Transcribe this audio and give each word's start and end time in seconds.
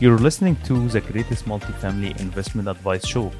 You're 0.00 0.16
listening 0.16 0.54
to 0.66 0.86
the 0.86 1.00
greatest 1.00 1.46
multifamily 1.46 2.20
investment 2.20 2.68
advice 2.68 3.04
show. 3.04 3.32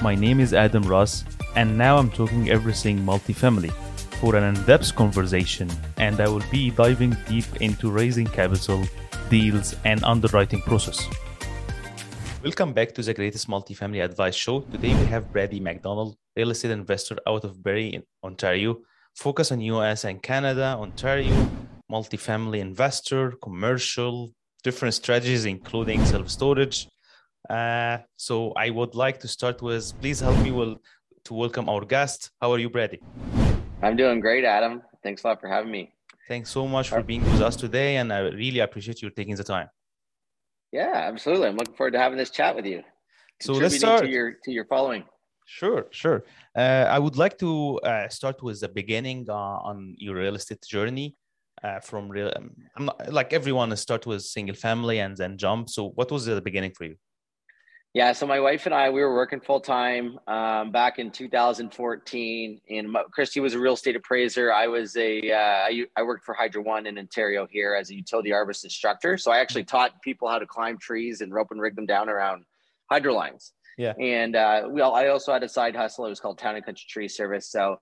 My 0.00 0.14
name 0.14 0.38
is 0.38 0.54
Adam 0.54 0.84
Ras, 0.84 1.24
and 1.56 1.76
now 1.76 1.96
I'm 1.98 2.12
talking 2.12 2.48
everything 2.48 3.00
multifamily 3.00 3.72
for 4.20 4.36
an 4.36 4.44
in 4.44 4.54
depth 4.66 4.94
conversation, 4.94 5.68
and 5.96 6.20
I 6.20 6.28
will 6.28 6.44
be 6.48 6.70
diving 6.70 7.16
deep 7.26 7.46
into 7.60 7.90
raising 7.90 8.28
capital, 8.28 8.84
deals, 9.30 9.74
and 9.84 10.04
underwriting 10.04 10.60
process. 10.60 11.08
Welcome 12.44 12.72
back 12.72 12.92
to 12.94 13.02
the 13.02 13.12
greatest 13.12 13.48
multifamily 13.48 14.04
advice 14.04 14.36
show. 14.36 14.60
Today 14.60 14.94
we 14.94 15.06
have 15.06 15.32
Brady 15.32 15.58
McDonald, 15.58 16.16
real 16.36 16.52
estate 16.52 16.70
investor 16.70 17.16
out 17.26 17.42
of 17.42 17.60
Barrie 17.64 17.88
in 17.88 18.04
Ontario, 18.22 18.78
focus 19.16 19.50
on 19.50 19.60
US 19.60 20.04
and 20.04 20.22
Canada, 20.22 20.76
Ontario, 20.78 21.34
multifamily 21.90 22.60
investor, 22.60 23.32
commercial, 23.42 24.35
different 24.68 24.94
strategies, 25.02 25.44
including 25.56 26.04
self 26.12 26.28
storage. 26.38 26.78
Uh, 27.56 27.98
so 28.26 28.36
I 28.64 28.68
would 28.76 28.94
like 29.04 29.16
to 29.24 29.28
start 29.36 29.56
with 29.68 29.84
please 30.00 30.18
help 30.26 30.38
me 30.46 30.50
will, 30.58 30.74
to 31.26 31.32
welcome 31.42 31.66
our 31.72 31.84
guest. 31.94 32.18
How 32.40 32.48
are 32.54 32.60
you, 32.64 32.70
Brady? 32.76 32.98
I'm 33.84 33.96
doing 34.02 34.18
great, 34.26 34.44
Adam. 34.56 34.74
Thanks 35.04 35.22
a 35.22 35.26
lot 35.28 35.36
for 35.42 35.48
having 35.56 35.70
me. 35.76 35.82
Thanks 36.30 36.48
so 36.50 36.62
much 36.76 36.86
for 36.94 37.02
being 37.10 37.24
with 37.30 37.42
us 37.48 37.54
today, 37.64 37.90
and 38.00 38.12
I 38.12 38.20
really 38.42 38.60
appreciate 38.66 38.98
you 39.02 39.08
taking 39.20 39.36
the 39.42 39.48
time. 39.56 39.68
Yeah, 40.72 40.94
absolutely. 41.10 41.46
I'm 41.50 41.56
looking 41.60 41.76
forward 41.78 41.94
to 41.96 42.00
having 42.04 42.18
this 42.22 42.32
chat 42.38 42.52
with 42.58 42.66
you. 42.72 42.82
So 43.40 43.52
let's 43.52 43.78
start 43.82 44.02
to 44.06 44.10
your 44.16 44.28
to 44.44 44.50
your 44.56 44.66
following. 44.74 45.02
Sure, 45.58 45.82
sure. 46.02 46.18
Uh, 46.62 46.84
I 46.96 46.98
would 47.04 47.16
like 47.24 47.36
to 47.44 47.50
uh, 47.90 48.08
start 48.18 48.36
with 48.46 48.58
the 48.64 48.70
beginning 48.80 49.20
uh, 49.28 49.68
on 49.70 49.76
your 50.04 50.16
real 50.22 50.34
estate 50.40 50.62
journey 50.74 51.08
uh, 51.62 51.80
from 51.80 52.08
real 52.08 52.32
um, 52.36 52.50
i'm 52.76 52.86
not 52.86 53.12
like 53.12 53.32
everyone 53.32 53.74
start 53.76 54.06
with 54.06 54.22
single 54.22 54.54
family 54.54 54.98
and 55.00 55.16
then 55.16 55.38
jump. 55.38 55.68
So 55.68 55.90
what 55.90 56.10
was 56.10 56.26
the 56.26 56.40
beginning 56.40 56.72
for 56.72 56.84
you? 56.84 56.96
Yeah 57.94 58.12
so 58.12 58.26
my 58.26 58.40
wife 58.40 58.66
and 58.66 58.74
i 58.74 58.90
we 58.90 59.00
were 59.00 59.14
working 59.14 59.40
full 59.40 59.60
time 59.60 60.18
um, 60.26 60.70
back 60.70 60.98
in 60.98 61.10
2014 61.10 62.60
and 62.68 62.96
christy 63.10 63.40
was 63.40 63.54
a 63.54 63.58
real 63.58 63.74
estate 63.74 63.96
appraiser. 63.96 64.52
I 64.52 64.66
was 64.66 64.96
a 64.96 65.32
uh, 65.32 65.66
I, 65.68 65.84
I 65.96 66.02
worked 66.02 66.24
for 66.24 66.34
hydro 66.34 66.62
one 66.62 66.86
in 66.86 66.98
ontario 66.98 67.46
here 67.50 67.74
as 67.74 67.90
a 67.90 67.94
utility 67.94 68.30
arborist 68.30 68.64
instructor. 68.64 69.16
So 69.16 69.30
i 69.30 69.38
actually 69.38 69.64
taught 69.64 70.02
people 70.02 70.28
how 70.28 70.38
to 70.38 70.46
climb 70.46 70.76
trees 70.78 71.22
and 71.22 71.32
rope 71.32 71.48
and 71.52 71.60
rig 71.60 71.74
them 71.74 71.86
down 71.86 72.08
around 72.08 72.44
hydro 72.90 73.14
lines. 73.14 73.52
Yeah. 73.78 73.94
And 73.98 74.36
uh, 74.36 74.68
well 74.68 74.94
i 74.94 75.08
also 75.08 75.32
had 75.32 75.42
a 75.42 75.48
side 75.48 75.74
hustle. 75.74 76.04
It 76.04 76.10
was 76.10 76.20
called 76.20 76.38
town 76.38 76.56
and 76.56 76.64
country 76.64 76.84
tree 76.88 77.08
service. 77.08 77.50
So 77.50 77.78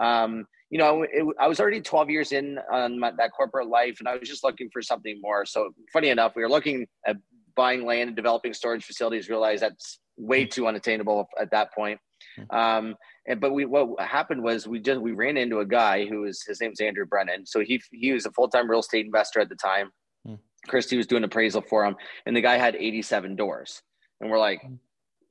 um, 0.00 0.46
you 0.74 0.78
know, 0.80 1.02
it, 1.04 1.24
I 1.38 1.46
was 1.46 1.60
already 1.60 1.80
12 1.80 2.10
years 2.10 2.32
in 2.32 2.58
on 2.68 2.98
my, 2.98 3.12
that 3.12 3.30
corporate 3.30 3.68
life, 3.68 4.00
and 4.00 4.08
I 4.08 4.16
was 4.16 4.28
just 4.28 4.42
looking 4.42 4.68
for 4.72 4.82
something 4.82 5.20
more. 5.22 5.46
So, 5.46 5.70
funny 5.92 6.08
enough, 6.08 6.32
we 6.34 6.42
were 6.42 6.48
looking 6.48 6.88
at 7.06 7.16
buying 7.54 7.86
land 7.86 8.08
and 8.08 8.16
developing 8.16 8.52
storage 8.52 8.84
facilities. 8.84 9.28
Realized 9.28 9.62
that's 9.62 10.00
way 10.16 10.44
too 10.44 10.66
unattainable 10.66 11.28
at 11.40 11.52
that 11.52 11.72
point. 11.72 12.00
Hmm. 12.36 12.56
Um, 12.56 12.96
and 13.28 13.40
but 13.40 13.52
we 13.52 13.66
what 13.66 14.00
happened 14.00 14.42
was 14.42 14.66
we 14.66 14.80
just 14.80 15.00
we 15.00 15.12
ran 15.12 15.36
into 15.36 15.60
a 15.60 15.64
guy 15.64 16.06
who 16.06 16.22
was 16.22 16.42
his 16.42 16.60
name's 16.60 16.80
Andrew 16.80 17.06
Brennan. 17.06 17.46
So 17.46 17.60
he 17.60 17.80
he 17.92 18.10
was 18.10 18.26
a 18.26 18.32
full 18.32 18.48
time 18.48 18.68
real 18.68 18.80
estate 18.80 19.06
investor 19.06 19.38
at 19.38 19.48
the 19.48 19.54
time. 19.54 19.92
Hmm. 20.26 20.34
Christy 20.66 20.96
was 20.96 21.06
doing 21.06 21.22
appraisal 21.22 21.62
for 21.62 21.84
him, 21.84 21.94
and 22.26 22.36
the 22.36 22.40
guy 22.40 22.56
had 22.56 22.74
87 22.74 23.36
doors. 23.36 23.80
And 24.20 24.28
we're 24.28 24.40
like, 24.40 24.60
hmm. 24.60 24.74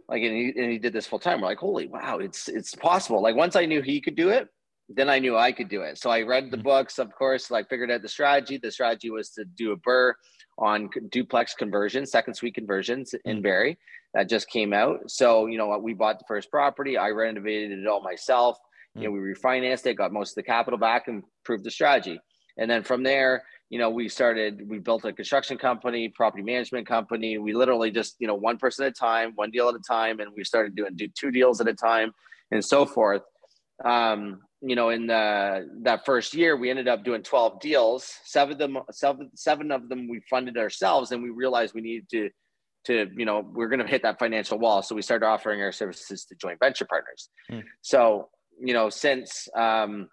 like, 0.07 0.23
and 0.23 0.33
he, 0.33 0.53
and 0.55 0.71
he 0.71 0.77
did 0.77 0.93
this 0.93 1.05
full 1.05 1.19
time. 1.19 1.41
We're 1.41 1.47
like, 1.47 1.57
holy 1.57 1.87
wow, 1.87 2.19
it's 2.19 2.47
it's 2.47 2.73
possible. 2.75 3.21
Like 3.21 3.35
once 3.35 3.57
I 3.57 3.65
knew 3.65 3.81
he 3.81 3.99
could 3.99 4.15
do 4.15 4.29
it, 4.29 4.47
then 4.89 5.09
I 5.09 5.19
knew 5.19 5.37
I 5.37 5.51
could 5.51 5.69
do 5.69 5.81
it. 5.81 5.97
So 5.97 6.09
I 6.09 6.21
read 6.21 6.51
the 6.51 6.57
mm-hmm. 6.57 6.63
books, 6.63 6.99
of 6.99 7.13
course, 7.13 7.49
like 7.49 7.69
figured 7.69 7.91
out 7.91 8.01
the 8.01 8.09
strategy. 8.09 8.57
The 8.57 8.71
strategy 8.71 9.09
was 9.09 9.29
to 9.31 9.45
do 9.45 9.71
a 9.71 9.77
BRRRR 9.77 10.13
on 10.57 10.89
duplex 11.09 11.55
conversions, 11.55 12.11
second 12.11 12.35
suite 12.35 12.55
conversions 12.55 13.15
in 13.25 13.41
mm-hmm. 13.41 13.73
That 14.13 14.29
just 14.29 14.47
came 14.47 14.73
out. 14.73 15.09
So, 15.09 15.47
you 15.47 15.57
know, 15.57 15.65
what 15.65 15.81
we 15.81 15.95
bought 15.95 16.19
the 16.19 16.25
first 16.27 16.51
property. 16.51 16.97
I 16.97 17.09
renovated 17.09 17.79
it 17.79 17.87
all 17.87 18.03
myself. 18.03 18.59
You 18.95 19.05
know, 19.05 19.11
we 19.11 19.19
refinanced 19.19 19.87
it, 19.87 19.95
got 19.95 20.13
most 20.13 20.31
of 20.31 20.35
the 20.35 20.43
capital 20.43 20.77
back 20.77 21.07
and 21.07 21.23
proved 21.43 21.63
the 21.63 21.71
strategy. 21.71 22.19
And 22.57 22.69
then 22.69 22.83
from 22.83 23.01
there, 23.01 23.43
you 23.71 23.79
know, 23.79 23.89
we 23.89 24.07
started, 24.07 24.69
we 24.69 24.77
built 24.77 25.03
a 25.03 25.11
construction 25.11 25.57
company, 25.57 26.09
property 26.09 26.43
management 26.43 26.85
company. 26.85 27.39
We 27.39 27.53
literally 27.53 27.89
just, 27.89 28.15
you 28.19 28.27
know, 28.27 28.35
one 28.35 28.57
person 28.57 28.85
at 28.85 28.91
a 28.91 28.93
time, 28.93 29.31
one 29.33 29.49
deal 29.49 29.67
at 29.67 29.73
a 29.73 29.79
time. 29.79 30.19
And 30.19 30.29
we 30.37 30.43
started 30.43 30.75
doing 30.75 30.95
do 30.95 31.07
two 31.07 31.31
deals 31.31 31.59
at 31.59 31.67
a 31.67 31.73
time 31.73 32.13
and 32.51 32.63
so 32.63 32.85
forth. 32.85 33.23
Um, 33.83 34.41
you 34.65 34.75
know, 34.75 34.89
in 34.89 35.07
the, 35.07 35.69
that 35.81 36.05
first 36.05 36.33
year, 36.33 36.55
we 36.55 36.69
ended 36.69 36.87
up 36.87 37.03
doing 37.03 37.21
12 37.21 37.59
deals. 37.59 38.11
Seven 38.23 38.53
of 38.53 38.59
them, 38.59 38.77
seven, 38.91 39.29
seven 39.35 39.71
of 39.71 39.89
them 39.89 40.07
we 40.07 40.21
funded 40.29 40.57
ourselves, 40.57 41.11
and 41.11 41.21
we 41.21 41.29
realized 41.29 41.73
we 41.73 41.81
needed 41.81 42.09
to, 42.11 42.29
to 42.85 43.11
you 43.17 43.25
know, 43.25 43.45
we're 43.53 43.67
going 43.67 43.79
to 43.81 43.87
hit 43.87 44.03
that 44.03 44.19
financial 44.19 44.57
wall. 44.57 44.81
So 44.81 44.95
we 44.95 45.01
started 45.01 45.25
offering 45.25 45.61
our 45.61 45.71
services 45.71 46.25
to 46.25 46.35
joint 46.35 46.59
venture 46.59 46.85
partners. 46.85 47.29
Hmm. 47.49 47.59
So 47.81 48.29
you 48.59 48.73
know, 48.73 48.89
since 48.89 49.47
um, 49.55 50.09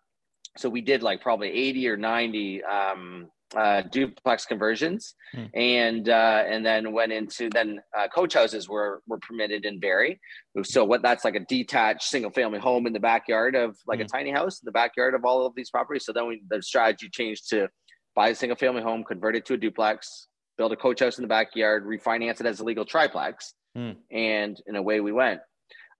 so 0.56 0.68
we 0.68 0.80
did 0.80 1.02
like 1.02 1.20
probably 1.20 1.50
80 1.50 1.88
or 1.88 1.96
90 1.96 2.64
um, 2.64 3.28
uh, 3.56 3.82
duplex 3.82 4.46
conversions, 4.46 5.14
hmm. 5.32 5.44
and 5.54 6.08
uh, 6.08 6.44
and 6.46 6.64
then 6.64 6.92
went 6.92 7.12
into 7.12 7.48
then 7.50 7.80
uh, 7.96 8.08
coach 8.08 8.34
houses 8.34 8.68
were 8.68 9.02
were 9.06 9.18
permitted 9.18 9.64
in 9.64 9.80
Barrie. 9.80 10.20
So 10.62 10.84
what 10.84 11.02
that's 11.02 11.24
like 11.24 11.34
a 11.34 11.40
detached 11.40 12.04
single 12.04 12.30
family 12.30 12.58
home 12.58 12.86
in 12.86 12.92
the 12.92 13.00
backyard 13.00 13.54
of 13.54 13.76
like 13.86 13.98
hmm. 13.98 14.04
a 14.04 14.08
tiny 14.08 14.30
house 14.30 14.60
in 14.60 14.66
the 14.66 14.72
backyard 14.72 15.14
of 15.14 15.24
all 15.24 15.46
of 15.46 15.54
these 15.54 15.70
properties. 15.70 16.04
So 16.04 16.12
then 16.12 16.26
we 16.26 16.42
the 16.48 16.62
strategy 16.62 17.08
changed 17.10 17.50
to 17.50 17.68
buy 18.14 18.28
a 18.28 18.34
single 18.34 18.56
family 18.56 18.82
home, 18.82 19.04
convert 19.04 19.36
it 19.36 19.46
to 19.46 19.54
a 19.54 19.56
duplex, 19.56 20.28
build 20.56 20.72
a 20.72 20.76
coach 20.76 21.00
house 21.00 21.18
in 21.18 21.22
the 21.22 21.28
backyard, 21.28 21.84
refinance 21.84 22.40
it 22.40 22.46
as 22.46 22.60
a 22.60 22.64
legal 22.64 22.84
triplex, 22.84 23.54
hmm. 23.74 23.92
and 24.10 24.60
and 24.66 24.76
away 24.76 25.00
we 25.00 25.12
went. 25.12 25.40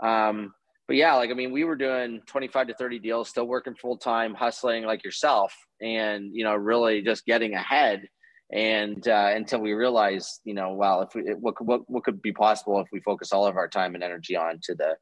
Um, 0.01 0.55
but 0.91 0.97
yeah, 0.97 1.15
like 1.15 1.31
I 1.31 1.35
mean, 1.35 1.53
we 1.53 1.63
were 1.63 1.77
doing 1.77 2.21
25 2.27 2.67
to 2.67 2.75
30 2.75 2.99
deals, 2.99 3.29
still 3.29 3.47
working 3.47 3.77
full 3.77 3.97
time, 3.97 4.35
hustling 4.35 4.83
like 4.83 5.05
yourself, 5.05 5.55
and 5.81 6.35
you 6.35 6.43
know, 6.43 6.57
really 6.57 7.01
just 7.01 7.25
getting 7.27 7.55
ahead. 7.55 8.09
And 8.53 9.07
uh, 9.07 9.31
until 9.33 9.61
we 9.61 9.73
realized, 9.73 10.41
you 10.43 10.53
know, 10.53 10.73
well, 10.73 11.03
if 11.03 11.15
we, 11.15 11.33
what, 11.35 11.65
what 11.65 11.89
what 11.89 12.03
could 12.03 12.21
be 12.21 12.33
possible 12.33 12.81
if 12.81 12.89
we 12.93 12.99
focus 13.03 13.31
all 13.33 13.47
of 13.47 13.57
our 13.57 13.69
time 13.69 13.95
and 13.95 14.03
energy 14.03 14.37
onto 14.37 14.75
the 14.75 14.97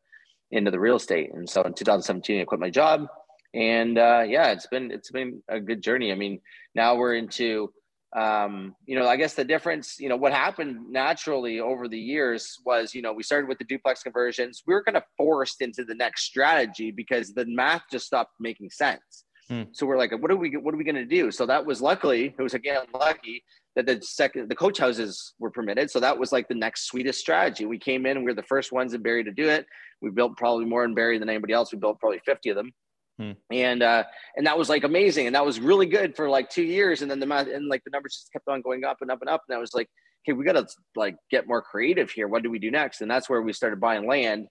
into 0.50 0.70
the 0.70 0.78
real 0.78 0.96
estate. 0.96 1.30
And 1.32 1.48
so 1.48 1.62
in 1.62 1.72
2017, 1.72 2.38
I 2.38 2.44
quit 2.44 2.60
my 2.60 2.68
job, 2.68 3.06
and 3.54 3.96
uh, 3.96 4.24
yeah, 4.28 4.50
it's 4.50 4.66
been 4.66 4.90
it's 4.90 5.10
been 5.10 5.42
a 5.48 5.58
good 5.58 5.82
journey. 5.82 6.12
I 6.12 6.16
mean, 6.16 6.42
now 6.74 6.96
we're 6.96 7.14
into 7.14 7.72
um, 8.16 8.74
you 8.86 8.98
know, 8.98 9.06
I 9.06 9.16
guess 9.16 9.34
the 9.34 9.44
difference, 9.44 9.96
you 9.98 10.08
know, 10.08 10.16
what 10.16 10.32
happened 10.32 10.90
naturally 10.90 11.60
over 11.60 11.88
the 11.88 11.98
years 11.98 12.56
was, 12.64 12.94
you 12.94 13.02
know, 13.02 13.12
we 13.12 13.22
started 13.22 13.48
with 13.48 13.58
the 13.58 13.64
duplex 13.64 14.02
conversions. 14.02 14.62
We 14.66 14.72
were 14.72 14.82
kind 14.82 14.96
of 14.96 15.02
forced 15.16 15.60
into 15.60 15.84
the 15.84 15.94
next 15.94 16.24
strategy 16.24 16.90
because 16.90 17.34
the 17.34 17.44
math 17.46 17.82
just 17.92 18.06
stopped 18.06 18.32
making 18.40 18.70
sense. 18.70 19.24
Hmm. 19.48 19.64
So 19.72 19.86
we're 19.86 19.98
like, 19.98 20.12
what 20.20 20.30
are 20.30 20.36
we, 20.36 20.56
what 20.56 20.74
are 20.74 20.78
we 20.78 20.84
going 20.84 20.94
to 20.94 21.04
do? 21.04 21.30
So 21.30 21.44
that 21.46 21.64
was 21.64 21.82
luckily, 21.82 22.34
it 22.38 22.42
was 22.42 22.54
again 22.54 22.82
lucky 22.94 23.42
that 23.76 23.86
the 23.86 24.00
second, 24.02 24.48
the 24.48 24.56
coach 24.56 24.78
houses 24.78 25.34
were 25.38 25.50
permitted. 25.50 25.90
So 25.90 26.00
that 26.00 26.18
was 26.18 26.32
like 26.32 26.48
the 26.48 26.54
next 26.54 26.86
sweetest 26.86 27.20
strategy. 27.20 27.66
We 27.66 27.78
came 27.78 28.06
in, 28.06 28.18
we 28.18 28.24
were 28.24 28.34
the 28.34 28.42
first 28.42 28.72
ones 28.72 28.94
in 28.94 29.02
Barrie 29.02 29.24
to 29.24 29.32
do 29.32 29.48
it. 29.48 29.66
We 30.00 30.10
built 30.10 30.36
probably 30.36 30.64
more 30.64 30.84
in 30.84 30.94
Barrie 30.94 31.18
than 31.18 31.28
anybody 31.28 31.52
else. 31.52 31.72
We 31.72 31.78
built 31.78 32.00
probably 32.00 32.20
50 32.24 32.50
of 32.50 32.56
them. 32.56 32.72
Hmm. 33.18 33.32
And 33.50 33.82
uh, 33.82 34.04
and 34.36 34.46
that 34.46 34.56
was 34.56 34.68
like 34.68 34.84
amazing, 34.84 35.26
and 35.26 35.34
that 35.34 35.44
was 35.44 35.58
really 35.58 35.86
good 35.86 36.14
for 36.14 36.28
like 36.28 36.50
two 36.50 36.62
years, 36.62 37.02
and 37.02 37.10
then 37.10 37.18
the 37.18 37.26
math 37.26 37.48
and 37.48 37.68
like 37.68 37.82
the 37.84 37.90
numbers 37.90 38.14
just 38.14 38.32
kept 38.32 38.46
on 38.48 38.62
going 38.62 38.84
up 38.84 38.98
and 39.00 39.10
up 39.10 39.20
and 39.20 39.28
up, 39.28 39.42
and 39.48 39.56
I 39.56 39.60
was 39.60 39.74
like, 39.74 39.88
hey, 40.24 40.32
we 40.34 40.44
got 40.44 40.52
to 40.52 40.66
like 40.94 41.16
get 41.30 41.48
more 41.48 41.60
creative 41.60 42.10
here. 42.10 42.28
What 42.28 42.44
do 42.44 42.50
we 42.50 42.60
do 42.60 42.70
next? 42.70 43.00
And 43.00 43.10
that's 43.10 43.28
where 43.28 43.42
we 43.42 43.52
started 43.52 43.80
buying 43.80 44.06
land, 44.06 44.46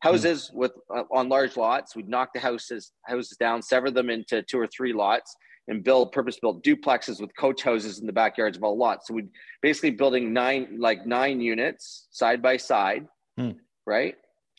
houses 0.00 0.48
hmm. 0.48 0.60
with 0.60 0.72
uh, 0.94 1.02
on 1.12 1.28
large 1.28 1.58
lots. 1.58 1.94
We'd 1.94 2.08
knock 2.08 2.30
the 2.32 2.40
houses 2.40 2.92
houses 3.04 3.36
down, 3.38 3.60
sever 3.60 3.90
them 3.90 4.08
into 4.08 4.42
two 4.42 4.58
or 4.58 4.66
three 4.66 4.94
lots, 4.94 5.36
and 5.68 5.84
build 5.84 6.12
purpose 6.12 6.38
built 6.40 6.64
duplexes 6.64 7.20
with 7.20 7.30
coach 7.36 7.62
houses 7.62 7.98
in 7.98 8.06
the 8.06 8.12
backyards 8.14 8.56
of 8.56 8.62
all 8.62 8.78
lots. 8.78 9.08
So 9.08 9.14
we 9.14 9.24
basically 9.60 9.90
building 9.90 10.32
nine 10.32 10.78
like 10.78 11.06
nine 11.06 11.40
units 11.42 12.06
side 12.12 12.40
by 12.40 12.56
side, 12.56 13.06
hmm. 13.36 13.50
right? 13.86 14.14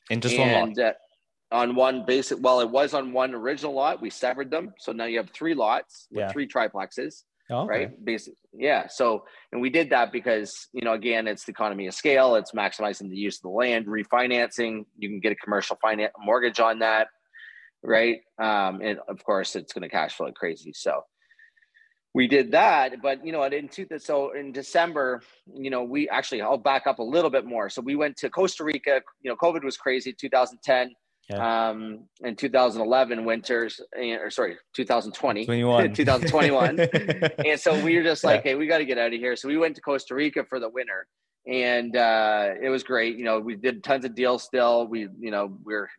In 0.10 0.22
just 0.22 0.36
and, 0.36 0.52
one 0.52 0.74
lot. 0.74 0.86
Uh, 0.86 0.94
on 1.52 1.76
one 1.76 2.04
basic 2.06 2.38
well 2.42 2.60
it 2.60 2.70
was 2.70 2.94
on 2.94 3.14
one 3.14 3.34
original 3.34 3.74
lot 3.74 4.02
we 4.02 4.10
severed 4.10 4.52
them 4.52 4.74
so 4.80 4.92
now 4.92 5.06
you 5.06 5.18
have 5.18 5.30
three 5.30 5.54
lots 5.54 6.08
with 6.12 6.20
yeah. 6.20 6.32
three 6.32 6.48
triplexes 6.48 7.24
oh, 7.52 7.60
okay. 7.60 7.70
right 7.70 8.06
basic 8.06 8.34
yeah 8.54 8.86
so 8.88 9.24
and 9.52 9.62
we 9.62 9.70
did 9.70 9.90
that 9.90 10.12
because 10.12 10.68
you 10.74 10.82
know 10.82 10.94
again 10.94 11.28
it's 11.28 11.46
the 11.46 11.52
economy 11.52 11.88
of 11.88 11.94
scale 11.94 12.36
it's 12.36 12.52
maximizing 12.52 13.10
the 13.10 13.16
use 13.16 13.38
of 13.38 13.44
the 13.44 13.50
land 13.50 13.86
refinancing 13.86 14.86
you 14.98 15.10
can 15.10 15.20
get 15.20 15.32
a 15.32 15.36
commercial 15.36 15.78
finance 15.82 16.12
mortgage 16.20 16.60
on 16.60 16.80
that 16.80 17.08
right 17.82 18.20
um 18.40 18.82
and 18.82 19.00
of 19.08 19.24
course 19.24 19.56
it's 19.56 19.72
going 19.72 19.84
to 19.84 19.90
cash 19.90 20.16
flow 20.16 20.32
crazy 20.34 20.74
so 20.74 21.02
we 22.14 22.28
did 22.28 22.52
that 22.52 23.02
but 23.02 23.26
you 23.26 23.32
know 23.32 23.42
i 23.42 23.48
didn't 23.48 23.72
two, 23.72 23.88
so 24.00 24.34
in 24.34 24.52
december 24.52 25.22
you 25.56 25.70
know 25.70 25.84
we 25.84 26.10
actually 26.10 26.42
i'll 26.42 26.58
back 26.58 26.88
up 26.88 27.00
a 27.00 27.04
little 27.04 27.30
bit 27.30 27.46
more 27.46 27.70
so 27.70 27.82
we 27.82 27.96
went 27.96 28.18
to 28.18 28.30
costa 28.30 28.66
rica 28.66 29.02
you 29.22 29.30
know 29.30 29.38
covid 29.38 29.64
was 29.64 29.78
crazy 29.78 30.12
2010 30.12 30.92
yeah. 31.30 31.70
Um, 31.70 32.06
in 32.22 32.36
2011 32.36 33.26
winters, 33.26 33.82
eh, 33.98 34.16
or 34.16 34.30
sorry, 34.30 34.58
2020, 34.74 35.46
2021. 35.90 36.80
and 37.46 37.60
so 37.60 37.84
we 37.84 37.98
were 37.98 38.04
just 38.04 38.24
like, 38.24 38.46
yeah. 38.46 38.52
hey, 38.52 38.56
we 38.56 38.66
got 38.66 38.78
to 38.78 38.86
get 38.86 38.98
out 38.98 39.14
of 39.14 39.20
here. 39.20 39.36
So 39.36 39.50
we 39.50 39.58
went 39.58 39.76
to 39.76 39.82
Costa 39.82 40.16
Rica 40.16 40.46
for 40.46 40.60
the 40.60 40.70
winter. 40.70 41.06
and 41.46 41.96
uh, 41.96 42.52
it 42.62 42.70
was 42.70 42.84
great. 42.84 43.18
You 43.18 43.26
know, 43.26 43.40
we 43.40 43.56
did 43.56 43.84
tons 43.84 44.06
of 44.06 44.16
deals. 44.16 44.44
Still, 44.44 44.88
we 44.88 45.08
you 45.20 45.32
know 45.32 45.58
we're 45.64 45.90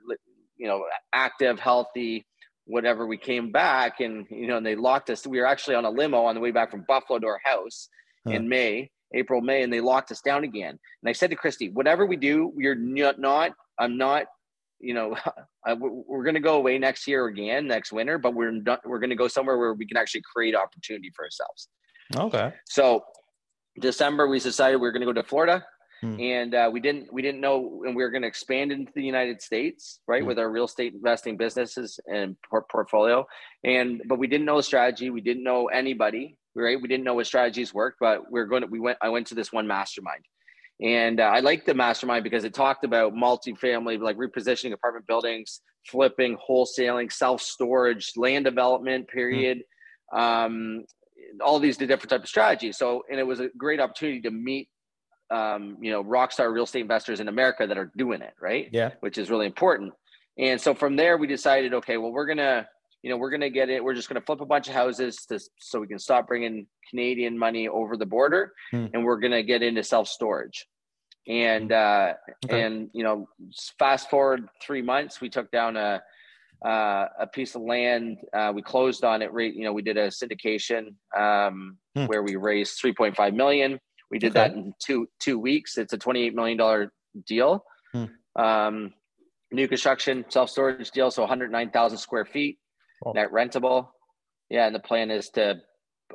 you 0.56 0.66
know 0.66 0.84
active, 1.12 1.58
healthy, 1.60 2.26
whatever. 2.64 3.06
We 3.06 3.18
came 3.18 3.52
back, 3.52 4.00
and 4.00 4.26
you 4.30 4.46
know, 4.46 4.56
and 4.56 4.66
they 4.66 4.76
locked 4.76 5.10
us. 5.10 5.26
We 5.26 5.40
were 5.40 5.46
actually 5.46 5.76
on 5.76 5.84
a 5.84 5.90
limo 5.90 6.24
on 6.24 6.34
the 6.34 6.40
way 6.40 6.50
back 6.50 6.70
from 6.70 6.84
Buffalo 6.88 7.18
to 7.18 7.26
our 7.26 7.40
house 7.44 7.88
huh. 8.26 8.34
in 8.34 8.48
May, 8.48 8.90
April, 9.14 9.40
May, 9.40 9.62
and 9.62 9.72
they 9.72 9.80
locked 9.80 10.10
us 10.10 10.20
down 10.20 10.44
again. 10.44 10.70
And 11.02 11.08
I 11.08 11.12
said 11.12 11.30
to 11.30 11.36
Christy, 11.36 11.70
whatever 11.70 12.06
we 12.06 12.16
do, 12.16 12.52
we're 12.54 12.74
not. 12.74 13.52
I'm 13.78 13.96
not. 13.96 14.24
You 14.80 14.94
know, 14.94 15.16
I, 15.66 15.74
we're 15.74 16.24
going 16.24 16.34
to 16.34 16.40
go 16.40 16.56
away 16.56 16.78
next 16.78 17.06
year 17.06 17.26
again, 17.26 17.66
next 17.66 17.92
winter, 17.92 18.18
but 18.18 18.34
we're 18.34 18.52
not. 18.52 18.80
We're 18.86 19.00
going 19.00 19.10
to 19.10 19.16
go 19.16 19.28
somewhere 19.28 19.58
where 19.58 19.74
we 19.74 19.86
can 19.86 19.96
actually 19.96 20.22
create 20.32 20.54
opportunity 20.54 21.10
for 21.14 21.24
ourselves. 21.24 21.68
Okay. 22.16 22.52
So 22.66 23.04
December, 23.80 24.28
we 24.28 24.40
decided 24.40 24.76
we 24.76 24.82
were 24.82 24.92
going 24.92 25.06
to 25.06 25.06
go 25.06 25.12
to 25.12 25.26
Florida, 25.26 25.64
hmm. 26.00 26.18
and 26.20 26.54
uh, 26.54 26.70
we 26.72 26.80
didn't 26.80 27.12
we 27.12 27.22
didn't 27.22 27.40
know, 27.40 27.82
and 27.86 27.94
we 27.94 28.02
were 28.02 28.10
going 28.10 28.22
to 28.22 28.28
expand 28.28 28.72
into 28.72 28.92
the 28.94 29.02
United 29.02 29.42
States, 29.42 30.00
right, 30.06 30.22
hmm. 30.22 30.28
with 30.28 30.38
our 30.38 30.50
real 30.50 30.64
estate 30.64 30.94
investing 30.94 31.36
businesses 31.36 32.00
and 32.06 32.36
port- 32.48 32.68
portfolio, 32.70 33.26
and 33.64 34.02
but 34.06 34.18
we 34.18 34.26
didn't 34.26 34.46
know 34.46 34.56
the 34.56 34.62
strategy. 34.62 35.10
We 35.10 35.20
didn't 35.20 35.44
know 35.44 35.66
anybody, 35.66 36.36
right? 36.54 36.80
We 36.80 36.88
didn't 36.88 37.04
know 37.04 37.14
what 37.14 37.26
strategies 37.26 37.74
worked, 37.74 37.98
but 38.00 38.30
we 38.30 38.40
are 38.40 38.46
going 38.46 38.62
to 38.62 38.68
we 38.68 38.80
went. 38.80 38.98
I 39.02 39.08
went 39.08 39.26
to 39.28 39.34
this 39.34 39.52
one 39.52 39.66
mastermind. 39.66 40.24
And 40.80 41.20
uh, 41.20 41.24
I 41.24 41.40
like 41.40 41.64
the 41.64 41.74
mastermind 41.74 42.24
because 42.24 42.44
it 42.44 42.54
talked 42.54 42.84
about 42.84 43.12
multifamily, 43.12 44.00
like 44.00 44.16
repositioning 44.16 44.72
apartment 44.72 45.06
buildings, 45.06 45.60
flipping, 45.86 46.38
wholesaling, 46.48 47.12
self 47.12 47.42
storage, 47.42 48.12
land 48.16 48.44
development, 48.44 49.08
period, 49.08 49.62
mm. 50.12 50.18
um, 50.18 50.84
all 51.44 51.58
these 51.58 51.76
different 51.76 52.10
type 52.10 52.22
of 52.22 52.28
strategies. 52.28 52.78
So, 52.78 53.02
and 53.10 53.18
it 53.18 53.26
was 53.26 53.40
a 53.40 53.48
great 53.56 53.80
opportunity 53.80 54.20
to 54.22 54.30
meet, 54.30 54.68
um, 55.30 55.76
you 55.80 55.90
know, 55.90 56.00
rock 56.02 56.30
star 56.30 56.52
real 56.52 56.64
estate 56.64 56.82
investors 56.82 57.18
in 57.18 57.28
America 57.28 57.66
that 57.66 57.76
are 57.76 57.90
doing 57.96 58.22
it, 58.22 58.34
right? 58.40 58.68
Yeah. 58.72 58.90
Which 59.00 59.18
is 59.18 59.30
really 59.30 59.46
important. 59.46 59.92
And 60.38 60.60
so 60.60 60.74
from 60.74 60.94
there, 60.94 61.16
we 61.16 61.26
decided, 61.26 61.74
okay, 61.74 61.96
well, 61.96 62.12
we're 62.12 62.26
gonna, 62.26 62.68
you 63.02 63.10
know, 63.10 63.16
we're 63.16 63.30
gonna 63.30 63.50
get 63.50 63.68
it. 63.68 63.82
We're 63.82 63.94
just 63.94 64.08
gonna 64.08 64.20
flip 64.20 64.40
a 64.40 64.46
bunch 64.46 64.68
of 64.68 64.74
houses 64.74 65.16
to, 65.26 65.38
so 65.58 65.80
we 65.80 65.86
can 65.86 65.98
stop 65.98 66.26
bringing 66.26 66.66
Canadian 66.90 67.38
money 67.38 67.68
over 67.68 67.96
the 67.96 68.06
border, 68.06 68.52
hmm. 68.70 68.86
and 68.92 69.04
we're 69.04 69.18
gonna 69.18 69.42
get 69.42 69.62
into 69.62 69.82
self 69.82 70.08
storage. 70.08 70.66
And 71.28 71.72
uh, 71.72 72.14
okay. 72.46 72.62
and 72.62 72.90
you 72.92 73.04
know, 73.04 73.28
fast 73.78 74.10
forward 74.10 74.48
three 74.62 74.82
months, 74.82 75.20
we 75.20 75.28
took 75.28 75.50
down 75.50 75.76
a 75.76 76.02
uh, 76.64 77.06
a 77.20 77.26
piece 77.26 77.54
of 77.54 77.62
land. 77.62 78.18
Uh, 78.32 78.52
we 78.54 78.62
closed 78.62 79.04
on 79.04 79.22
it. 79.22 79.32
Right. 79.32 79.54
You 79.54 79.64
know, 79.64 79.72
we 79.72 79.82
did 79.82 79.96
a 79.96 80.08
syndication 80.08 80.94
um, 81.16 81.76
hmm. 81.94 82.06
where 82.06 82.22
we 82.22 82.36
raised 82.36 82.82
3.5 82.82 83.34
million. 83.34 83.78
We 84.10 84.18
did 84.18 84.36
okay. 84.36 84.48
that 84.48 84.56
in 84.56 84.72
two 84.84 85.08
two 85.20 85.38
weeks. 85.38 85.78
It's 85.78 85.92
a 85.92 85.98
28 85.98 86.34
million 86.34 86.58
dollar 86.58 86.92
deal. 87.26 87.64
Hmm. 87.92 88.04
Um, 88.36 88.94
new 89.52 89.68
construction, 89.68 90.24
self 90.28 90.50
storage 90.50 90.90
deal. 90.90 91.10
So 91.10 91.22
109,000 91.22 91.98
square 91.98 92.24
feet, 92.24 92.58
oh. 93.04 93.12
net 93.12 93.30
rentable. 93.32 93.88
Yeah, 94.50 94.66
and 94.66 94.74
the 94.74 94.80
plan 94.80 95.10
is 95.10 95.28
to 95.30 95.60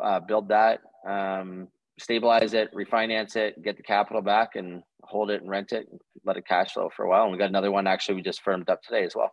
uh, 0.02 0.20
build 0.20 0.50
that, 0.50 0.80
um, 1.08 1.68
stabilize 2.00 2.54
it, 2.54 2.74
refinance 2.74 3.36
it, 3.36 3.62
get 3.64 3.78
the 3.78 3.84
capital 3.84 4.22
back, 4.22 4.56
and 4.56 4.82
hold 5.04 5.30
it 5.30 5.42
and 5.42 5.50
rent 5.50 5.72
it, 5.72 5.88
and 5.90 6.00
let 6.26 6.38
it 6.38 6.48
cash 6.48 6.74
flow 6.74 6.90
for 6.96 7.06
a 7.06 7.10
while. 7.10 7.24
And 7.24 7.32
we 7.32 7.38
got 7.38 7.50
another 7.50 7.72
one 7.72 7.88
actually 7.88 8.16
we 8.16 8.22
just 8.22 8.42
firmed 8.42 8.70
up 8.70 8.82
today 8.82 9.04
as 9.04 9.16
well. 9.16 9.32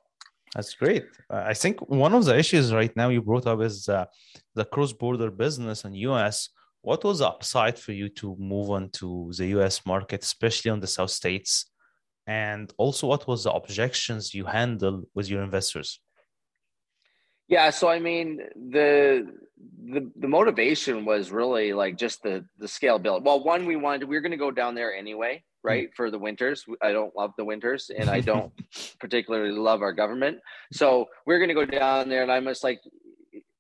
That's 0.55 0.75
great. 0.75 1.05
Uh, 1.33 1.45
I 1.47 1.55
think 1.55 1.81
one 1.89 2.13
of 2.13 2.25
the 2.25 2.37
issues 2.37 2.73
right 2.73 2.95
now 2.97 3.09
you 3.09 3.23
brought 3.23 3.47
up 3.47 3.61
is 3.63 3.89
uh, 3.89 4.07
the 4.55 4.65
cross-border 4.65 5.31
business 5.31 5.85
in 5.85 5.95
US. 5.95 6.49
What 6.83 7.05
was 7.05 7.21
the 7.21 7.29
upside 7.29 7.79
for 7.79 7.93
you 7.93 8.09
to 8.21 8.37
move 8.39 8.71
on 8.71 8.91
to 8.95 9.31
the 9.37 9.47
US 9.59 9.87
market, 9.87 10.25
especially 10.25 10.71
on 10.73 10.81
the 10.81 10.89
South 10.89 11.11
States? 11.11 11.67
And 12.27 12.73
also, 12.79 13.07
what 13.07 13.27
was 13.27 13.45
the 13.45 13.53
objections 13.53 14.35
you 14.35 14.45
handle 14.45 15.05
with 15.15 15.29
your 15.29 15.43
investors? 15.43 16.01
Yeah, 17.51 17.69
so 17.71 17.89
I 17.89 17.99
mean, 17.99 18.41
the 18.71 19.27
the 19.85 20.11
the 20.17 20.29
motivation 20.29 21.05
was 21.05 21.31
really 21.31 21.75
like 21.75 21.99
just 21.99 22.23
the 22.23 22.47
the 22.59 22.67
scalability. 22.67 23.23
Well, 23.23 23.45
one, 23.45 23.67
we 23.67 23.77
wanted 23.77 24.09
we 24.09 24.17
were 24.17 24.23
going 24.23 24.31
to 24.31 24.39
go 24.39 24.51
down 24.51 24.75
there 24.75 24.95
anyway, 24.95 25.43
Hmm. 25.63 25.69
right 25.69 25.91
for 25.95 26.11
the 26.11 26.19
winters 26.19 26.65
i 26.83 26.93
don't 26.93 27.15
love 27.15 27.33
the 27.37 27.45
winters 27.45 27.91
and 27.95 28.09
i 28.09 28.21
don't 28.31 28.53
particularly 28.99 29.53
love 29.53 29.83
our 29.83 29.93
government 29.93 30.39
so 30.73 31.07
we're 31.27 31.39
going 31.39 31.49
to 31.49 31.55
go 31.55 31.65
down 31.65 32.09
there 32.09 32.23
and 32.23 32.33
i'm 32.33 32.45
just 32.45 32.65
like 32.65 32.81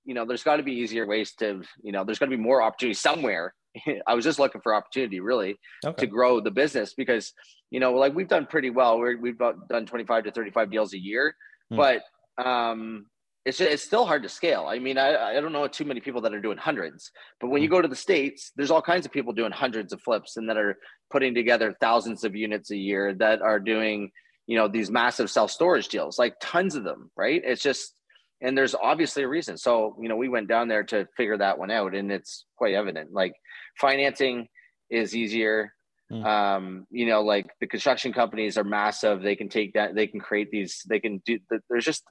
you 0.04 0.14
know 0.14 0.24
there's 0.24 0.42
got 0.42 0.56
to 0.56 0.62
be 0.62 0.72
easier 0.72 1.06
ways 1.06 1.34
to 1.34 1.62
you 1.82 1.92
know 1.92 2.04
there's 2.04 2.18
got 2.18 2.26
to 2.26 2.36
be 2.36 2.42
more 2.42 2.62
opportunity 2.62 2.94
somewhere 2.94 3.54
i 4.06 4.14
was 4.14 4.24
just 4.24 4.38
looking 4.38 4.60
for 4.60 4.74
opportunity 4.74 5.20
really 5.20 5.58
okay. 5.84 6.00
to 6.00 6.06
grow 6.06 6.40
the 6.40 6.50
business 6.50 6.94
because 6.94 7.32
you 7.70 7.80
know 7.80 7.92
like 7.92 8.14
we've 8.14 8.28
done 8.28 8.46
pretty 8.46 8.70
well 8.70 8.98
we 8.98 9.34
have 9.38 9.68
done 9.68 9.86
25 9.86 10.24
to 10.24 10.30
35 10.32 10.70
deals 10.70 10.94
a 10.94 10.98
year 10.98 11.34
mm. 11.72 11.76
but 11.76 12.02
um 12.42 13.06
it's 13.44 13.58
just, 13.58 13.70
it's 13.70 13.82
still 13.82 14.04
hard 14.04 14.22
to 14.22 14.28
scale. 14.28 14.66
I 14.68 14.78
mean, 14.78 14.98
I, 14.98 15.36
I 15.36 15.40
don't 15.40 15.52
know 15.52 15.66
too 15.66 15.84
many 15.84 16.00
people 16.00 16.20
that 16.22 16.34
are 16.34 16.40
doing 16.40 16.58
hundreds, 16.58 17.10
but 17.40 17.48
when 17.48 17.62
you 17.62 17.68
hmm. 17.68 17.74
go 17.74 17.82
to 17.82 17.88
the 17.88 17.96
states, 17.96 18.52
there's 18.56 18.70
all 18.70 18.82
kinds 18.82 19.06
of 19.06 19.12
people 19.12 19.32
doing 19.32 19.52
hundreds 19.52 19.92
of 19.92 20.02
flips 20.02 20.36
and 20.36 20.48
that 20.48 20.56
are 20.56 20.76
putting 21.10 21.34
together 21.34 21.74
thousands 21.80 22.24
of 22.24 22.36
units 22.36 22.70
a 22.70 22.76
year 22.76 23.14
that 23.14 23.40
are 23.40 23.58
doing, 23.58 24.10
you 24.46 24.56
know, 24.56 24.68
these 24.68 24.90
massive 24.90 25.30
self 25.30 25.50
storage 25.50 25.88
deals, 25.88 26.18
like 26.18 26.34
tons 26.40 26.74
of 26.74 26.84
them, 26.84 27.10
right? 27.16 27.40
It's 27.44 27.62
just, 27.62 27.94
and 28.42 28.56
there's 28.56 28.74
obviously 28.74 29.22
a 29.22 29.28
reason. 29.28 29.56
So, 29.56 29.96
you 30.00 30.08
know, 30.08 30.16
we 30.16 30.28
went 30.28 30.48
down 30.48 30.68
there 30.68 30.84
to 30.84 31.06
figure 31.16 31.36
that 31.38 31.58
one 31.58 31.70
out, 31.70 31.94
and 31.94 32.10
it's 32.10 32.44
quite 32.56 32.74
evident. 32.74 33.12
Like 33.12 33.34
financing 33.78 34.48
is 34.90 35.14
easier. 35.14 35.72
Mm. 36.10 36.24
Um, 36.24 36.86
you 36.90 37.06
know, 37.06 37.22
like 37.22 37.46
the 37.60 37.66
construction 37.66 38.12
companies 38.12 38.58
are 38.58 38.64
massive. 38.64 39.22
They 39.22 39.36
can 39.36 39.48
take 39.48 39.74
that. 39.74 39.94
They 39.94 40.06
can 40.06 40.20
create 40.20 40.50
these. 40.50 40.82
They 40.88 41.00
can 41.00 41.22
do. 41.24 41.38
There's 41.68 41.84
just 41.84 42.02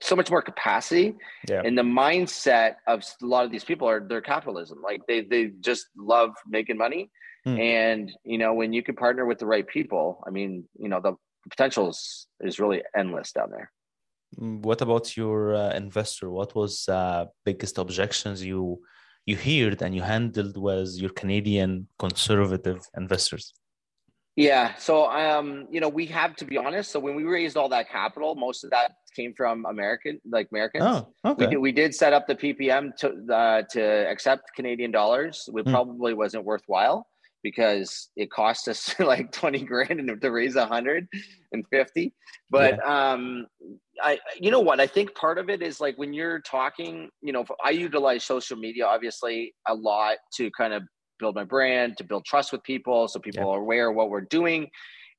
so 0.00 0.14
much 0.16 0.30
more 0.30 0.42
capacity. 0.42 1.14
Yeah. 1.48 1.62
and 1.64 1.76
the 1.76 1.82
mindset 1.82 2.76
of 2.86 3.04
a 3.22 3.26
lot 3.26 3.44
of 3.44 3.50
these 3.50 3.64
people 3.64 3.88
are 3.88 4.00
their 4.00 4.20
capitalism. 4.20 4.82
Like 4.82 5.02
they 5.08 5.22
they 5.22 5.52
just 5.60 5.86
love 5.96 6.30
making 6.48 6.78
money. 6.78 7.10
Hmm. 7.46 7.58
and 7.60 8.10
you 8.24 8.38
know 8.38 8.54
when 8.54 8.72
you 8.72 8.82
can 8.82 8.96
partner 8.96 9.26
with 9.26 9.38
the 9.38 9.44
right 9.44 9.68
people 9.68 10.24
i 10.26 10.30
mean 10.30 10.64
you 10.78 10.88
know 10.88 10.98
the 11.06 11.12
potential 11.50 11.88
is, 11.90 12.26
is 12.40 12.58
really 12.58 12.82
endless 12.96 13.32
down 13.32 13.50
there. 13.50 13.70
Mm, 14.40 14.62
what 14.62 14.80
about 14.80 15.16
your 15.16 15.54
uh, 15.54 15.72
investor? 15.74 16.30
What 16.30 16.54
was 16.54 16.88
uh, 16.88 17.26
biggest 17.44 17.78
objections 17.78 18.44
you 18.44 18.80
you 19.26 19.36
heard 19.36 19.80
and 19.80 19.94
you 19.94 20.02
handled 20.02 20.56
with 20.58 20.90
your 21.00 21.08
canadian 21.08 21.88
conservative 21.98 22.80
investors 22.94 23.54
yeah. 24.36 24.74
So, 24.76 25.06
um, 25.10 25.66
you 25.70 25.80
know, 25.80 25.88
we 25.88 26.06
have 26.06 26.34
to 26.36 26.44
be 26.44 26.56
honest. 26.56 26.90
So 26.90 26.98
when 26.98 27.14
we 27.14 27.24
raised 27.24 27.56
all 27.56 27.68
that 27.68 27.88
capital, 27.88 28.34
most 28.34 28.64
of 28.64 28.70
that 28.70 28.92
came 29.14 29.32
from 29.34 29.64
American, 29.66 30.20
like 30.28 30.48
Americans. 30.50 30.84
Oh, 30.84 31.08
okay. 31.24 31.46
We 31.46 31.50
did, 31.50 31.58
we 31.58 31.72
did 31.72 31.94
set 31.94 32.12
up 32.12 32.26
the 32.26 32.34
PPM 32.34 32.96
to 32.96 33.34
uh, 33.34 33.62
to 33.70 33.82
accept 33.82 34.54
Canadian 34.56 34.90
dollars. 34.90 35.48
It 35.54 35.64
mm. 35.64 35.70
probably 35.70 36.14
wasn't 36.14 36.44
worthwhile 36.44 37.06
because 37.44 38.08
it 38.16 38.30
cost 38.30 38.66
us 38.66 38.92
like 38.98 39.30
20 39.30 39.60
grand 39.60 40.20
to 40.20 40.30
raise 40.30 40.56
150 40.56 42.12
but 42.50 42.78
yeah. 42.78 43.12
um 43.12 43.46
i 44.02 44.18
you 44.40 44.50
know 44.50 44.58
what 44.58 44.80
i 44.80 44.86
think 44.86 45.14
part 45.14 45.38
of 45.38 45.48
it 45.48 45.62
is 45.62 45.80
like 45.80 45.96
when 45.96 46.12
you're 46.12 46.40
talking 46.40 47.08
you 47.22 47.32
know 47.32 47.44
i 47.62 47.70
utilize 47.70 48.24
social 48.24 48.56
media 48.56 48.84
obviously 48.84 49.54
a 49.68 49.74
lot 49.74 50.16
to 50.32 50.50
kind 50.52 50.72
of 50.72 50.82
build 51.18 51.34
my 51.34 51.44
brand, 51.44 51.96
to 51.98 52.04
build 52.04 52.24
trust 52.24 52.52
with 52.52 52.62
people 52.62 53.08
so 53.08 53.18
people 53.18 53.44
yeah. 53.44 53.48
are 53.48 53.58
aware 53.58 53.90
of 53.90 53.96
what 53.96 54.10
we're 54.10 54.22
doing. 54.22 54.68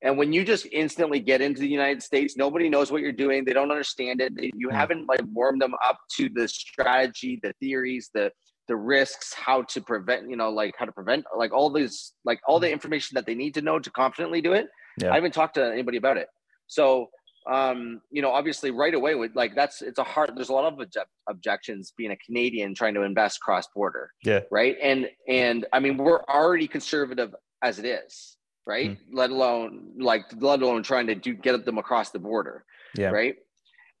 And 0.02 0.18
when 0.18 0.32
you 0.32 0.44
just 0.44 0.66
instantly 0.72 1.20
get 1.20 1.40
into 1.40 1.60
the 1.60 1.68
United 1.68 2.02
States, 2.02 2.36
nobody 2.36 2.68
knows 2.68 2.92
what 2.92 3.00
you're 3.00 3.12
doing. 3.12 3.44
They 3.44 3.54
don't 3.54 3.70
understand 3.70 4.20
it. 4.20 4.32
You 4.54 4.68
haven't 4.68 5.06
like 5.08 5.20
warmed 5.32 5.62
them 5.62 5.74
up 5.84 5.98
to 6.16 6.28
the 6.28 6.46
strategy, 6.48 7.40
the 7.42 7.54
theories, 7.60 8.10
the 8.12 8.30
the 8.68 8.76
risks, 8.76 9.32
how 9.32 9.62
to 9.62 9.80
prevent, 9.80 10.28
you 10.28 10.36
know, 10.36 10.50
like 10.50 10.74
how 10.76 10.84
to 10.84 10.92
prevent, 10.92 11.24
like 11.36 11.52
all 11.52 11.70
these, 11.70 12.12
like 12.24 12.40
all 12.48 12.58
the 12.58 12.66
mm. 12.66 12.72
information 12.72 13.14
that 13.14 13.24
they 13.24 13.34
need 13.34 13.54
to 13.54 13.62
know 13.62 13.78
to 13.78 13.90
confidently 13.90 14.40
do 14.40 14.52
it. 14.52 14.66
Yeah. 15.00 15.12
I 15.12 15.14
haven't 15.14 15.34
talked 15.34 15.54
to 15.54 15.72
anybody 15.72 15.98
about 15.98 16.16
it. 16.16 16.28
So 16.66 17.08
um, 17.46 18.00
you 18.10 18.22
know, 18.22 18.32
obviously 18.32 18.70
right 18.70 18.94
away 18.94 19.14
with 19.14 19.36
like 19.36 19.54
that's 19.54 19.80
it's 19.80 19.98
a 19.98 20.04
hard. 20.04 20.32
There's 20.34 20.48
a 20.48 20.52
lot 20.52 20.72
of 20.72 20.78
obje- 20.78 21.04
objections 21.28 21.92
being 21.96 22.10
a 22.10 22.16
Canadian 22.16 22.74
trying 22.74 22.94
to 22.94 23.02
invest 23.02 23.40
cross 23.40 23.68
border. 23.68 24.12
Yeah. 24.24 24.40
Right. 24.50 24.76
And 24.82 25.08
and 25.28 25.66
I 25.72 25.80
mean 25.80 25.96
we're 25.96 26.22
already 26.24 26.66
conservative 26.66 27.34
as 27.62 27.78
it 27.78 27.84
is, 27.84 28.36
right? 28.66 28.90
Mm. 28.90 28.98
Let 29.12 29.30
alone 29.30 29.92
like 29.98 30.24
let 30.38 30.62
alone 30.62 30.82
trying 30.82 31.06
to 31.06 31.14
do 31.14 31.34
get 31.34 31.64
them 31.64 31.78
across 31.78 32.10
the 32.10 32.18
border. 32.18 32.64
Yeah. 32.96 33.10
Right. 33.10 33.36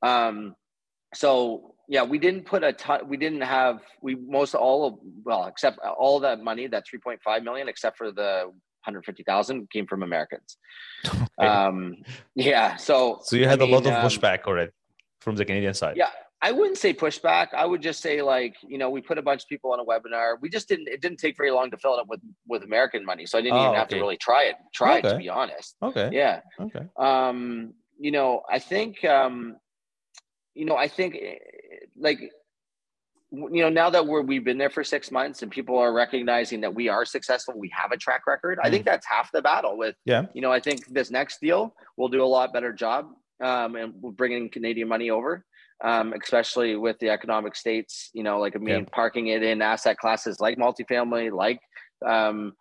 Um. 0.02 0.56
So 1.14 1.74
yeah, 1.88 2.02
we 2.02 2.18
didn't 2.18 2.46
put 2.46 2.64
a 2.64 2.72
ton. 2.72 3.08
We 3.08 3.16
didn't 3.16 3.42
have 3.42 3.80
we 4.02 4.16
most 4.16 4.56
all 4.56 4.86
of 4.86 4.94
well 5.24 5.46
except 5.46 5.78
all 5.78 6.18
that 6.20 6.42
money 6.42 6.66
that 6.66 6.84
3.5 6.92 7.44
million 7.44 7.68
except 7.68 7.96
for 7.96 8.10
the 8.10 8.52
150,000 8.86 9.70
came 9.70 9.86
from 9.86 10.02
Americans. 10.02 10.56
Okay. 11.38 11.46
Um, 11.46 11.96
yeah. 12.34 12.76
So, 12.76 13.20
so 13.22 13.36
you 13.36 13.46
had 13.46 13.60
I 13.60 13.64
a 13.64 13.66
mean, 13.66 13.74
lot 13.74 13.86
of 13.86 13.92
um, 13.92 14.02
pushback 14.04 14.44
already 14.44 14.72
from 15.20 15.36
the 15.36 15.44
Canadian 15.44 15.74
side. 15.74 15.96
Yeah. 15.96 16.08
I 16.42 16.52
wouldn't 16.52 16.78
say 16.78 16.94
pushback. 16.94 17.48
I 17.54 17.66
would 17.66 17.82
just 17.82 18.00
say 18.00 18.22
like, 18.22 18.54
you 18.62 18.78
know, 18.78 18.88
we 18.90 19.00
put 19.00 19.18
a 19.18 19.22
bunch 19.22 19.42
of 19.42 19.48
people 19.48 19.72
on 19.72 19.80
a 19.80 19.84
webinar. 19.84 20.36
We 20.40 20.48
just 20.48 20.68
didn't. 20.68 20.88
It 20.88 21.00
didn't 21.00 21.18
take 21.18 21.36
very 21.36 21.50
long 21.50 21.70
to 21.70 21.76
fill 21.78 21.94
it 21.96 22.00
up 22.00 22.08
with 22.08 22.20
with 22.46 22.62
American 22.62 23.04
money, 23.04 23.26
so 23.26 23.38
I 23.38 23.42
didn't 23.42 23.58
Oh, 23.58 23.64
even 23.64 23.74
have 23.74 23.88
to 23.88 23.96
really 23.96 24.16
try 24.18 24.44
it. 24.44 24.56
Try 24.74 24.98
it 24.98 25.02
to 25.02 25.16
be 25.16 25.28
honest. 25.28 25.76
Okay. 25.82 26.10
Yeah. 26.12 26.40
Okay. 26.60 26.86
Um, 26.98 27.74
you 27.98 28.10
know, 28.10 28.42
I 28.50 28.58
think, 28.58 29.04
um, 29.04 29.56
you 30.54 30.66
know, 30.66 30.76
I 30.76 30.88
think 30.88 31.16
eh, 31.20 31.36
like, 31.98 32.20
you 33.32 33.60
know, 33.62 33.68
now 33.68 33.90
that 33.90 34.06
we're 34.06 34.22
we've 34.22 34.44
been 34.44 34.58
there 34.58 34.70
for 34.70 34.84
six 34.84 35.10
months 35.10 35.42
and 35.42 35.50
people 35.50 35.76
are 35.78 35.92
recognizing 35.92 36.60
that 36.60 36.74
we 36.74 36.88
are 36.88 37.04
successful, 37.04 37.54
we 37.56 37.70
have 37.74 37.90
a 37.92 37.96
track 37.96 38.26
record. 38.26 38.58
I 38.62 38.70
think 38.70 38.84
that's 38.84 39.06
half 39.06 39.30
the 39.32 39.42
battle. 39.42 39.76
With 39.76 39.96
Yeah. 40.04 40.26
you 40.32 40.40
know, 40.40 40.52
I 40.52 40.60
think 40.60 40.86
this 40.86 41.10
next 41.10 41.40
deal 41.40 41.74
we'll 41.96 42.08
do 42.08 42.22
a 42.22 42.24
lot 42.24 42.52
better 42.52 42.72
job, 42.72 43.10
um, 43.42 43.74
and 43.76 43.94
we'll 44.00 44.12
bring 44.12 44.32
in 44.32 44.48
Canadian 44.48 44.88
money 44.88 45.10
over. 45.10 45.44
Um, 45.84 46.14
especially 46.22 46.74
with 46.76 46.98
the 47.00 47.10
economic 47.10 47.54
states, 47.54 48.08
you 48.14 48.22
know, 48.22 48.38
like 48.38 48.56
I 48.56 48.58
mean, 48.58 48.80
Yeah. 48.84 48.84
parking 48.92 49.26
it 49.26 49.42
in 49.42 49.60
asset 49.60 49.98
classes 49.98 50.40
like 50.40 50.56
multifamily, 50.56 51.30
like 51.30 51.60
um, 52.06 52.54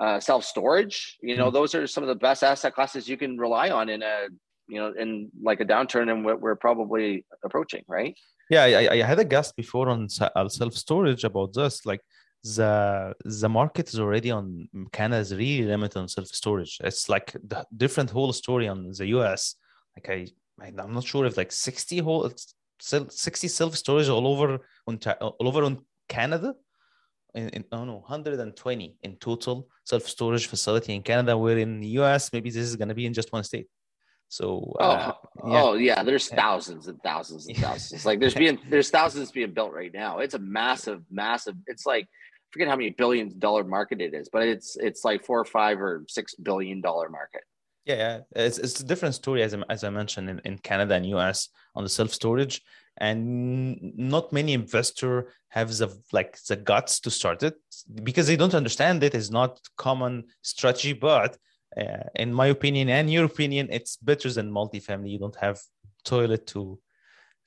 uh, 0.00 0.18
self 0.18 0.44
storage. 0.44 1.18
You 1.20 1.36
know, 1.36 1.50
those 1.50 1.74
are 1.74 1.86
some 1.86 2.02
of 2.04 2.08
the 2.08 2.14
best 2.14 2.42
asset 2.42 2.74
classes 2.74 3.06
you 3.08 3.16
can 3.18 3.36
rely 3.36 3.68
on 3.70 3.88
in 3.90 4.02
a 4.02 4.28
you 4.66 4.78
know 4.80 4.94
in 4.98 5.30
like 5.42 5.60
a 5.60 5.64
downturn 5.64 6.10
and 6.10 6.24
what 6.24 6.40
we're 6.40 6.56
probably 6.56 7.26
approaching, 7.44 7.84
right? 7.86 8.16
Yeah, 8.50 8.64
I, 8.64 8.88
I 8.92 9.02
had 9.02 9.18
a 9.18 9.24
guest 9.24 9.56
before 9.56 9.88
on 9.88 10.08
self 10.08 10.74
storage 10.74 11.24
about 11.24 11.54
this. 11.54 11.86
Like 11.86 12.00
the 12.44 13.14
the 13.24 13.48
market 13.48 13.88
is 13.88 13.98
already 13.98 14.30
on 14.30 14.68
Canada 14.92 15.20
is 15.20 15.32
really 15.32 15.66
limited 15.66 15.98
on 15.98 16.08
self 16.08 16.28
storage. 16.28 16.78
It's 16.84 17.08
like 17.08 17.32
the 17.32 17.64
different 17.74 18.10
whole 18.10 18.32
story 18.32 18.68
on 18.68 18.90
the 18.90 19.06
US. 19.06 19.56
Like 19.96 20.10
I, 20.10 20.72
I'm 20.78 20.92
not 20.92 21.04
sure 21.04 21.24
if 21.24 21.36
like 21.36 21.52
60 21.52 21.98
whole 21.98 22.30
60 22.80 23.48
self 23.48 23.76
storage 23.76 24.08
all 24.08 24.26
over 24.26 24.60
on 24.86 24.98
all 25.20 25.48
over 25.48 25.64
on 25.64 25.84
Canada. 26.08 26.54
In, 27.34 27.48
in 27.48 27.64
oh 27.72 27.84
no 27.84 27.94
120 27.94 28.96
in 29.02 29.16
total 29.16 29.68
self 29.84 30.06
storage 30.06 30.46
facility 30.46 30.94
in 30.94 31.02
Canada. 31.02 31.36
Where 31.36 31.58
in 31.58 31.80
the 31.80 31.88
US 32.00 32.30
maybe 32.32 32.50
this 32.50 32.62
is 32.62 32.76
gonna 32.76 32.94
be 32.94 33.06
in 33.06 33.14
just 33.14 33.32
one 33.32 33.42
state. 33.42 33.68
So 34.34 34.74
Oh, 34.80 34.84
uh, 34.84 35.12
yeah. 35.46 35.62
oh 35.62 35.74
yeah, 35.74 36.02
there's 36.02 36.28
thousands 36.28 36.88
and 36.88 37.00
thousands 37.04 37.46
and 37.46 37.56
thousands. 37.66 38.04
like 38.04 38.18
there's 38.18 38.34
being 38.34 38.58
there's 38.68 38.90
thousands 38.90 39.30
being 39.30 39.52
built 39.52 39.72
right 39.72 39.94
now. 39.94 40.18
It's 40.18 40.34
a 40.34 40.40
massive, 40.40 41.02
massive. 41.08 41.54
It's 41.68 41.86
like 41.86 42.06
I 42.06 42.46
forget 42.52 42.66
how 42.66 42.74
many 42.74 42.90
billion 42.90 43.38
dollar 43.38 43.62
market 43.62 44.00
it 44.00 44.12
is, 44.12 44.28
but 44.32 44.42
it's 44.42 44.76
it's 44.76 45.04
like 45.04 45.24
four 45.24 45.38
or 45.38 45.44
five 45.44 45.80
or 45.80 46.04
six 46.08 46.34
billion 46.34 46.80
dollar 46.80 47.08
market. 47.08 47.42
Yeah, 47.84 47.94
yeah. 47.96 48.44
It's, 48.44 48.58
it's 48.58 48.80
a 48.80 48.84
different 48.84 49.14
story 49.14 49.42
as 49.44 49.54
I, 49.54 49.62
as 49.68 49.84
I 49.84 49.90
mentioned 49.90 50.28
in, 50.28 50.40
in 50.44 50.58
Canada 50.58 50.94
and 50.94 51.06
US 51.16 51.50
on 51.76 51.84
the 51.84 51.90
self 51.90 52.10
storage, 52.12 52.60
and 52.96 53.78
not 53.96 54.32
many 54.32 54.52
investor 54.52 55.28
have 55.50 55.68
the 55.78 55.96
like 56.12 56.42
the 56.48 56.56
guts 56.56 56.98
to 57.00 57.10
start 57.10 57.44
it 57.44 57.54
because 58.02 58.26
they 58.26 58.36
don't 58.36 58.54
understand 58.62 59.04
it. 59.04 59.14
It's 59.14 59.30
not 59.30 59.60
common 59.76 60.24
strategy, 60.42 60.92
but 60.92 61.36
uh, 61.76 62.04
in 62.16 62.32
my 62.32 62.46
opinion 62.46 62.88
and 62.88 63.10
your 63.10 63.24
opinion, 63.24 63.68
it's 63.70 63.96
better 63.96 64.30
than 64.30 64.50
multifamily. 64.50 65.10
You 65.10 65.18
don't 65.18 65.36
have 65.36 65.58
toilet 66.04 66.46
to 66.48 66.78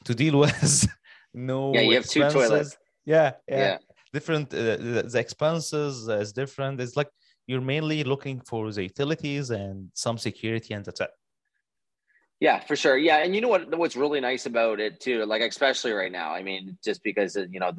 to 0.06 0.14
deal 0.14 0.40
with. 0.44 0.88
no, 1.34 1.74
Yeah, 1.74 1.82
you 1.82 1.96
have 1.96 2.08
two 2.08 2.30
toilets. 2.30 2.78
Yeah, 3.06 3.34
yeah, 3.48 3.58
Yeah. 3.58 3.78
different. 4.14 4.54
Uh, 4.54 4.78
the, 4.78 5.04
the 5.12 5.20
expenses 5.20 6.08
is 6.08 6.34
different. 6.34 6.82
It's 6.82 6.96
like 6.96 7.10
you're 7.48 7.62
mainly 7.62 8.04
looking 8.04 8.42
for 8.42 8.72
the 8.72 8.84
utilities 8.84 9.50
and 9.50 9.90
some 9.94 10.18
security 10.18 10.74
and 10.74 10.84
that's 10.84 11.02
it. 11.02 11.10
Yeah, 12.40 12.60
for 12.60 12.76
sure. 12.76 12.96
Yeah, 12.98 13.18
and 13.24 13.34
you 13.34 13.42
know 13.42 13.48
what? 13.48 13.76
What's 13.76 13.96
really 13.96 14.20
nice 14.20 14.46
about 14.46 14.80
it 14.80 15.00
too, 15.00 15.26
like 15.26 15.42
especially 15.42 15.92
right 15.92 16.12
now. 16.12 16.34
I 16.36 16.44
mean, 16.44 16.78
just 16.86 17.02
because 17.02 17.36
you 17.36 17.60
know, 17.60 17.72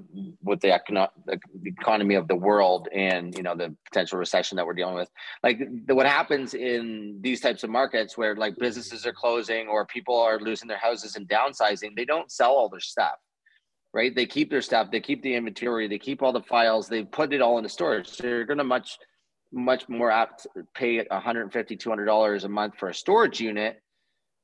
with 0.42 0.60
the, 0.60 0.68
econo- 0.68 1.10
the 1.26 1.38
economy 1.64 2.16
of 2.16 2.26
the 2.26 2.34
world 2.34 2.88
and 2.92 3.36
you 3.36 3.44
know 3.44 3.54
the 3.54 3.76
potential 3.84 4.18
recession 4.18 4.56
that 4.56 4.66
we're 4.66 4.74
dealing 4.74 4.96
with, 4.96 5.08
like 5.44 5.60
the, 5.86 5.94
what 5.94 6.06
happens 6.06 6.54
in 6.54 7.20
these 7.20 7.40
types 7.40 7.62
of 7.62 7.70
markets 7.70 8.18
where 8.18 8.34
like 8.34 8.56
businesses 8.58 9.06
are 9.06 9.12
closing 9.12 9.68
or 9.68 9.86
people 9.86 10.18
are 10.18 10.40
losing 10.40 10.66
their 10.66 10.78
houses 10.78 11.14
and 11.14 11.28
downsizing, 11.28 11.94
they 11.94 12.04
don't 12.04 12.32
sell 12.32 12.50
all 12.50 12.68
their 12.68 12.80
stuff, 12.80 13.14
right? 13.94 14.12
They 14.12 14.26
keep 14.26 14.50
their 14.50 14.62
stuff, 14.62 14.90
they 14.90 15.00
keep 15.00 15.22
the 15.22 15.36
inventory, 15.36 15.86
they 15.86 16.00
keep 16.00 16.20
all 16.20 16.32
the 16.32 16.42
files, 16.42 16.88
they 16.88 17.04
put 17.04 17.32
it 17.32 17.40
all 17.40 17.58
into 17.58 17.68
storage. 17.68 18.08
So 18.08 18.26
you're 18.26 18.44
going 18.44 18.58
to 18.58 18.64
much, 18.64 18.98
much 19.52 19.88
more 19.88 20.10
apt 20.10 20.48
to 20.56 20.66
pay 20.74 20.98
150 20.98 21.76
200 21.76 22.04
dollars 22.06 22.42
a 22.42 22.48
month 22.48 22.74
for 22.76 22.88
a 22.88 22.94
storage 22.94 23.40
unit 23.40 23.80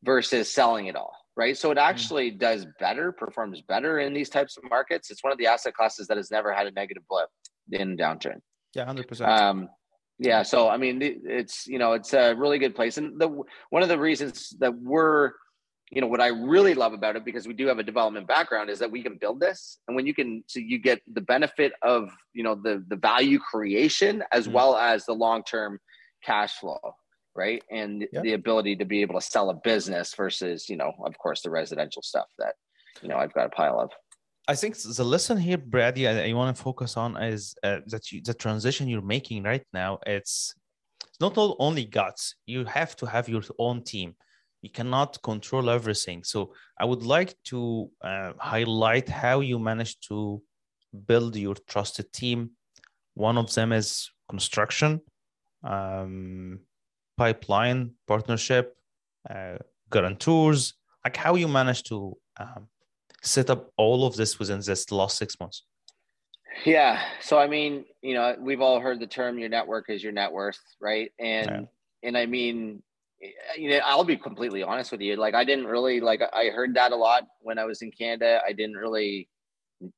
versus 0.04 0.52
selling 0.52 0.87
it 0.87 0.96
all 0.96 1.16
right? 1.37 1.56
So 1.58 1.73
it 1.73 1.78
actually 1.78 2.30
does 2.30 2.64
better 2.78 3.11
performs 3.11 3.61
better 3.61 3.99
in 3.99 4.14
these 4.14 4.28
types 4.30 4.56
of 4.56 4.62
markets. 4.70 5.11
It's 5.11 5.25
one 5.25 5.32
of 5.32 5.38
the 5.38 5.49
asset 5.49 5.75
classes 5.75 6.06
that 6.06 6.16
has 6.16 6.30
never 6.30 6.52
had 6.52 6.68
a 6.68 6.70
negative 6.70 7.02
blip 7.08 7.28
in 7.73 7.96
downturn. 7.96 8.37
Yeah, 8.75 8.84
hundred 8.84 9.08
percent. 9.08 9.30
um 9.30 9.68
yeah 10.20 10.44
so 10.44 10.68
i 10.68 10.76
mean 10.76 11.00
it's 11.02 11.66
you 11.66 11.76
know 11.80 11.92
it's 11.94 12.12
a 12.14 12.34
really 12.34 12.58
good 12.61 12.75
place. 12.76 12.99
And 12.99 13.20
the 13.20 13.28
one 13.70 13.82
of 13.82 13.88
the 13.88 13.99
reasons 13.99 14.50
that 14.61 14.73
we're 14.78 15.32
you 15.90 16.00
know 16.00 16.06
what 16.06 16.20
i 16.20 16.28
really 16.28 16.75
love 16.75 16.92
about 16.92 17.16
it 17.16 17.25
because 17.25 17.49
we 17.49 17.54
do 17.54 17.66
have 17.66 17.78
a 17.80 17.82
development 17.82 18.26
background 18.28 18.70
is 18.70 18.78
that 18.78 18.90
we 18.90 19.02
can 19.02 19.16
build 19.18 19.40
this. 19.40 19.78
And 19.88 19.96
when 19.96 20.06
you 20.06 20.14
can 20.14 20.44
so 20.46 20.61
you 20.61 20.78
get 20.78 21.00
the 21.12 21.20
benefit 21.20 21.73
of 21.82 22.11
you 22.32 22.44
know 22.44 22.54
the 22.54 22.84
the 22.88 22.96
value 22.96 23.40
creation 23.40 24.23
as 24.30 24.46
Mhm. 24.46 24.52
well 24.52 24.76
as 24.76 25.04
the 25.04 25.14
long 25.14 25.42
term 25.42 25.80
cash 26.25 26.54
flow 26.61 26.80
right 27.35 27.62
and 27.71 28.07
Yeah. 28.12 28.21
the 28.21 28.35
ability 28.35 28.76
to 28.76 28.85
be 28.85 29.03
able 29.03 29.17
to 29.21 29.26
sell 29.26 29.50
a 29.50 29.55
business 29.55 30.14
versus 30.14 30.69
you 30.69 30.76
know 30.76 30.93
of 31.05 31.17
course 31.19 31.43
the 31.43 31.50
residential 31.50 32.03
stuff 32.03 32.26
that 32.38 32.55
you 33.03 33.09
know 33.09 33.17
i've 33.17 33.33
got 33.33 33.47
a 33.47 33.50
pile 33.50 33.81
of 33.81 33.91
I 34.47 34.55
think 34.55 34.76
the 34.76 35.05
lesson 35.05 35.38
here, 35.38 35.57
Brady, 35.57 36.07
I, 36.07 36.29
I 36.29 36.33
want 36.35 36.55
to 36.55 36.62
focus 36.62 36.99
on 36.99 37.17
is 37.17 37.55
uh, 37.62 37.81
that 37.87 38.12
you, 38.12 38.21
the 38.21 38.35
transition 38.35 38.88
you're 38.88 39.00
making 39.00 39.43
right 39.43 39.64
now. 39.73 39.99
It's 40.05 40.55
it's 41.09 41.21
not 41.21 41.38
all, 41.38 41.57
only 41.59 41.85
guts. 41.85 42.35
You 42.45 42.64
have 42.67 42.95
to 42.97 43.07
have 43.07 43.29
your 43.29 43.43
own 43.59 43.83
team. 43.85 44.14
You 44.61 44.71
cannot 44.71 45.23
control 45.23 45.71
everything. 45.71 46.25
So 46.25 46.53
I 46.79 46.85
would 46.85 47.05
like 47.05 47.35
to 47.45 47.91
uh, 48.03 48.33
highlight 48.38 49.09
how 49.09 49.41
you 49.41 49.59
managed 49.59 50.09
to 50.09 50.43
build 51.07 51.37
your 51.37 51.55
trusted 51.67 52.12
team. 52.12 52.50
One 53.14 53.38
of 53.38 53.55
them 53.55 53.73
is 53.73 54.11
construction, 54.29 55.00
um, 55.62 56.61
pipeline 57.16 57.92
partnership, 58.06 58.76
uh, 59.28 59.59
guarantors. 59.90 60.75
Like 61.04 61.16
how 61.16 61.35
you 61.35 61.49
managed 61.49 61.87
to 61.88 62.16
um, 62.38 62.68
set 63.23 63.50
up 63.50 63.71
all 63.76 64.06
of 64.06 64.16
this 64.16 64.38
within 64.38 64.61
this 64.61 64.90
last 64.90 65.18
six 65.18 65.38
months? 65.38 65.64
Yeah. 66.64 67.02
So 67.21 67.38
I 67.38 67.47
mean, 67.47 67.85
you 68.02 68.14
know, 68.14 68.37
we've 68.38 68.61
all 68.61 68.80
heard 68.80 69.00
the 69.00 69.06
term 69.06 69.38
"your 69.38 69.49
network 69.49 69.90
is 69.90 70.02
your 70.02 70.12
net 70.12 70.33
worth," 70.33 70.59
right? 70.80 71.12
And 71.18 71.50
Yeah. 71.50 71.61
and 72.09 72.16
I 72.18 72.26
mean, 72.26 72.83
you 73.56 73.71
know, 73.71 73.80
I'll 73.85 74.04
be 74.04 74.16
completely 74.16 74.62
honest 74.62 74.92
with 74.92 75.00
you. 75.00 75.16
Like, 75.16 75.35
I 75.35 75.44
didn't 75.44 75.66
really 75.66 76.00
like. 76.00 76.21
I 76.33 76.47
heard 76.47 76.75
that 76.75 76.92
a 76.92 76.97
lot 76.97 77.25
when 77.40 77.59
I 77.59 77.64
was 77.64 77.83
in 77.83 77.90
Canada. 77.90 78.40
I 78.47 78.52
didn't 78.52 78.76
really, 78.76 79.28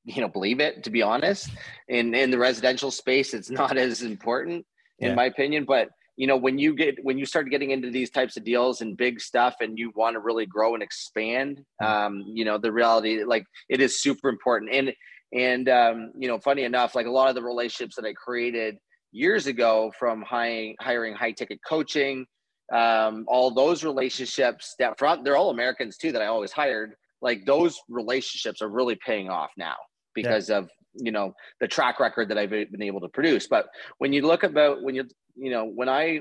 you 0.04 0.20
know, 0.22 0.28
believe 0.28 0.60
it 0.60 0.82
to 0.84 0.90
be 0.90 1.02
honest. 1.02 1.50
In 1.88 2.14
in 2.14 2.30
the 2.30 2.38
residential 2.38 2.90
space, 2.90 3.34
it's 3.34 3.50
not 3.62 3.76
as 3.76 4.02
important, 4.02 4.66
in 4.98 5.08
Yeah. 5.10 5.14
my 5.14 5.26
opinion. 5.26 5.64
But 5.64 5.90
you 6.16 6.26
know, 6.26 6.36
when 6.36 6.58
you 6.58 6.74
get 6.74 6.96
when 7.02 7.18
you 7.18 7.26
start 7.26 7.50
getting 7.50 7.70
into 7.70 7.90
these 7.90 8.10
types 8.10 8.36
of 8.36 8.44
deals 8.44 8.80
and 8.80 8.96
big 8.96 9.20
stuff, 9.20 9.56
and 9.60 9.78
you 9.78 9.92
want 9.94 10.14
to 10.14 10.20
really 10.20 10.46
grow 10.46 10.74
and 10.74 10.82
expand, 10.82 11.62
um, 11.84 12.24
you 12.26 12.44
know, 12.44 12.58
the 12.58 12.72
reality, 12.72 13.22
like, 13.24 13.44
it 13.68 13.80
is 13.80 14.00
super 14.00 14.28
important. 14.28 14.72
And 14.72 14.92
and 15.32 15.68
um, 15.68 16.12
you 16.18 16.28
know, 16.28 16.38
funny 16.38 16.64
enough, 16.64 16.94
like 16.94 17.06
a 17.06 17.10
lot 17.10 17.28
of 17.28 17.34
the 17.34 17.42
relationships 17.42 17.96
that 17.96 18.06
I 18.06 18.14
created 18.14 18.76
years 19.12 19.46
ago 19.46 19.92
from 19.98 20.22
hiring 20.22 20.74
hiring 20.80 21.14
high 21.14 21.32
ticket 21.32 21.60
coaching, 21.68 22.26
um, 22.72 23.24
all 23.28 23.50
those 23.50 23.84
relationships 23.84 24.74
that 24.78 24.98
front, 24.98 25.24
they're 25.24 25.36
all 25.36 25.50
Americans 25.50 25.96
too 25.96 26.12
that 26.12 26.22
I 26.22 26.26
always 26.26 26.52
hired. 26.52 26.94
Like 27.22 27.44
those 27.44 27.78
relationships 27.88 28.62
are 28.62 28.68
really 28.68 28.96
paying 29.04 29.28
off 29.28 29.50
now 29.56 29.76
because 30.14 30.50
of 30.50 30.68
you 30.98 31.12
know 31.12 31.34
the 31.60 31.68
track 31.68 32.00
record 32.00 32.28
that 32.30 32.38
I've 32.38 32.50
been 32.50 32.82
able 32.82 33.00
to 33.00 33.08
produce. 33.08 33.46
But 33.46 33.66
when 33.98 34.12
you 34.12 34.26
look 34.26 34.42
about 34.42 34.82
when 34.82 34.94
you 34.94 35.04
you 35.36 35.50
know 35.50 35.64
when 35.64 35.88
I 35.88 36.20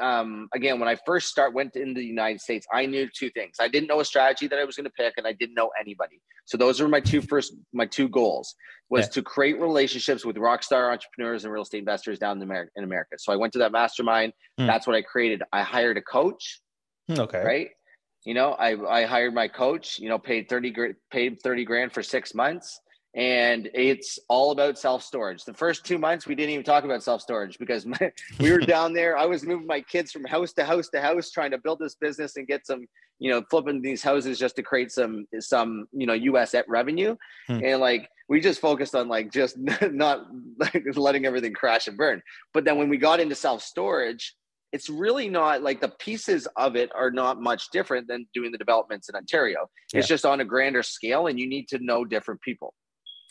um, 0.00 0.48
again 0.54 0.78
when 0.80 0.88
I 0.88 0.96
first 1.04 1.28
start 1.28 1.52
went 1.52 1.76
into 1.76 2.00
the 2.00 2.06
United 2.06 2.40
States, 2.40 2.66
I 2.72 2.86
knew 2.86 3.08
two 3.14 3.30
things. 3.30 3.56
I 3.60 3.68
didn't 3.68 3.88
know 3.88 4.00
a 4.00 4.04
strategy 4.04 4.46
that 4.46 4.58
I 4.58 4.64
was 4.64 4.76
going 4.76 4.84
to 4.84 4.90
pick, 4.90 5.14
and 5.18 5.26
I 5.26 5.32
didn't 5.32 5.54
know 5.54 5.70
anybody. 5.78 6.20
So 6.46 6.56
those 6.56 6.80
were 6.80 6.88
my 6.88 7.00
two 7.00 7.20
first 7.20 7.54
my 7.72 7.86
two 7.86 8.08
goals 8.08 8.54
was 8.88 9.06
Yeah. 9.06 9.10
to 9.12 9.22
create 9.22 9.60
relationships 9.60 10.24
with 10.24 10.36
rock 10.38 10.62
star 10.62 10.90
entrepreneurs 10.92 11.44
and 11.44 11.52
real 11.52 11.62
estate 11.62 11.78
investors 11.78 12.18
down 12.18 12.36
in 12.38 12.42
America. 12.42 12.70
In 12.76 12.84
America. 12.84 13.16
So 13.18 13.32
I 13.32 13.36
went 13.36 13.52
to 13.54 13.58
that 13.60 13.72
mastermind. 13.72 14.32
Hmm. 14.58 14.66
That's 14.66 14.86
what 14.86 14.96
I 14.96 15.02
created. 15.02 15.42
I 15.52 15.62
hired 15.62 15.96
a 15.98 16.02
coach 16.02 16.60
Okay. 17.10 17.42
right? 17.44 17.68
You 18.24 18.34
know, 18.34 18.52
I 18.52 18.76
I 19.00 19.04
hired 19.04 19.34
my 19.34 19.48
coach. 19.48 19.98
You 19.98 20.08
know, 20.08 20.18
paid 20.18 20.48
thirty 20.48 20.70
gr- 20.70 20.96
paid 21.10 21.40
thirty 21.42 21.64
grand 21.64 21.92
for 21.92 22.02
six 22.02 22.34
months, 22.34 22.80
and 23.14 23.68
it's 23.74 24.18
all 24.28 24.52
about 24.52 24.78
self 24.78 25.02
storage. 25.02 25.44
The 25.44 25.52
first 25.52 25.84
two 25.84 25.98
months, 25.98 26.26
we 26.26 26.34
didn't 26.34 26.50
even 26.50 26.64
talk 26.64 26.84
about 26.84 27.02
self 27.02 27.20
storage 27.20 27.58
because 27.58 27.84
my, 27.84 28.12
we 28.40 28.50
were 28.50 28.58
down 28.60 28.94
there. 28.94 29.18
I 29.18 29.26
was 29.26 29.44
moving 29.44 29.66
my 29.66 29.82
kids 29.82 30.12
from 30.12 30.24
house 30.24 30.52
to 30.54 30.64
house 30.64 30.88
to 30.90 31.00
house, 31.00 31.30
trying 31.30 31.50
to 31.50 31.58
build 31.58 31.78
this 31.78 31.94
business 31.94 32.36
and 32.36 32.46
get 32.46 32.66
some, 32.66 32.86
you 33.18 33.30
know, 33.30 33.42
flipping 33.50 33.82
these 33.82 34.02
houses 34.02 34.38
just 34.38 34.56
to 34.56 34.62
create 34.62 34.90
some 34.90 35.26
some 35.40 35.86
you 35.92 36.06
know 36.06 36.14
U.S. 36.14 36.54
at 36.54 36.66
revenue, 36.68 37.14
hmm. 37.48 37.60
and 37.62 37.80
like 37.80 38.08
we 38.28 38.40
just 38.40 38.60
focused 38.60 38.94
on 38.94 39.08
like 39.08 39.30
just 39.30 39.58
not 39.90 40.26
like 40.58 40.84
letting 40.96 41.26
everything 41.26 41.52
crash 41.52 41.88
and 41.88 41.98
burn. 41.98 42.22
But 42.54 42.64
then 42.64 42.78
when 42.78 42.88
we 42.88 42.96
got 42.96 43.20
into 43.20 43.34
self 43.34 43.62
storage, 43.62 44.34
it's 44.72 44.88
really 44.88 45.28
not 45.28 45.62
like 45.62 45.82
the 45.82 45.90
pieces 45.98 46.48
of 46.56 46.76
it 46.76 46.90
are 46.94 47.10
not 47.10 47.42
much 47.42 47.68
different 47.72 48.08
than 48.08 48.26
doing 48.32 48.52
the 48.52 48.58
developments 48.58 49.10
in 49.10 49.14
Ontario. 49.14 49.68
Yeah. 49.92 49.98
It's 49.98 50.08
just 50.08 50.24
on 50.24 50.40
a 50.40 50.46
grander 50.46 50.82
scale, 50.82 51.26
and 51.26 51.38
you 51.38 51.46
need 51.46 51.68
to 51.68 51.78
know 51.78 52.06
different 52.06 52.40
people. 52.40 52.72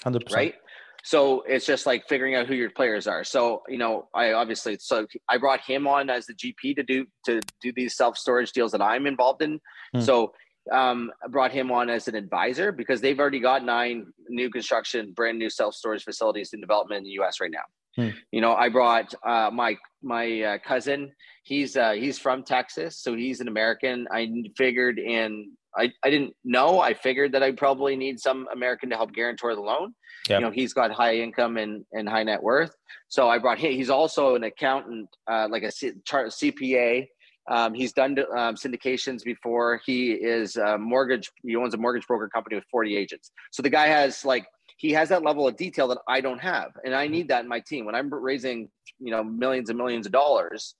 100%. 0.05 0.33
Right. 0.33 0.55
So 1.03 1.41
it's 1.47 1.65
just 1.65 1.85
like 1.85 2.07
figuring 2.07 2.35
out 2.35 2.47
who 2.47 2.53
your 2.53 2.69
players 2.69 3.07
are. 3.07 3.23
So, 3.23 3.63
you 3.67 3.77
know, 3.77 4.07
I 4.13 4.33
obviously, 4.33 4.77
so 4.79 5.07
I 5.29 5.37
brought 5.37 5.61
him 5.61 5.87
on 5.87 6.09
as 6.09 6.27
the 6.27 6.33
GP 6.33 6.75
to 6.75 6.83
do, 6.83 7.05
to 7.25 7.39
do 7.61 7.71
these 7.75 7.95
self 7.95 8.17
storage 8.17 8.51
deals 8.51 8.71
that 8.71 8.81
I'm 8.81 9.07
involved 9.07 9.41
in. 9.41 9.59
Hmm. 9.93 10.01
So, 10.01 10.33
um, 10.71 11.11
I 11.23 11.27
brought 11.27 11.51
him 11.51 11.71
on 11.71 11.89
as 11.89 12.07
an 12.07 12.13
advisor 12.13 12.71
because 12.71 13.01
they've 13.01 13.19
already 13.19 13.39
got 13.39 13.65
nine 13.65 14.05
new 14.29 14.49
construction, 14.51 15.11
brand 15.11 15.39
new 15.39 15.49
self 15.49 15.73
storage 15.73 16.03
facilities 16.03 16.53
in 16.53 16.61
development 16.61 16.99
in 16.99 17.03
the 17.05 17.23
US 17.23 17.39
right 17.41 17.51
now. 17.51 17.63
Hmm. 17.95 18.15
You 18.31 18.41
know, 18.41 18.53
I 18.53 18.69
brought 18.69 19.13
uh, 19.25 19.49
my 19.51 19.77
my 20.03 20.41
uh, 20.41 20.57
cousin. 20.59 21.11
He's 21.43 21.75
uh, 21.75 21.93
he's 21.93 22.19
from 22.19 22.43
Texas, 22.43 22.99
so 22.99 23.15
he's 23.15 23.41
an 23.41 23.47
American. 23.47 24.07
I 24.11 24.29
figured 24.55 24.99
in 24.99 25.51
I, 25.75 25.91
I 26.03 26.09
didn't 26.09 26.35
know. 26.43 26.79
I 26.79 26.93
figured 26.93 27.31
that 27.33 27.43
I 27.43 27.51
probably 27.51 27.95
need 27.95 28.19
some 28.19 28.47
American 28.53 28.89
to 28.89 28.95
help 28.95 29.13
guarantor 29.13 29.55
the 29.55 29.61
loan. 29.61 29.93
Yep. 30.29 30.39
You 30.39 30.45
know, 30.45 30.51
he's 30.51 30.73
got 30.73 30.91
high 30.91 31.15
income 31.15 31.57
and, 31.57 31.85
and 31.93 32.07
high 32.07 32.23
net 32.23 32.43
worth. 32.43 32.75
So 33.07 33.29
I 33.29 33.37
brought 33.37 33.57
him. 33.57 33.71
He's 33.71 33.89
also 33.89 34.35
an 34.35 34.43
accountant, 34.43 35.09
uh, 35.27 35.47
like 35.49 35.63
a 35.63 35.71
C- 35.71 35.93
CPA. 36.07 37.07
Um, 37.49 37.73
he's 37.73 37.91
done 37.91 38.17
um, 38.37 38.55
syndications 38.55 39.23
before. 39.23 39.81
He 39.85 40.11
is 40.11 40.57
a 40.57 40.77
mortgage. 40.77 41.31
He 41.43 41.55
owns 41.55 41.73
a 41.73 41.77
mortgage 41.77 42.05
broker 42.05 42.29
company 42.29 42.55
with 42.55 42.65
40 42.71 42.95
agents. 42.95 43.31
So 43.51 43.63
the 43.63 43.69
guy 43.69 43.87
has 43.87 44.23
like 44.23 44.45
he 44.77 44.91
has 44.93 45.09
that 45.09 45.23
level 45.23 45.47
of 45.47 45.57
detail 45.57 45.87
that 45.89 45.99
I 46.07 46.21
don't 46.21 46.39
have, 46.39 46.71
and 46.83 46.95
I 46.95 47.07
need 47.07 47.27
that 47.27 47.43
in 47.43 47.47
my 47.47 47.59
team. 47.59 47.85
When 47.85 47.93
I'm 47.93 48.11
raising, 48.11 48.69
you 48.99 49.11
know, 49.11 49.23
millions 49.23 49.69
and 49.69 49.77
millions 49.77 50.05
of 50.05 50.11
dollars, 50.11 50.75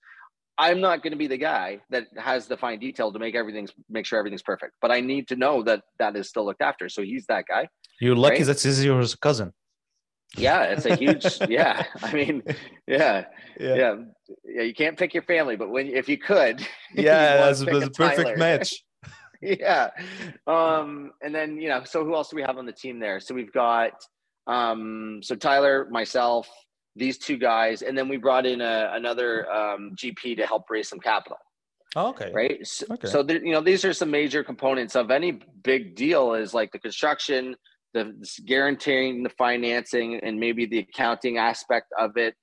I'm 0.58 0.82
not 0.82 1.02
going 1.02 1.12
to 1.12 1.18
be 1.18 1.28
the 1.28 1.38
guy 1.38 1.82
that 1.90 2.08
has 2.18 2.48
the 2.48 2.58
fine 2.58 2.80
detail 2.80 3.12
to 3.12 3.20
make 3.20 3.36
everything 3.36 3.68
make 3.90 4.06
sure 4.06 4.20
everything's 4.20 4.44
perfect. 4.44 4.74
But 4.82 4.92
I 4.92 5.00
need 5.02 5.28
to 5.30 5.36
know 5.36 5.64
that 5.64 5.84
that 6.00 6.16
is 6.16 6.30
still 6.30 6.46
looked 6.46 6.62
after. 6.62 6.90
So 6.90 7.02
he's 7.02 7.26
that 7.28 7.46
guy. 7.48 7.68
You're 8.00 8.16
lucky 8.16 8.44
right? 8.44 8.58
that 8.58 8.84
your 8.84 9.04
cousin. 9.22 9.54
Yeah, 10.38 10.64
it's 10.64 10.86
a 10.86 10.96
huge. 10.96 11.26
yeah, 11.50 11.84
I 12.02 12.14
mean, 12.14 12.44
yeah, 12.88 13.26
yeah, 13.60 13.76
yeah, 13.76 13.96
yeah. 14.46 14.64
You 14.64 14.74
can't 14.74 14.98
pick 14.98 15.14
your 15.14 15.24
family, 15.24 15.56
but 15.56 15.70
when 15.70 15.88
if 15.88 16.08
you 16.08 16.18
could, 16.18 16.66
yeah, 16.96 17.38
that's, 17.38 17.64
that's 17.66 17.86
a 17.86 17.90
perfect 17.90 18.38
match. 18.38 18.84
yeah, 19.42 19.90
um, 20.48 21.12
and 21.22 21.36
then 21.36 21.58
you 21.58 21.68
know, 21.68 21.84
so 21.84 22.06
who 22.06 22.16
else 22.16 22.30
do 22.30 22.38
we 22.38 22.44
have 22.44 22.58
on 22.58 22.66
the 22.66 22.72
team 22.72 23.00
there? 23.00 23.20
So 23.20 23.36
we've 23.36 23.52
got 23.52 23.94
um, 24.48 25.20
so 25.22 25.36
Tyler, 25.36 25.88
myself, 25.92 26.50
these 26.96 27.18
two 27.18 27.38
guys, 27.38 27.82
and 27.82 27.98
then 27.98 28.10
we 28.10 28.18
brought 28.18 28.46
in 28.46 28.62
a, 28.62 28.92
another 28.94 29.52
um, 29.52 29.96
GP 29.96 30.38
to 30.38 30.46
help 30.46 30.70
raise 30.70 30.90
some 30.90 31.00
capital. 31.00 31.38
Oh, 31.96 32.10
okay. 32.10 32.32
Right. 32.34 32.66
So, 32.66 32.86
okay. 32.92 33.08
so 33.08 33.24
there, 33.24 33.44
you 33.44 33.52
know, 33.52 33.62
these 33.62 33.84
are 33.84 33.94
some 33.94 34.12
major 34.12 34.44
components 34.44 34.96
of 34.96 35.12
any 35.12 35.40
big 35.64 35.96
deal. 35.96 36.34
Is 36.34 36.54
like 36.54 36.72
the 36.72 36.80
construction, 36.80 37.56
the 37.94 38.14
guaranteeing 38.46 39.24
the 39.24 39.30
financing, 39.30 40.20
and 40.22 40.40
maybe 40.40 40.66
the 40.66 40.80
accounting 40.80 41.38
aspect 41.38 41.88
of 41.98 42.18
it. 42.18 42.36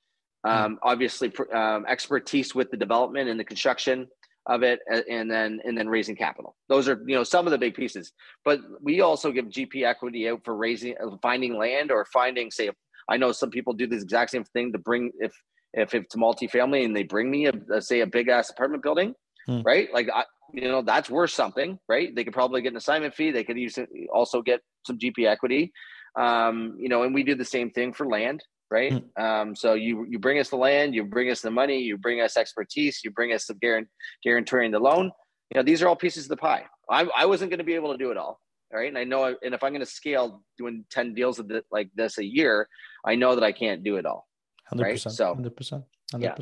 Hmm. 0.44 0.50
Um, 0.50 0.74
mm. 0.74 0.78
Obviously, 0.82 1.32
um, 1.54 1.86
expertise 1.88 2.54
with 2.54 2.70
the 2.70 2.76
development 2.76 3.28
and 3.28 3.40
the 3.40 3.44
construction 3.44 4.06
of 4.46 4.62
it, 4.62 4.80
and 5.10 5.30
then 5.30 5.60
and 5.64 5.76
then 5.76 5.88
raising 5.88 6.16
capital. 6.16 6.54
Those 6.68 6.88
are 6.88 7.02
you 7.06 7.14
know 7.14 7.24
some 7.24 7.46
of 7.46 7.50
the 7.50 7.58
big 7.58 7.74
pieces. 7.74 8.12
But 8.44 8.60
we 8.82 9.00
also 9.00 9.32
give 9.32 9.46
GP 9.46 9.84
equity 9.84 10.28
out 10.28 10.44
for 10.44 10.56
raising, 10.56 10.94
finding 11.22 11.56
land 11.56 11.90
or 11.90 12.04
finding, 12.06 12.50
say, 12.50 12.68
a 12.68 12.72
I 13.08 13.16
know 13.16 13.32
some 13.32 13.50
people 13.50 13.72
do 13.72 13.86
this 13.86 14.02
exact 14.02 14.30
same 14.30 14.44
thing 14.44 14.72
to 14.72 14.78
bring 14.78 15.12
if 15.18 15.32
if 15.74 15.94
it's 15.94 16.16
multifamily 16.16 16.84
and 16.84 16.96
they 16.96 17.02
bring 17.02 17.30
me 17.30 17.46
a, 17.46 17.52
a 17.72 17.80
say 17.80 18.00
a 18.00 18.06
big 18.06 18.28
ass 18.28 18.50
apartment 18.50 18.82
building, 18.82 19.14
hmm. 19.46 19.60
right? 19.62 19.88
Like 19.92 20.08
I, 20.14 20.24
you 20.52 20.68
know 20.68 20.82
that's 20.82 21.10
worth 21.10 21.30
something, 21.30 21.78
right? 21.88 22.14
They 22.14 22.24
could 22.24 22.32
probably 22.32 22.62
get 22.62 22.72
an 22.72 22.78
assignment 22.78 23.14
fee. 23.14 23.30
They 23.30 23.44
could 23.44 23.58
use 23.58 23.78
also 24.12 24.42
get 24.42 24.60
some 24.86 24.98
GP 24.98 25.26
equity, 25.26 25.72
um, 26.18 26.76
you 26.78 26.88
know. 26.88 27.02
And 27.02 27.14
we 27.14 27.22
do 27.22 27.34
the 27.34 27.44
same 27.44 27.70
thing 27.70 27.92
for 27.92 28.06
land, 28.06 28.42
right? 28.70 28.92
Hmm. 28.92 29.22
Um, 29.22 29.56
so 29.56 29.74
you 29.74 30.06
you 30.08 30.18
bring 30.18 30.38
us 30.38 30.48
the 30.48 30.56
land, 30.56 30.94
you 30.94 31.04
bring 31.04 31.30
us 31.30 31.40
the 31.40 31.50
money, 31.50 31.78
you 31.78 31.98
bring 31.98 32.20
us 32.20 32.36
expertise, 32.36 33.00
you 33.04 33.10
bring 33.10 33.32
us 33.32 33.46
the 33.46 33.54
guarant- 33.54 33.88
guaranteeing 34.24 34.70
the 34.70 34.80
loan. 34.80 35.10
You 35.52 35.60
know, 35.60 35.62
these 35.62 35.82
are 35.82 35.88
all 35.88 35.96
pieces 35.96 36.24
of 36.24 36.30
the 36.30 36.36
pie. 36.36 36.64
I, 36.90 37.06
I 37.16 37.26
wasn't 37.26 37.50
going 37.50 37.58
to 37.58 37.64
be 37.64 37.74
able 37.74 37.92
to 37.92 37.98
do 37.98 38.10
it 38.10 38.16
all. 38.16 38.40
Right. 38.72 38.88
And 38.88 38.98
I 38.98 39.04
know, 39.04 39.34
and 39.42 39.54
if 39.54 39.62
I'm 39.62 39.72
going 39.72 39.80
to 39.80 39.86
scale 39.86 40.42
doing 40.58 40.84
10 40.90 41.14
deals 41.14 41.38
of 41.38 41.48
the, 41.48 41.64
like 41.70 41.88
this 41.94 42.18
a 42.18 42.24
year, 42.24 42.68
I 43.04 43.14
know 43.14 43.34
that 43.34 43.42
I 43.42 43.52
can't 43.52 43.82
do 43.82 43.96
it 43.96 44.04
all. 44.04 44.28
100%. 44.72 44.82
Right? 44.82 45.00
So 45.00 45.34
100%. 45.34 45.84
100%. 46.12 46.20
Yeah. 46.20 46.34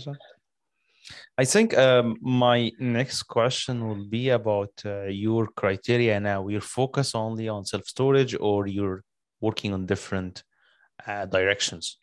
I 1.38 1.44
think 1.44 1.78
um, 1.78 2.16
my 2.20 2.72
next 2.80 3.24
question 3.24 3.86
will 3.86 4.04
be 4.08 4.30
about 4.30 4.72
uh, 4.84 5.04
your 5.04 5.46
criteria 5.46 6.18
now. 6.18 6.48
You're 6.48 6.60
focused 6.60 7.14
only 7.14 7.48
on 7.48 7.64
self 7.64 7.86
storage 7.86 8.34
or 8.40 8.66
you're 8.66 9.04
working 9.40 9.72
on 9.72 9.86
different 9.86 10.42
uh, 11.06 11.26
directions? 11.26 11.98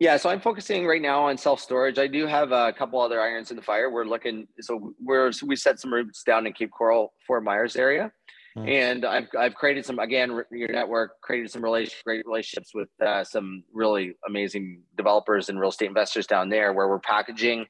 Yeah, 0.00 0.16
so 0.16 0.28
I'm 0.28 0.40
focusing 0.40 0.86
right 0.86 1.00
now 1.00 1.24
on 1.28 1.38
self 1.38 1.60
storage. 1.60 1.98
I 1.98 2.08
do 2.08 2.26
have 2.26 2.52
a 2.52 2.72
couple 2.72 3.00
other 3.00 3.20
irons 3.20 3.50
in 3.50 3.56
the 3.56 3.62
fire. 3.62 3.90
We're 3.90 4.04
looking, 4.04 4.48
so 4.60 4.92
we're 5.00 5.30
so 5.32 5.46
we 5.46 5.56
set 5.56 5.80
some 5.80 5.92
roots 5.92 6.24
down 6.24 6.46
in 6.46 6.52
Cape 6.52 6.72
Coral, 6.72 7.12
Fort 7.26 7.44
Myers 7.44 7.76
area. 7.76 8.12
And 8.56 9.04
I've, 9.04 9.26
I've 9.36 9.54
created 9.54 9.84
some, 9.84 9.98
again, 9.98 10.40
your 10.52 10.68
network, 10.68 11.20
created 11.20 11.50
some 11.50 11.62
relation, 11.62 11.94
great 12.04 12.24
relationships 12.24 12.70
with 12.72 12.88
uh, 13.04 13.24
some 13.24 13.64
really 13.72 14.14
amazing 14.28 14.82
developers 14.96 15.48
and 15.48 15.58
real 15.58 15.70
estate 15.70 15.88
investors 15.88 16.26
down 16.26 16.48
there 16.48 16.72
where 16.72 16.88
we're 16.88 17.00
packaging, 17.00 17.66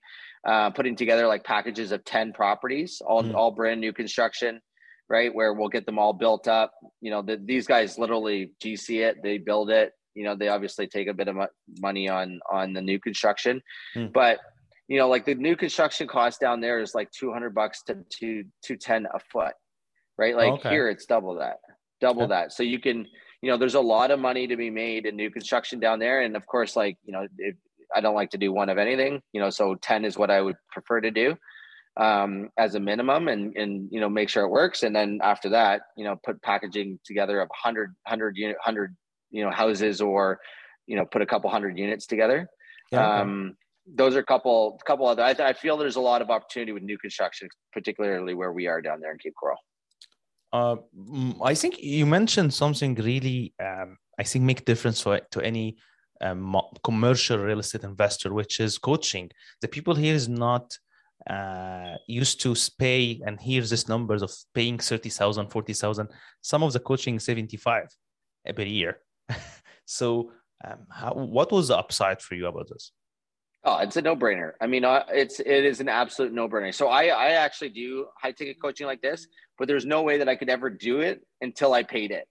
uh, 0.47 0.71
putting 0.71 0.95
together 0.95 1.27
like 1.27 1.43
packages 1.43 1.91
of 1.91 2.05
10 2.05 2.35
properties, 2.35 3.01
all, 3.07 3.23
mm. 3.23 3.35
all 3.35 3.51
brand 3.51 3.81
new 3.81 3.95
construction, 3.95 4.61
right? 5.09 5.35
Where 5.35 5.55
we'll 5.55 5.71
get 5.71 5.87
them 5.87 5.99
all 5.99 6.13
built 6.13 6.49
up. 6.49 6.73
You 7.01 7.11
know, 7.11 7.23
the, 7.23 7.41
these 7.43 7.67
guys 7.67 7.99
literally 7.99 8.53
GC 8.63 9.07
it, 9.07 9.23
they 9.23 9.39
build 9.39 9.71
it. 9.71 9.93
You 10.15 10.25
know, 10.25 10.37
they 10.37 10.49
obviously 10.49 10.87
take 10.87 11.09
a 11.09 11.15
bit 11.15 11.29
of 11.29 11.37
money 11.81 12.09
on 12.09 12.39
on 12.53 12.73
the 12.73 12.81
new 12.81 13.01
construction, 13.01 13.61
mm. 13.97 14.13
but 14.13 14.39
you 14.87 14.97
know, 14.97 15.09
like 15.09 15.25
the 15.25 15.35
new 15.35 15.57
construction 15.57 16.07
cost 16.07 16.41
down 16.41 16.61
there 16.61 16.81
is 16.81 16.95
like 16.95 17.11
200 17.11 17.53
bucks 17.53 17.83
to, 17.85 17.95
to 17.95 18.45
210 18.63 19.07
a 19.13 19.19
foot 19.33 19.55
right? 20.19 20.37
Like 20.37 20.53
okay. 20.55 20.71
here, 20.71 20.89
it's 20.89 21.07
double 21.07 21.37
that, 21.37 21.59
double 22.01 22.23
okay. 22.23 22.31
that. 22.31 22.53
So 22.53 22.63
you 22.63 22.81
can, 22.81 23.07
you 23.43 23.51
know, 23.51 23.57
there's 23.57 23.75
a 23.75 23.81
lot 23.81 24.11
of 24.11 24.19
money 24.19 24.47
to 24.47 24.57
be 24.57 24.71
made 24.71 25.07
in 25.07 25.17
new 25.17 25.31
construction 25.31 25.81
down 25.81 25.99
there. 25.99 26.23
And 26.23 26.37
of 26.37 26.47
course, 26.47 26.77
like, 26.77 26.97
you 27.05 27.13
know, 27.13 27.27
it, 27.39 27.57
I 27.95 28.01
don't 28.01 28.15
like 28.15 28.31
to 28.31 28.39
do 28.39 28.53
one 28.53 28.69
of 28.69 28.79
anything, 28.79 29.21
you 29.33 29.41
know, 29.41 29.51
so 29.51 29.75
10 29.75 30.05
is 30.05 30.17
what 30.17 30.31
I 30.31 30.41
would 30.41 30.57
prefer 30.73 31.01
to 31.01 31.11
do 31.11 31.37
um, 31.97 32.49
as 32.59 32.75
a 32.75 32.81
minimum 32.81 33.29
and, 33.29 33.57
and, 33.57 33.89
you 33.93 34.01
know, 34.01 34.09
make 34.09 34.29
sure 34.29 34.45
it 34.45 34.51
works. 34.51 34.83
And 34.83 34.95
then 34.95 35.21
after 35.23 35.51
that, 35.51 35.83
you 35.97 36.05
know, 36.05 36.17
put 36.25 36.43
packaging 36.43 36.99
together 37.05 37.41
of 37.41 37.49
hundred, 37.55 37.95
hundred 38.07 38.37
unit, 38.37 38.57
hundred, 38.61 38.97
you 39.31 39.45
know, 39.45 39.51
houses 39.51 40.01
or, 40.01 40.41
you 40.87 40.97
know, 40.97 41.05
put 41.05 41.23
a 41.23 41.27
couple 41.27 41.51
hundred 41.51 41.79
units 41.79 42.07
together. 42.07 42.49
Yeah, 42.91 43.07
okay. 43.07 43.21
Um, 43.21 43.57
those 43.87 44.17
are 44.17 44.21
a 44.21 44.25
couple, 44.25 44.81
couple 44.87 45.07
other, 45.07 45.23
I, 45.23 45.35
I 45.39 45.53
feel 45.53 45.77
there's 45.77 45.97
a 45.97 46.01
lot 46.01 46.23
of 46.23 46.31
opportunity 46.31 46.73
with 46.73 46.83
new 46.83 46.97
construction, 46.99 47.49
particularly 47.73 48.35
where 48.35 48.53
we 48.53 48.67
are 48.67 48.81
down 48.81 49.01
there 49.01 49.13
in 49.13 49.19
Cape 49.19 49.35
Coral. 49.39 49.59
Uh, 50.55 50.77
I 51.43 51.53
think 51.55 51.83
you 51.83 52.07
mentioned 52.07 52.55
something 52.55 52.95
really, 52.95 53.53
um, 53.61 53.99
I 54.21 54.23
think, 54.23 54.45
make 54.45 54.65
difference 54.65 55.01
for, 55.01 55.19
to 55.33 55.41
any 55.41 55.79
um, 56.21 56.57
commercial 56.85 57.39
real 57.39 57.59
estate 57.59 57.83
investor, 57.83 58.33
which 58.33 58.61
is 58.61 58.79
coaching. 58.79 59.31
The 59.63 59.67
people 59.67 59.97
here 59.97 60.15
is 60.15 60.29
not 60.29 60.79
uh, 61.29 61.97
used 62.07 62.41
to 62.43 62.55
pay, 62.79 63.21
and 63.27 63.41
here's 63.41 63.69
this 63.69 63.89
numbers 63.89 64.23
of 64.23 64.33
paying 64.55 64.79
30,000, 64.79 65.49
40,000. 65.49 66.09
Some 66.41 66.63
of 66.63 66.73
the 66.73 66.79
coaching 66.79 67.19
75 67.19 67.89
per 68.55 68.63
year. 68.63 68.99
so, 69.87 70.31
um, 70.65 70.87
how, 70.89 71.15
what 71.15 71.51
was 71.51 71.67
the 71.67 71.77
upside 71.77 72.23
for 72.23 72.37
you 72.37 72.47
about 72.47 72.69
this? 72.69 72.93
Oh, 73.67 73.79
it's 73.79 73.97
a 73.97 74.03
no-brainer. 74.03 74.53
I 74.61 74.67
mean, 74.67 74.85
uh, 74.85 75.05
it's 75.09 75.41
it 75.41 75.65
is 75.65 75.81
an 75.81 75.89
absolute 75.89 76.33
no-brainer. 76.33 76.75
So 76.75 76.89
I 76.89 77.07
I 77.07 77.29
actually 77.31 77.71
do 77.71 78.07
high 78.21 78.33
ticket 78.33 78.61
coaching 78.61 78.87
like 78.87 79.01
this 79.01 79.27
but 79.59 79.69
there's 79.69 79.87
no 79.87 80.03
way 80.03 80.19
that 80.19 80.29
I 80.29 80.37
could 80.37 80.51
ever 80.51 80.71
do 80.71 81.01
it 81.01 81.25
until 81.41 81.73
I 81.73 81.83
paid 81.83 82.11
it. 82.11 82.27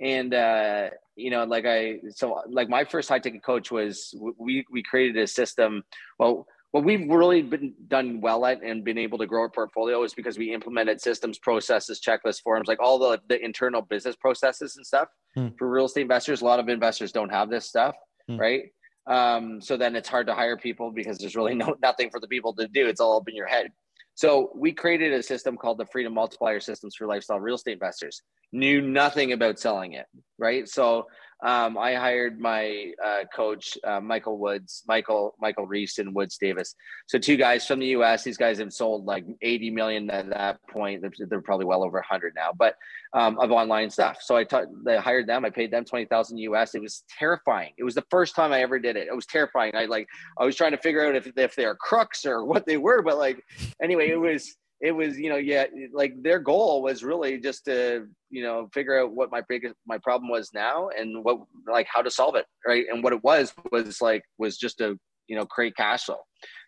And 0.00 0.34
uh, 0.34 0.90
you 1.16 1.30
know, 1.30 1.44
like 1.44 1.64
I 1.66 2.00
so 2.10 2.42
like 2.48 2.68
my 2.68 2.84
first 2.84 3.08
high 3.08 3.18
ticket 3.18 3.44
coach 3.44 3.70
was 3.70 4.14
we 4.38 4.64
we 4.70 4.82
created 4.82 5.16
a 5.22 5.26
system. 5.26 5.84
Well, 6.18 6.46
what 6.72 6.84
we've 6.84 7.08
really 7.08 7.42
been 7.42 7.74
done 7.86 8.20
well 8.20 8.44
at 8.44 8.62
and 8.62 8.84
been 8.84 8.98
able 8.98 9.18
to 9.18 9.26
grow 9.26 9.42
our 9.42 9.48
portfolio 9.48 10.02
is 10.02 10.14
because 10.14 10.36
we 10.36 10.52
implemented 10.52 11.00
systems, 11.00 11.38
processes, 11.38 12.00
checklists, 12.00 12.42
forms, 12.42 12.68
like 12.68 12.80
all 12.80 12.98
the, 12.98 13.20
the 13.28 13.42
internal 13.42 13.80
business 13.80 14.16
processes 14.16 14.76
and 14.76 14.84
stuff 14.84 15.08
hmm. 15.34 15.48
for 15.58 15.70
real 15.70 15.86
estate 15.86 16.02
investors. 16.02 16.42
A 16.42 16.44
lot 16.44 16.60
of 16.60 16.68
investors 16.68 17.10
don't 17.10 17.30
have 17.30 17.48
this 17.48 17.66
stuff, 17.66 17.94
hmm. 18.26 18.36
right? 18.36 18.64
Um, 19.08 19.60
so 19.60 19.76
then 19.76 19.96
it's 19.96 20.08
hard 20.08 20.26
to 20.26 20.34
hire 20.34 20.56
people 20.56 20.90
because 20.90 21.18
there's 21.18 21.34
really 21.34 21.54
no 21.62 21.74
nothing 21.82 22.10
for 22.10 22.20
the 22.20 22.28
people 22.28 22.54
to 22.54 22.68
do. 22.68 22.86
It's 22.86 23.00
all 23.00 23.16
up 23.16 23.28
in 23.28 23.34
your 23.34 23.46
head. 23.46 23.70
So 24.14 24.50
we 24.54 24.72
created 24.72 25.12
a 25.12 25.22
system 25.22 25.56
called 25.56 25.78
the 25.78 25.86
Freedom 25.86 26.12
Multiplier 26.12 26.58
Systems 26.58 26.96
for 26.96 27.06
Lifestyle 27.06 27.38
Real 27.38 27.54
Estate 27.54 27.74
Investors. 27.74 28.20
Knew 28.52 28.80
nothing 28.80 29.32
about 29.32 29.60
selling 29.60 29.92
it, 29.92 30.06
right? 30.38 30.68
So 30.68 31.06
um, 31.44 31.78
I 31.78 31.94
hired 31.94 32.40
my 32.40 32.92
uh, 33.04 33.24
coach, 33.32 33.78
uh, 33.84 34.00
Michael 34.00 34.38
Woods, 34.38 34.82
Michael 34.88 35.36
Michael 35.40 35.66
Reese, 35.66 35.98
and 35.98 36.12
Woods 36.12 36.36
Davis. 36.36 36.74
So 37.06 37.16
two 37.16 37.36
guys 37.36 37.64
from 37.64 37.78
the 37.78 37.86
U.S. 37.88 38.24
These 38.24 38.36
guys 38.36 38.58
have 38.58 38.72
sold 38.72 39.04
like 39.04 39.24
80 39.40 39.70
million 39.70 40.10
at 40.10 40.28
that 40.30 40.58
point. 40.68 41.00
They're, 41.00 41.12
they're 41.28 41.40
probably 41.40 41.66
well 41.66 41.84
over 41.84 41.98
100 41.98 42.34
now, 42.34 42.50
but 42.58 42.74
um, 43.12 43.38
of 43.38 43.52
online 43.52 43.88
stuff. 43.88 44.18
So 44.20 44.36
I 44.36 44.46
they 44.84 44.96
hired 44.96 45.28
them. 45.28 45.44
I 45.44 45.50
paid 45.50 45.70
them 45.70 45.84
20,000 45.84 46.38
U.S. 46.38 46.74
It 46.74 46.82
was 46.82 47.04
terrifying. 47.18 47.72
It 47.78 47.84
was 47.84 47.94
the 47.94 48.04
first 48.10 48.34
time 48.34 48.52
I 48.52 48.60
ever 48.62 48.80
did 48.80 48.96
it. 48.96 49.06
It 49.06 49.14
was 49.14 49.26
terrifying. 49.26 49.76
I 49.76 49.84
like 49.84 50.08
I 50.38 50.44
was 50.44 50.56
trying 50.56 50.72
to 50.72 50.78
figure 50.78 51.06
out 51.06 51.14
if 51.14 51.30
if 51.36 51.54
they 51.54 51.66
are 51.66 51.76
crooks 51.76 52.26
or 52.26 52.44
what 52.44 52.66
they 52.66 52.78
were, 52.78 53.00
but 53.00 53.16
like 53.16 53.40
anyway, 53.80 54.10
it 54.10 54.16
was 54.16 54.56
it 54.80 54.92
was 54.92 55.18
you 55.18 55.28
know 55.28 55.36
yeah 55.36 55.64
like 55.92 56.14
their 56.22 56.38
goal 56.38 56.82
was 56.82 57.02
really 57.02 57.38
just 57.38 57.64
to 57.64 58.06
you 58.30 58.42
know 58.42 58.68
figure 58.72 59.00
out 59.00 59.12
what 59.12 59.30
my 59.30 59.42
biggest 59.48 59.74
my 59.86 59.98
problem 59.98 60.30
was 60.30 60.50
now 60.54 60.88
and 60.96 61.24
what 61.24 61.38
like 61.70 61.86
how 61.92 62.02
to 62.02 62.10
solve 62.10 62.36
it 62.36 62.46
right? 62.66 62.86
And 62.90 63.02
what 63.02 63.12
it 63.12 63.22
was 63.24 63.52
was 63.72 64.00
like 64.00 64.22
was 64.38 64.56
just 64.56 64.78
to 64.78 64.98
you 65.26 65.36
know 65.36 65.44
create 65.46 65.76
cash 65.76 66.04
flow. 66.04 66.18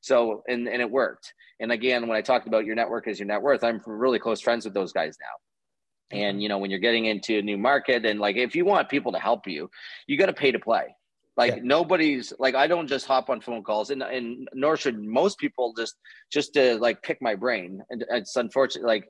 So 0.03 0.43
and 0.49 0.69
and 0.69 0.83
it 0.83 0.91
worked. 0.91 1.33
And 1.61 1.73
again 1.73 2.09
when 2.09 2.17
i 2.17 2.23
talked 2.23 2.47
about 2.47 2.65
your 2.65 2.75
network 2.75 3.07
as 3.07 3.19
your 3.19 3.27
net 3.27 3.43
worth 3.43 3.63
i'm 3.63 3.81
really 3.87 4.19
close 4.19 4.41
friends 4.41 4.65
with 4.65 4.75
those 4.75 4.93
guys 4.93 5.17
now. 5.21 6.19
And 6.19 6.35
mm-hmm. 6.35 6.41
you 6.41 6.49
know 6.49 6.59
when 6.59 6.71
you're 6.71 6.81
getting 6.81 7.05
into 7.05 7.39
a 7.39 7.43
new 7.43 7.59
market 7.59 8.05
and 8.05 8.19
like 8.19 8.37
if 8.37 8.57
you 8.57 8.65
want 8.65 8.89
people 8.89 9.13
to 9.13 9.19
help 9.19 9.47
you 9.47 9.71
you 10.07 10.19
got 10.19 10.27
to 10.27 10.33
pay 10.33 10.51
to 10.51 10.59
play 10.59 10.95
like 11.37 11.57
yeah. 11.57 11.63
nobody's 11.63 12.33
like 12.39 12.55
I 12.55 12.67
don't 12.67 12.87
just 12.87 13.07
hop 13.07 13.31
on 13.31 13.41
phone 13.41 13.63
calls, 13.63 13.91
and 13.91 14.03
and 14.03 14.49
nor 14.55 14.77
should 14.77 15.03
most 15.03 15.39
people 15.39 15.75
just 15.77 15.97
just 16.33 16.55
to 16.55 16.77
like 16.79 17.03
pick 17.03 17.21
my 17.21 17.35
brain. 17.35 17.83
And 17.91 18.05
it's 18.11 18.37
unfortunate, 18.37 18.87
like 18.87 19.09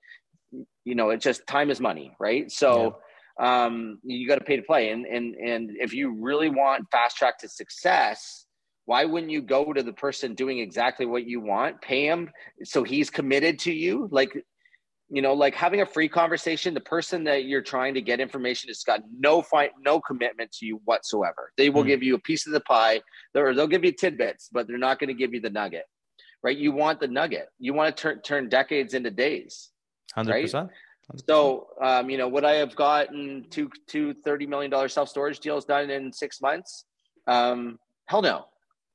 you 0.84 0.94
know, 0.94 1.10
it's 1.10 1.24
just 1.24 1.46
time 1.46 1.70
is 1.70 1.80
money, 1.80 2.14
right? 2.18 2.50
So. 2.50 2.82
Yeah. 2.82 2.90
Um, 3.38 4.00
you 4.02 4.28
got 4.28 4.34
to 4.34 4.44
pay 4.44 4.56
to 4.56 4.62
play, 4.62 4.90
and 4.90 5.06
and 5.06 5.34
and 5.36 5.70
if 5.78 5.94
you 5.94 6.10
really 6.10 6.50
want 6.50 6.84
fast 6.92 7.16
track 7.16 7.38
to 7.38 7.48
success, 7.48 8.44
why 8.90 9.04
wouldn't 9.04 9.30
you 9.30 9.40
go 9.40 9.72
to 9.72 9.84
the 9.84 9.92
person 9.92 10.34
doing 10.34 10.58
exactly 10.58 11.06
what 11.06 11.24
you 11.24 11.40
want 11.40 11.80
pay 11.80 12.06
him 12.06 12.28
so 12.64 12.82
he's 12.82 13.08
committed 13.08 13.56
to 13.58 13.72
you 13.72 14.08
like 14.10 14.44
you 15.10 15.20
know 15.20 15.34
like 15.34 15.54
having 15.54 15.80
a 15.80 15.86
free 15.86 16.08
conversation 16.08 16.72
the 16.72 16.80
person 16.80 17.24
that 17.24 17.44
you're 17.44 17.62
trying 17.62 17.92
to 17.92 18.00
get 18.00 18.20
information 18.20 18.68
has 18.68 18.82
got 18.84 19.00
no 19.18 19.42
fight 19.42 19.72
no 19.84 20.00
commitment 20.00 20.50
to 20.52 20.64
you 20.64 20.80
whatsoever 20.84 21.52
they 21.58 21.68
will 21.68 21.82
mm. 21.82 21.88
give 21.88 22.02
you 22.02 22.14
a 22.14 22.18
piece 22.20 22.46
of 22.46 22.52
the 22.52 22.60
pie 22.60 23.00
or 23.34 23.54
they'll 23.54 23.66
give 23.66 23.84
you 23.84 23.92
tidbits 23.92 24.48
but 24.52 24.66
they're 24.66 24.78
not 24.78 24.98
going 24.98 25.08
to 25.08 25.14
give 25.14 25.34
you 25.34 25.40
the 25.40 25.50
nugget 25.50 25.84
right 26.42 26.56
you 26.56 26.72
want 26.72 27.00
the 27.00 27.08
nugget 27.08 27.48
you 27.58 27.74
want 27.74 27.94
to 27.94 28.00
turn 28.00 28.20
turn 28.22 28.48
decades 28.48 28.94
into 28.94 29.10
days 29.10 29.70
100, 30.14 30.32
right? 30.32 30.44
100%. 30.46 30.70
so 31.28 31.66
um, 31.82 32.08
you 32.08 32.16
know 32.16 32.28
would 32.28 32.44
i 32.44 32.54
have 32.54 32.74
gotten 32.76 33.44
two 33.50 33.68
two 33.88 34.14
30 34.14 34.46
million 34.46 34.70
dollar 34.70 34.88
self-storage 34.88 35.40
deals 35.40 35.64
done 35.64 35.90
in 35.90 36.12
six 36.12 36.40
months 36.40 36.84
um, 37.26 37.78
hell 38.06 38.22
no 38.22 38.46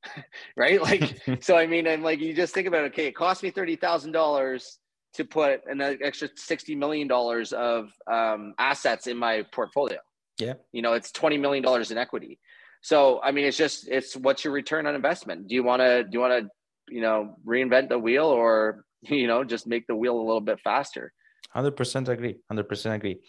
right 0.57 0.81
like 0.81 1.19
so 1.41 1.57
i 1.57 1.67
mean 1.67 1.87
i'm 1.87 2.01
like 2.01 2.19
you 2.19 2.33
just 2.33 2.53
think 2.53 2.67
about 2.67 2.83
it 2.83 2.87
okay 2.87 3.07
it 3.07 3.15
cost 3.15 3.43
me 3.43 3.51
$30000 3.51 4.77
to 5.15 5.25
put 5.25 5.61
an 5.67 5.81
extra 5.81 6.27
$60 6.29 6.77
million 6.77 7.09
of 7.11 7.91
um, 8.11 8.53
assets 8.57 9.07
in 9.07 9.17
my 9.17 9.43
portfolio. 9.51 9.99
Yeah. 10.39 10.53
You 10.71 10.81
know, 10.81 10.93
it's 10.93 11.11
$20 11.11 11.39
million 11.39 11.63
in 11.89 11.97
equity. 11.97 12.39
So, 12.81 13.21
I 13.23 13.31
mean, 13.31 13.45
it's 13.45 13.57
just, 13.57 13.87
it's 13.87 14.15
what's 14.15 14.43
your 14.43 14.53
return 14.53 14.85
on 14.85 14.95
investment? 14.95 15.47
Do 15.47 15.55
you 15.55 15.63
want 15.63 15.81
to, 15.81 16.03
do 16.03 16.09
you 16.13 16.19
want 16.19 16.33
to, 16.33 16.93
you 16.93 17.01
know, 17.01 17.37
reinvent 17.45 17.89
the 17.89 17.97
wheel 17.97 18.25
or, 18.25 18.85
you 19.01 19.27
know, 19.27 19.43
just 19.43 19.67
make 19.67 19.87
the 19.87 19.95
wheel 19.95 20.15
a 20.17 20.25
little 20.25 20.41
bit 20.41 20.59
faster? 20.59 21.11
100% 21.55 22.09
agree. 22.09 22.35
100% 22.51 22.93
agree. 22.93 23.19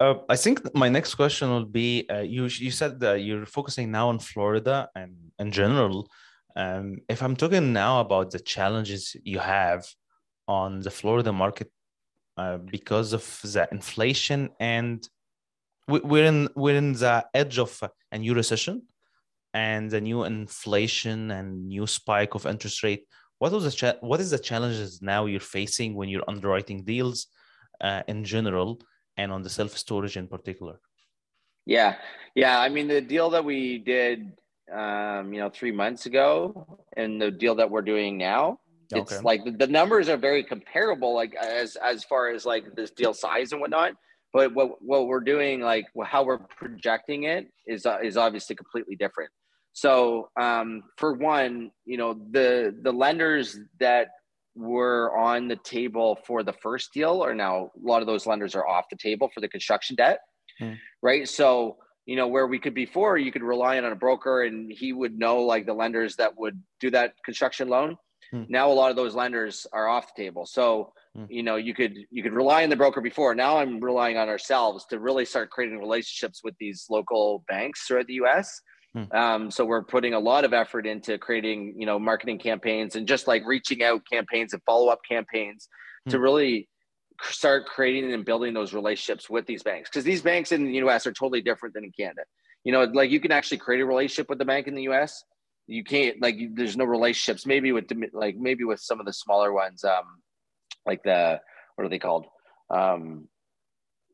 Uh, 0.00 0.14
I 0.28 0.36
think 0.36 0.74
my 0.74 0.88
next 0.88 1.16
question 1.16 1.52
would 1.54 1.72
be 1.72 2.06
uh, 2.08 2.20
you, 2.20 2.44
you 2.44 2.70
said 2.70 3.00
that 3.00 3.22
you're 3.22 3.46
focusing 3.46 3.90
now 3.90 4.08
on 4.08 4.20
Florida 4.20 4.88
and 4.94 5.16
in 5.40 5.50
general. 5.50 6.08
Um, 6.54 6.98
if 7.08 7.20
I'm 7.20 7.34
talking 7.34 7.72
now 7.72 8.00
about 8.00 8.30
the 8.30 8.38
challenges 8.38 9.16
you 9.24 9.40
have 9.40 9.84
on 10.48 10.80
the 10.80 10.90
Florida 10.90 11.32
market 11.32 11.70
uh, 12.36 12.56
because 12.56 13.12
of 13.12 13.22
the 13.42 13.68
inflation 13.70 14.48
and 14.58 15.08
we're 15.86 16.24
in 16.24 16.48
we're 16.54 16.76
in 16.76 16.92
the 16.92 17.24
edge 17.32 17.58
of 17.58 17.82
a 18.12 18.18
new 18.18 18.34
recession 18.34 18.82
and 19.54 19.90
the 19.90 20.00
new 20.00 20.24
inflation 20.24 21.30
and 21.30 21.66
new 21.66 21.86
spike 21.86 22.34
of 22.34 22.46
interest 22.46 22.82
rate. 22.82 23.06
What 23.38 23.52
was 23.52 23.64
the 23.64 23.70
cha- 23.70 24.00
what 24.00 24.20
is 24.20 24.30
the 24.30 24.38
challenges 24.38 25.00
now 25.00 25.26
you're 25.26 25.40
facing 25.40 25.94
when 25.94 26.08
you're 26.08 26.28
underwriting 26.28 26.84
deals 26.84 27.28
uh, 27.80 28.02
in 28.06 28.24
general 28.24 28.80
and 29.16 29.32
on 29.32 29.42
the 29.42 29.50
self 29.50 29.76
storage 29.76 30.16
in 30.16 30.28
particular? 30.28 30.78
Yeah. 31.64 31.96
Yeah. 32.34 32.60
I 32.60 32.68
mean 32.68 32.88
the 32.88 33.00
deal 33.00 33.30
that 33.30 33.44
we 33.44 33.78
did 33.78 34.32
um, 34.72 35.32
you 35.32 35.40
know 35.40 35.48
three 35.48 35.72
months 35.72 36.04
ago 36.06 36.78
and 36.96 37.20
the 37.20 37.30
deal 37.30 37.54
that 37.54 37.70
we're 37.70 37.82
doing 37.82 38.18
now 38.18 38.60
it's 38.90 39.12
okay. 39.12 39.22
like 39.22 39.58
the 39.58 39.66
numbers 39.66 40.08
are 40.08 40.16
very 40.16 40.42
comparable, 40.42 41.14
like 41.14 41.34
as 41.34 41.76
as 41.76 42.04
far 42.04 42.30
as 42.30 42.46
like 42.46 42.74
this 42.74 42.90
deal 42.90 43.12
size 43.12 43.52
and 43.52 43.60
whatnot. 43.60 43.92
But 44.32 44.54
what 44.54 44.80
what 44.80 45.06
we're 45.06 45.20
doing, 45.20 45.60
like 45.60 45.86
how 46.04 46.24
we're 46.24 46.38
projecting 46.38 47.24
it, 47.24 47.48
is 47.66 47.84
uh, 47.84 47.98
is 48.02 48.16
obviously 48.16 48.56
completely 48.56 48.96
different. 48.96 49.30
So 49.72 50.30
um, 50.40 50.84
for 50.96 51.12
one, 51.12 51.70
you 51.84 51.98
know 51.98 52.14
the 52.30 52.74
the 52.82 52.92
lenders 52.92 53.58
that 53.78 54.08
were 54.54 55.16
on 55.16 55.48
the 55.48 55.56
table 55.56 56.18
for 56.26 56.42
the 56.42 56.52
first 56.54 56.92
deal 56.92 57.22
are 57.22 57.34
now 57.34 57.70
a 57.76 57.86
lot 57.86 58.00
of 58.00 58.06
those 58.06 58.26
lenders 58.26 58.54
are 58.54 58.66
off 58.66 58.86
the 58.90 58.96
table 58.96 59.30
for 59.32 59.40
the 59.40 59.48
construction 59.48 59.96
debt, 59.96 60.20
hmm. 60.58 60.72
right? 61.02 61.28
So 61.28 61.76
you 62.06 62.16
know 62.16 62.26
where 62.26 62.46
we 62.46 62.58
could 62.58 62.74
before 62.74 63.18
you 63.18 63.30
could 63.30 63.42
rely 63.42 63.76
on 63.76 63.84
a 63.84 63.94
broker 63.94 64.44
and 64.44 64.72
he 64.72 64.94
would 64.94 65.18
know 65.18 65.42
like 65.42 65.66
the 65.66 65.74
lenders 65.74 66.16
that 66.16 66.38
would 66.38 66.58
do 66.80 66.90
that 66.90 67.12
construction 67.22 67.68
loan 67.68 67.98
Hmm. 68.30 68.44
Now 68.48 68.70
a 68.70 68.74
lot 68.74 68.90
of 68.90 68.96
those 68.96 69.14
lenders 69.14 69.66
are 69.72 69.88
off 69.88 70.14
the 70.14 70.22
table. 70.22 70.46
So 70.46 70.92
hmm. 71.14 71.24
you 71.28 71.42
know 71.42 71.56
you 71.56 71.74
could 71.74 71.96
you 72.10 72.22
could 72.22 72.32
rely 72.32 72.64
on 72.64 72.70
the 72.70 72.76
broker 72.76 73.00
before. 73.00 73.34
Now 73.34 73.58
I'm 73.58 73.80
relying 73.80 74.16
on 74.16 74.28
ourselves 74.28 74.84
to 74.86 74.98
really 74.98 75.24
start 75.24 75.50
creating 75.50 75.78
relationships 75.78 76.40
with 76.44 76.54
these 76.58 76.86
local 76.90 77.44
banks 77.48 77.86
throughout 77.86 78.06
the 78.06 78.14
U.S. 78.14 78.60
Hmm. 78.94 79.16
Um, 79.16 79.50
so 79.50 79.64
we're 79.64 79.84
putting 79.84 80.14
a 80.14 80.18
lot 80.18 80.44
of 80.44 80.52
effort 80.52 80.86
into 80.86 81.18
creating 81.18 81.74
you 81.76 81.86
know 81.86 81.98
marketing 81.98 82.38
campaigns 82.38 82.96
and 82.96 83.06
just 83.06 83.26
like 83.26 83.46
reaching 83.46 83.82
out 83.82 84.02
campaigns 84.10 84.52
and 84.52 84.62
follow 84.64 84.88
up 84.88 85.00
campaigns 85.08 85.68
to 86.08 86.18
really 86.18 86.68
start 87.22 87.66
creating 87.66 88.12
and 88.12 88.24
building 88.24 88.54
those 88.54 88.72
relationships 88.72 89.28
with 89.28 89.44
these 89.46 89.62
banks 89.62 89.90
because 89.90 90.04
these 90.04 90.22
banks 90.22 90.52
in 90.52 90.64
the 90.64 90.74
US 90.74 91.06
are 91.06 91.12
totally 91.12 91.42
different 91.42 91.74
than 91.74 91.84
in 91.84 91.92
Canada. 91.98 92.22
You 92.64 92.72
know, 92.72 92.84
like 92.84 93.10
you 93.10 93.20
can 93.20 93.32
actually 93.32 93.58
create 93.58 93.80
a 93.80 93.86
relationship 93.86 94.28
with 94.28 94.38
the 94.38 94.44
bank 94.44 94.66
in 94.66 94.74
the 94.74 94.82
US 94.82 95.24
you 95.68 95.84
can't 95.84 96.20
like 96.20 96.36
there's 96.54 96.76
no 96.76 96.84
relationships 96.84 97.46
maybe 97.46 97.70
with 97.72 97.84
like 98.12 98.36
maybe 98.36 98.64
with 98.64 98.80
some 98.80 98.98
of 98.98 99.06
the 99.06 99.12
smaller 99.12 99.52
ones 99.52 99.84
um 99.84 100.22
like 100.86 101.02
the 101.04 101.38
what 101.76 101.84
are 101.84 101.88
they 101.90 101.98
called 101.98 102.26
um 102.70 103.28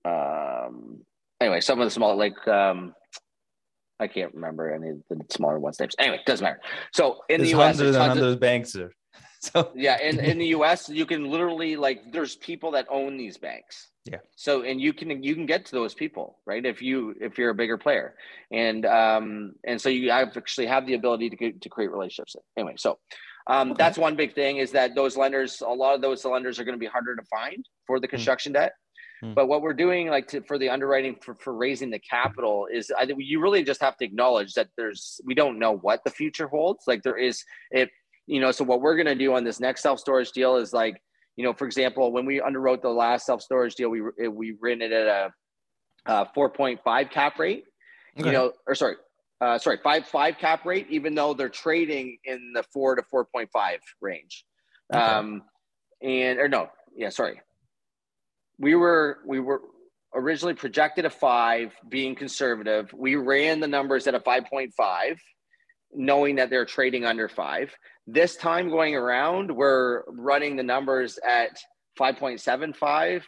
um 0.04 1.00
anyway 1.40 1.60
some 1.60 1.80
of 1.80 1.86
the 1.86 1.90
small 1.90 2.16
like 2.16 2.46
um 2.48 2.92
I 4.00 4.08
can't 4.08 4.34
remember 4.34 4.72
any 4.74 4.90
of 4.90 5.02
the 5.08 5.24
smaller 5.30 5.58
ones 5.58 5.78
names. 5.78 5.94
Anyway, 5.98 6.20
doesn't 6.26 6.44
matter. 6.44 6.60
So 6.92 7.20
in 7.28 7.38
there's 7.38 7.52
the 7.52 7.58
US, 7.60 7.76
hundreds 7.76 7.96
and 7.96 8.04
hundreds 8.04 8.34
of 8.34 8.40
banks 8.40 8.72
there. 8.72 8.90
So 9.40 9.72
yeah, 9.76 10.00
in, 10.00 10.18
in 10.20 10.38
the 10.38 10.46
US, 10.56 10.88
you 10.88 11.04
can 11.04 11.30
literally 11.30 11.76
like 11.76 12.12
there's 12.12 12.34
people 12.36 12.70
that 12.70 12.86
own 12.90 13.18
these 13.18 13.36
banks. 13.36 13.90
Yeah. 14.04 14.18
So 14.36 14.62
and 14.62 14.80
you 14.80 14.92
can 14.92 15.22
you 15.22 15.34
can 15.34 15.46
get 15.46 15.64
to 15.66 15.72
those 15.72 15.94
people, 15.94 16.38
right? 16.46 16.64
If 16.64 16.82
you 16.82 17.14
if 17.20 17.38
you're 17.38 17.50
a 17.50 17.54
bigger 17.54 17.78
player, 17.78 18.14
and 18.52 18.84
um 18.84 19.54
and 19.66 19.80
so 19.80 19.88
you 19.88 20.10
actually 20.10 20.66
have 20.66 20.86
the 20.86 20.94
ability 20.94 21.30
to 21.30 21.52
to 21.52 21.68
create 21.70 21.90
relationships. 21.90 22.36
Anyway, 22.56 22.74
so 22.76 22.98
um 23.46 23.70
okay. 23.70 23.76
that's 23.78 23.96
one 23.96 24.14
big 24.14 24.34
thing 24.34 24.58
is 24.58 24.72
that 24.72 24.94
those 24.94 25.16
lenders, 25.16 25.62
a 25.62 25.68
lot 25.68 25.94
of 25.94 26.02
those 26.02 26.24
lenders 26.24 26.58
are 26.58 26.64
going 26.64 26.74
to 26.74 26.80
be 26.80 26.86
harder 26.86 27.16
to 27.16 27.22
find 27.24 27.64
for 27.86 27.98
the 27.98 28.06
hmm. 28.06 28.10
construction 28.10 28.52
mm. 28.52 28.56
debt. 28.56 28.72
Mm. 29.24 29.34
But 29.34 29.46
what 29.46 29.62
we're 29.62 29.74
doing, 29.74 30.08
like 30.08 30.28
to, 30.28 30.42
for 30.42 30.58
the 30.58 30.68
underwriting 30.68 31.16
for, 31.22 31.34
for 31.36 31.54
raising 31.54 31.90
the 31.90 31.98
capital, 31.98 32.66
is 32.70 32.92
I 32.98 33.06
think 33.06 33.20
you 33.22 33.40
really 33.40 33.64
just 33.64 33.80
have 33.80 33.96
to 33.98 34.04
acknowledge 34.04 34.52
that 34.54 34.68
there's 34.76 35.20
we 35.24 35.34
don't 35.34 35.58
know 35.58 35.76
what 35.78 36.00
the 36.04 36.10
future 36.10 36.48
holds. 36.48 36.84
Like 36.86 37.02
there 37.02 37.16
is, 37.16 37.42
if 37.70 37.88
you 38.26 38.40
know, 38.40 38.50
so 38.50 38.64
what 38.64 38.80
we're 38.80 38.96
going 38.96 39.06
to 39.06 39.14
do 39.14 39.34
on 39.34 39.44
this 39.44 39.60
next 39.60 39.82
self 39.82 39.98
storage 39.98 40.32
deal 40.32 40.56
is 40.56 40.72
like 40.72 41.00
you 41.36 41.44
know, 41.44 41.52
for 41.52 41.66
example, 41.66 42.12
when 42.12 42.26
we 42.26 42.40
underwrote 42.40 42.82
the 42.82 42.90
last 42.90 43.26
self 43.26 43.42
storage 43.42 43.74
deal, 43.74 43.88
we 43.88 44.02
we 44.28 44.56
ran 44.60 44.82
it 44.82 44.92
at 44.92 45.06
a, 45.06 45.32
a 46.06 46.26
4.5 46.36 47.10
cap 47.10 47.38
rate. 47.38 47.64
Okay. 48.18 48.28
You 48.28 48.32
know, 48.32 48.52
or 48.66 48.74
sorry, 48.74 48.96
uh, 49.40 49.58
sorry, 49.58 49.78
five 49.82 50.06
five 50.06 50.38
cap 50.38 50.64
rate, 50.64 50.86
even 50.90 51.14
though 51.14 51.34
they're 51.34 51.48
trading 51.48 52.16
in 52.24 52.52
the 52.54 52.62
four 52.72 52.94
to 52.94 53.02
four 53.02 53.24
point 53.24 53.50
five 53.52 53.80
range. 54.00 54.44
Okay. 54.92 55.02
Um, 55.02 55.42
and 56.00 56.38
or 56.38 56.48
no, 56.48 56.68
yeah, 56.96 57.08
sorry. 57.08 57.40
We 58.58 58.76
were 58.76 59.18
we 59.26 59.40
were 59.40 59.62
originally 60.14 60.54
projected 60.54 61.04
a 61.04 61.10
five, 61.10 61.74
being 61.88 62.14
conservative. 62.14 62.92
We 62.92 63.16
ran 63.16 63.58
the 63.58 63.66
numbers 63.66 64.06
at 64.06 64.14
a 64.14 64.20
five 64.20 64.44
point 64.46 64.72
five, 64.76 65.20
knowing 65.92 66.36
that 66.36 66.50
they're 66.50 66.64
trading 66.64 67.04
under 67.04 67.28
five. 67.28 67.74
This 68.06 68.36
time 68.36 68.68
going 68.68 68.94
around, 68.94 69.54
we're 69.54 70.02
running 70.06 70.56
the 70.56 70.62
numbers 70.62 71.18
at 71.26 71.56
five 71.96 72.16
point 72.18 72.40
seven 72.40 72.72
five 72.72 73.26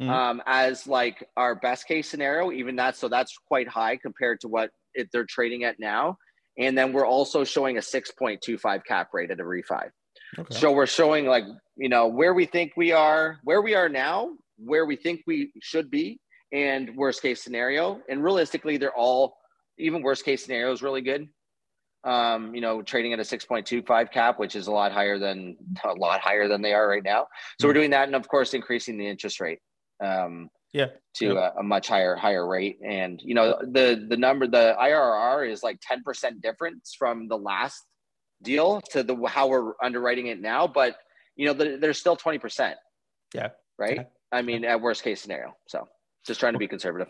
mm-hmm. 0.00 0.10
um, 0.10 0.42
as 0.46 0.86
like 0.86 1.26
our 1.36 1.54
best 1.54 1.86
case 1.86 2.08
scenario. 2.08 2.50
Even 2.52 2.76
that, 2.76 2.96
so 2.96 3.08
that's 3.08 3.36
quite 3.48 3.68
high 3.68 3.96
compared 3.96 4.40
to 4.40 4.48
what 4.48 4.70
it, 4.94 5.08
they're 5.12 5.26
trading 5.26 5.64
at 5.64 5.78
now. 5.78 6.18
And 6.58 6.76
then 6.76 6.92
we're 6.92 7.06
also 7.06 7.44
showing 7.44 7.76
a 7.76 7.80
6.25 7.80 8.84
cap 8.84 9.10
rate 9.12 9.30
at 9.30 9.40
a 9.40 9.44
refi. 9.44 9.90
Okay. 10.38 10.54
So 10.54 10.72
we're 10.72 10.86
showing 10.86 11.26
like, 11.26 11.44
you 11.76 11.88
know, 11.88 12.06
where 12.06 12.32
we 12.32 12.46
think 12.46 12.72
we 12.76 12.92
are, 12.92 13.38
where 13.44 13.60
we 13.60 13.74
are 13.74 13.88
now, 13.88 14.30
where 14.56 14.86
we 14.86 14.96
think 14.96 15.22
we 15.26 15.52
should 15.60 15.90
be, 15.90 16.18
and 16.52 16.96
worst 16.96 17.20
case 17.20 17.42
scenario. 17.42 18.00
And 18.08 18.24
realistically, 18.24 18.78
they're 18.78 18.96
all, 18.96 19.36
even 19.78 20.02
worst 20.02 20.24
case 20.24 20.44
scenario 20.44 20.72
is 20.72 20.82
really 20.82 21.02
good. 21.02 21.28
Um, 22.06 22.54
you 22.54 22.60
know, 22.60 22.82
trading 22.82 23.12
at 23.12 23.18
a 23.18 23.22
6.25 23.22 24.12
cap, 24.12 24.38
which 24.38 24.54
is 24.54 24.68
a 24.68 24.72
lot 24.72 24.92
higher 24.92 25.18
than 25.18 25.56
a 25.84 25.92
lot 25.92 26.20
higher 26.20 26.46
than 26.46 26.62
they 26.62 26.72
are 26.72 26.88
right 26.88 27.02
now. 27.02 27.26
So 27.26 27.26
mm-hmm. 27.26 27.66
we're 27.66 27.74
doing 27.74 27.90
that, 27.90 28.06
and 28.06 28.14
of 28.14 28.28
course, 28.28 28.54
increasing 28.54 28.96
the 28.96 29.06
interest 29.08 29.40
rate. 29.40 29.58
Um, 30.00 30.50
yeah. 30.76 30.88
to 31.14 31.38
A, 31.38 31.52
a, 31.60 31.62
much 31.62 31.88
higher 31.88 32.14
higher 32.16 32.46
rate. 32.46 32.78
And 32.84 33.20
you 33.22 33.34
know 33.34 33.58
the 33.62 34.06
the 34.08 34.16
number 34.16 34.46
the 34.46 34.76
irr 34.78 35.50
is 35.50 35.62
like 35.62 35.78
10% 35.80 36.42
difference 36.42 36.94
from 36.98 37.28
the 37.28 37.38
last 37.38 37.82
deal 38.42 38.80
to 38.90 39.02
the 39.02 39.16
how 39.26 39.48
we're 39.48 39.72
underwriting 39.82 40.26
it 40.26 40.40
now. 40.40 40.66
But 40.66 40.96
you 41.34 41.46
know 41.46 41.54
the, 41.54 41.78
there's 41.80 41.98
still 41.98 42.16
20% 42.16 42.74
yeah. 43.34 43.48
Right? 43.78 43.98
Okay. 43.98 44.08
i 44.32 44.42
mean 44.42 44.64
at 44.64 44.80
worst 44.80 45.02
case 45.02 45.20
scenario. 45.22 45.54
So 45.66 45.88
just 46.26 46.40
trying 46.40 46.52
to 46.52 46.58
be 46.58 46.68
conservative. 46.68 47.08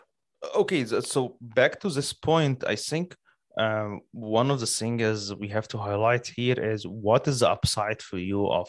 Okay. 0.54 0.85
So 0.85 1.37
back 1.40 1.80
to 1.80 1.88
this 1.90 2.12
point 2.12 2.62
i 2.66 2.76
think 2.76 3.16
um, 3.57 4.01
one 4.12 4.51
of 4.51 4.61
the 4.61 4.66
things 4.66 5.35
we 5.35 5.49
have 5.49 5.69
to 5.69 5.79
highlight 5.79 6.27
here 6.27 6.59
is 6.59 6.87
what 6.87 7.27
is 7.27 7.40
the 7.40 7.51
upside 7.51 8.03
for 8.03 8.19
you 8.19 8.47
of 8.49 8.69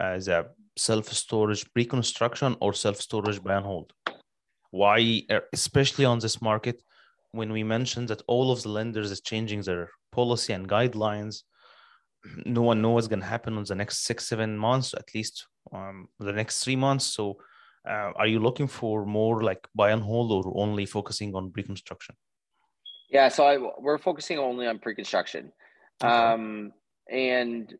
as 0.00 0.28
a 0.28 0.46
self-storage 0.76 1.64
pre-construction 1.72 2.56
or 2.60 2.72
self-storage 2.72 3.42
buy 3.42 3.56
and 3.56 3.66
hold 3.66 3.92
why 4.70 5.22
er, 5.30 5.42
especially 5.52 6.04
on 6.04 6.18
this 6.18 6.42
market 6.42 6.82
when 7.32 7.52
we 7.52 7.62
mentioned 7.62 8.08
that 8.08 8.22
all 8.26 8.52
of 8.52 8.62
the 8.62 8.68
lenders 8.68 9.10
is 9.10 9.20
changing 9.20 9.62
their 9.62 9.88
policy 10.12 10.52
and 10.52 10.68
guidelines 10.68 11.42
no 12.44 12.62
one 12.62 12.82
knows 12.82 12.94
what's 12.94 13.08
going 13.08 13.20
to 13.20 13.26
happen 13.26 13.56
in 13.56 13.64
the 13.64 13.74
next 13.74 14.04
six 14.04 14.28
seven 14.28 14.58
months 14.58 14.94
at 14.94 15.14
least 15.14 15.46
um, 15.72 16.08
the 16.18 16.32
next 16.32 16.64
three 16.64 16.76
months. 16.76 17.06
So 17.06 17.38
uh, 17.88 18.12
are 18.16 18.26
you 18.26 18.40
looking 18.40 18.66
for 18.66 19.06
more 19.06 19.42
like 19.42 19.66
buy 19.74 19.90
and 19.90 20.02
hold 20.02 20.32
or 20.32 20.52
only 20.56 20.86
focusing 20.86 21.34
on 21.34 21.50
pre-construction 21.50 22.14
yeah 23.10 23.28
so 23.28 23.44
I, 23.44 23.58
we're 23.80 23.98
focusing 23.98 24.38
only 24.38 24.66
on 24.66 24.78
pre-construction 24.78 25.52
okay. 26.02 26.12
um, 26.12 26.72
and 27.10 27.74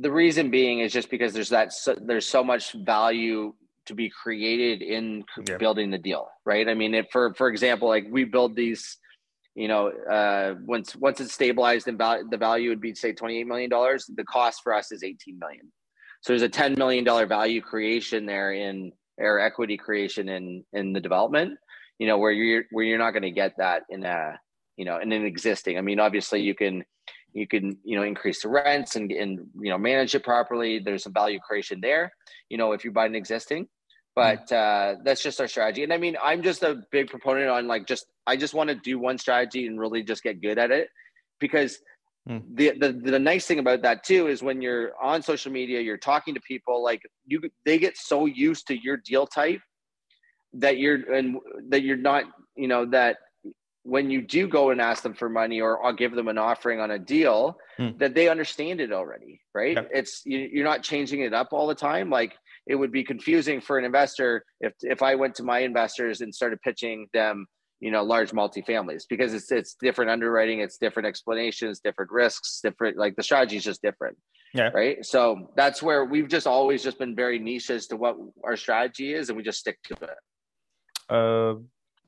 the 0.00 0.10
reason 0.10 0.50
being 0.50 0.80
is 0.80 0.92
just 0.92 1.10
because 1.10 1.32
there's 1.32 1.48
that 1.50 1.72
so, 1.72 1.96
there's 2.00 2.26
so 2.26 2.44
much 2.44 2.72
value 2.72 3.52
to 3.86 3.94
be 3.94 4.10
created 4.10 4.82
in 4.82 5.24
yeah. 5.48 5.56
building 5.56 5.90
the 5.90 5.98
deal, 5.98 6.28
right? 6.44 6.68
I 6.68 6.74
mean, 6.74 6.94
if 6.94 7.06
for 7.10 7.34
for 7.34 7.48
example, 7.48 7.88
like 7.88 8.06
we 8.10 8.24
build 8.24 8.54
these, 8.54 8.98
you 9.54 9.68
know, 9.68 9.88
uh, 9.88 10.54
once 10.64 10.94
once 10.96 11.20
it's 11.20 11.32
stabilized 11.32 11.88
and 11.88 11.98
val- 11.98 12.28
the 12.28 12.36
value 12.36 12.68
would 12.70 12.80
be 12.80 12.94
say 12.94 13.12
twenty 13.12 13.38
eight 13.38 13.46
million 13.46 13.70
dollars. 13.70 14.06
The 14.14 14.24
cost 14.24 14.60
for 14.62 14.74
us 14.74 14.92
is 14.92 15.02
eighteen 15.02 15.38
million. 15.38 15.72
So 16.22 16.32
there's 16.32 16.42
a 16.42 16.48
ten 16.48 16.74
million 16.74 17.04
dollar 17.04 17.26
value 17.26 17.60
creation 17.60 18.26
there 18.26 18.52
in 18.52 18.92
air 19.18 19.40
equity 19.40 19.76
creation 19.76 20.28
in 20.28 20.64
in 20.72 20.92
the 20.92 21.00
development. 21.00 21.58
You 21.98 22.06
know, 22.06 22.18
where 22.18 22.32
you're 22.32 22.64
where 22.70 22.84
you're 22.84 22.98
not 22.98 23.12
going 23.12 23.22
to 23.22 23.30
get 23.30 23.54
that 23.58 23.82
in 23.90 24.04
a 24.04 24.38
you 24.76 24.84
know 24.84 24.98
in 24.98 25.12
an 25.12 25.24
existing. 25.24 25.78
I 25.78 25.80
mean, 25.80 26.00
obviously 26.00 26.40
you 26.40 26.54
can 26.54 26.84
you 27.32 27.46
can 27.46 27.76
you 27.84 27.96
know 27.96 28.02
increase 28.02 28.42
the 28.42 28.48
rents 28.48 28.96
and 28.96 29.10
and 29.12 29.38
you 29.60 29.70
know 29.70 29.78
manage 29.78 30.14
it 30.14 30.24
properly 30.24 30.78
there's 30.78 31.04
some 31.04 31.12
value 31.12 31.38
creation 31.38 31.80
there 31.80 32.12
you 32.48 32.56
know 32.56 32.72
if 32.72 32.84
you 32.84 32.90
buy 32.90 33.06
an 33.06 33.14
existing 33.14 33.66
but 34.16 34.48
mm. 34.48 34.56
uh, 34.56 35.00
that's 35.04 35.22
just 35.22 35.40
our 35.40 35.48
strategy 35.48 35.82
and 35.82 35.92
i 35.92 35.96
mean 35.96 36.16
i'm 36.22 36.42
just 36.42 36.62
a 36.62 36.82
big 36.90 37.08
proponent 37.08 37.48
on 37.48 37.66
like 37.66 37.86
just 37.86 38.06
i 38.26 38.36
just 38.36 38.54
want 38.54 38.68
to 38.68 38.74
do 38.76 38.98
one 38.98 39.18
strategy 39.18 39.66
and 39.66 39.80
really 39.80 40.02
just 40.02 40.22
get 40.22 40.40
good 40.40 40.58
at 40.58 40.70
it 40.70 40.88
because 41.38 41.78
mm. 42.28 42.42
the, 42.54 42.72
the 42.78 42.92
the 42.92 43.18
nice 43.18 43.46
thing 43.46 43.58
about 43.58 43.82
that 43.82 44.04
too 44.04 44.26
is 44.26 44.42
when 44.42 44.60
you're 44.60 44.92
on 45.02 45.22
social 45.22 45.52
media 45.52 45.80
you're 45.80 45.98
talking 45.98 46.34
to 46.34 46.40
people 46.40 46.82
like 46.82 47.02
you 47.26 47.40
they 47.64 47.78
get 47.78 47.96
so 47.96 48.26
used 48.26 48.66
to 48.66 48.80
your 48.82 48.96
deal 48.96 49.26
type 49.26 49.60
that 50.52 50.78
you're 50.78 51.12
and 51.12 51.36
that 51.68 51.82
you're 51.82 51.96
not 51.96 52.24
you 52.56 52.66
know 52.66 52.84
that 52.84 53.18
when 53.82 54.10
you 54.10 54.20
do 54.20 54.46
go 54.46 54.70
and 54.70 54.80
ask 54.80 55.02
them 55.02 55.14
for 55.14 55.28
money 55.28 55.60
or 55.60 55.84
I'll 55.84 55.94
give 55.94 56.14
them 56.14 56.28
an 56.28 56.38
offering 56.38 56.80
on 56.80 56.90
a 56.90 56.98
deal 56.98 57.56
hmm. 57.78 57.90
that 57.98 58.14
they 58.14 58.28
understand 58.28 58.80
it 58.80 58.92
already 58.92 59.40
right? 59.54 59.78
It's 59.92 60.22
you, 60.24 60.60
are 60.60 60.64
not 60.64 60.82
changing 60.82 61.22
it 61.22 61.34
up 61.34 61.48
all 61.52 61.66
the 61.66 61.74
time. 61.74 62.10
Like 62.10 62.34
it 62.66 62.74
would 62.74 62.92
be 62.92 63.04
confusing 63.04 63.60
for 63.60 63.78
an 63.78 63.84
investor 63.84 64.44
if 64.60 64.72
if 64.82 65.02
I 65.02 65.14
went 65.14 65.34
to 65.36 65.42
my 65.42 65.60
investors 65.60 66.20
and 66.20 66.34
started 66.34 66.60
pitching 66.62 67.08
them 67.12 67.46
you 67.80 67.90
know 67.90 68.02
large 68.02 68.30
multifamilies 68.30 69.04
because 69.08 69.32
it's 69.32 69.50
it's 69.50 69.74
different 69.80 70.10
underwriting 70.10 70.60
it's 70.60 70.76
different 70.76 71.06
explanations 71.06 71.80
different 71.80 72.10
risks 72.10 72.60
different 72.62 72.98
like 72.98 73.16
the 73.16 73.22
strategy 73.22 73.56
is 73.56 73.64
just 73.64 73.80
different 73.80 74.18
yeah. 74.52 74.70
right? 74.74 75.04
So 75.04 75.52
that's 75.56 75.80
where 75.80 76.04
we've 76.04 76.28
just 76.28 76.46
always 76.46 76.82
just 76.82 76.98
been 76.98 77.14
very 77.14 77.38
niche 77.38 77.70
as 77.70 77.86
to 77.88 77.96
what 77.96 78.16
our 78.44 78.56
strategy 78.56 79.14
is 79.14 79.28
and 79.28 79.36
we 79.36 79.44
just 79.44 79.60
stick 79.60 79.78
to 79.84 79.94
it. 79.94 80.10
Uh 81.08 81.54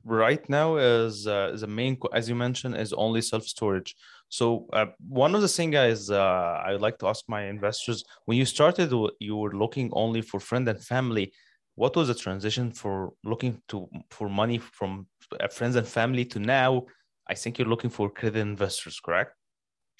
right 0.03 0.47
now 0.49 0.77
is 0.77 1.27
uh, 1.27 1.55
the 1.57 1.67
main 1.67 1.97
as 2.13 2.27
you 2.27 2.35
mentioned 2.35 2.75
is 2.75 2.93
only 2.93 3.21
self 3.21 3.43
storage 3.43 3.95
so 4.29 4.67
uh, 4.73 4.87
one 5.07 5.35
of 5.35 5.41
the 5.41 5.47
things 5.47 5.75
is 5.75 6.09
uh, 6.09 6.61
i 6.65 6.71
would 6.71 6.81
like 6.81 6.97
to 6.97 7.07
ask 7.07 7.23
my 7.27 7.43
investors 7.45 8.03
when 8.25 8.37
you 8.37 8.45
started 8.45 8.91
you 9.19 9.35
were 9.37 9.53
looking 9.53 9.89
only 9.93 10.21
for 10.21 10.39
friend 10.39 10.67
and 10.67 10.81
family. 10.81 11.31
What 11.75 11.95
was 11.95 12.07
the 12.07 12.15
transition 12.15 12.71
for 12.71 13.13
looking 13.23 13.61
to 13.69 13.87
for 14.11 14.29
money 14.29 14.59
from 14.59 15.07
uh, 15.39 15.47
friends 15.47 15.75
and 15.75 15.87
family 15.87 16.25
to 16.25 16.39
now? 16.39 16.85
I 17.27 17.35
think 17.35 17.57
you're 17.57 17.67
looking 17.67 17.89
for 17.89 18.09
credit 18.09 18.39
investors 18.39 18.99
correct? 18.99 19.33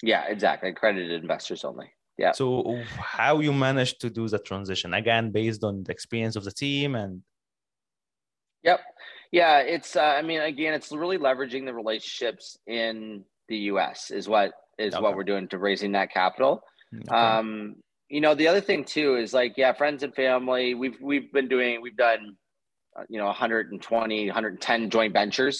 Yeah 0.02 0.24
exactly. 0.28 0.70
Accredited 0.70 1.22
investors 1.22 1.64
only. 1.64 1.92
Yeah. 2.16 2.32
So 2.32 2.80
how 2.98 3.40
you 3.40 3.52
managed 3.52 4.00
to 4.02 4.10
do 4.10 4.28
the 4.28 4.38
transition? 4.38 4.94
Again 4.94 5.30
based 5.30 5.64
on 5.64 5.82
the 5.82 5.92
experience 5.92 6.36
of 6.36 6.44
the 6.44 6.52
team 6.52 6.94
and 6.94 7.22
yep 8.62 8.80
yeah, 9.34 9.58
it's. 9.58 9.96
Uh, 9.96 10.00
I 10.00 10.22
mean, 10.22 10.40
again, 10.40 10.74
it's 10.74 10.92
really 10.92 11.18
leveraging 11.18 11.64
the 11.64 11.74
relationships 11.74 12.56
in 12.68 13.24
the 13.48 13.56
U.S. 13.72 14.12
is 14.12 14.28
what 14.28 14.52
is 14.78 14.94
okay. 14.94 15.02
what 15.02 15.16
we're 15.16 15.24
doing 15.24 15.48
to 15.48 15.58
raising 15.58 15.90
that 15.92 16.12
capital. 16.12 16.62
Okay. 16.94 17.16
Um, 17.16 17.74
you 18.08 18.20
know, 18.20 18.36
the 18.36 18.46
other 18.46 18.60
thing 18.60 18.84
too 18.84 19.16
is 19.16 19.34
like, 19.34 19.54
yeah, 19.56 19.72
friends 19.72 20.04
and 20.04 20.14
family. 20.14 20.74
We've 20.74 20.96
we've 21.02 21.32
been 21.32 21.48
doing. 21.48 21.82
We've 21.82 21.96
done, 21.96 22.36
uh, 22.96 23.02
you 23.08 23.18
know, 23.18 23.26
120, 23.26 24.26
110 24.26 24.90
joint 24.90 25.12
ventures. 25.12 25.58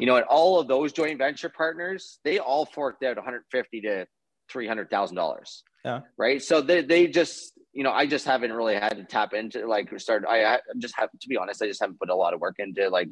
You 0.00 0.06
know, 0.06 0.16
and 0.16 0.26
all 0.26 0.58
of 0.58 0.66
those 0.66 0.92
joint 0.92 1.18
venture 1.18 1.48
partners, 1.48 2.18
they 2.24 2.40
all 2.40 2.66
forked 2.66 3.04
out 3.04 3.14
150 3.14 3.80
to 3.82 4.06
three 4.50 4.66
hundred 4.66 4.90
thousand 4.90 5.14
dollars. 5.14 5.62
Yeah. 5.84 6.00
Right. 6.18 6.42
So 6.42 6.60
they 6.60 6.82
they 6.82 7.06
just 7.06 7.52
you 7.74 7.82
know, 7.82 7.90
I 7.90 8.06
just 8.06 8.24
haven't 8.24 8.52
really 8.52 8.74
had 8.74 8.96
to 8.96 9.04
tap 9.04 9.34
into 9.34 9.66
like 9.66 9.98
start. 9.98 10.24
I, 10.28 10.44
I 10.44 10.58
just 10.78 10.94
have 10.96 11.10
to 11.10 11.28
be 11.28 11.36
honest. 11.36 11.60
I 11.60 11.66
just 11.66 11.80
haven't 11.80 11.98
put 11.98 12.08
a 12.08 12.14
lot 12.14 12.32
of 12.32 12.40
work 12.40 12.56
into 12.58 12.88
like, 12.88 13.08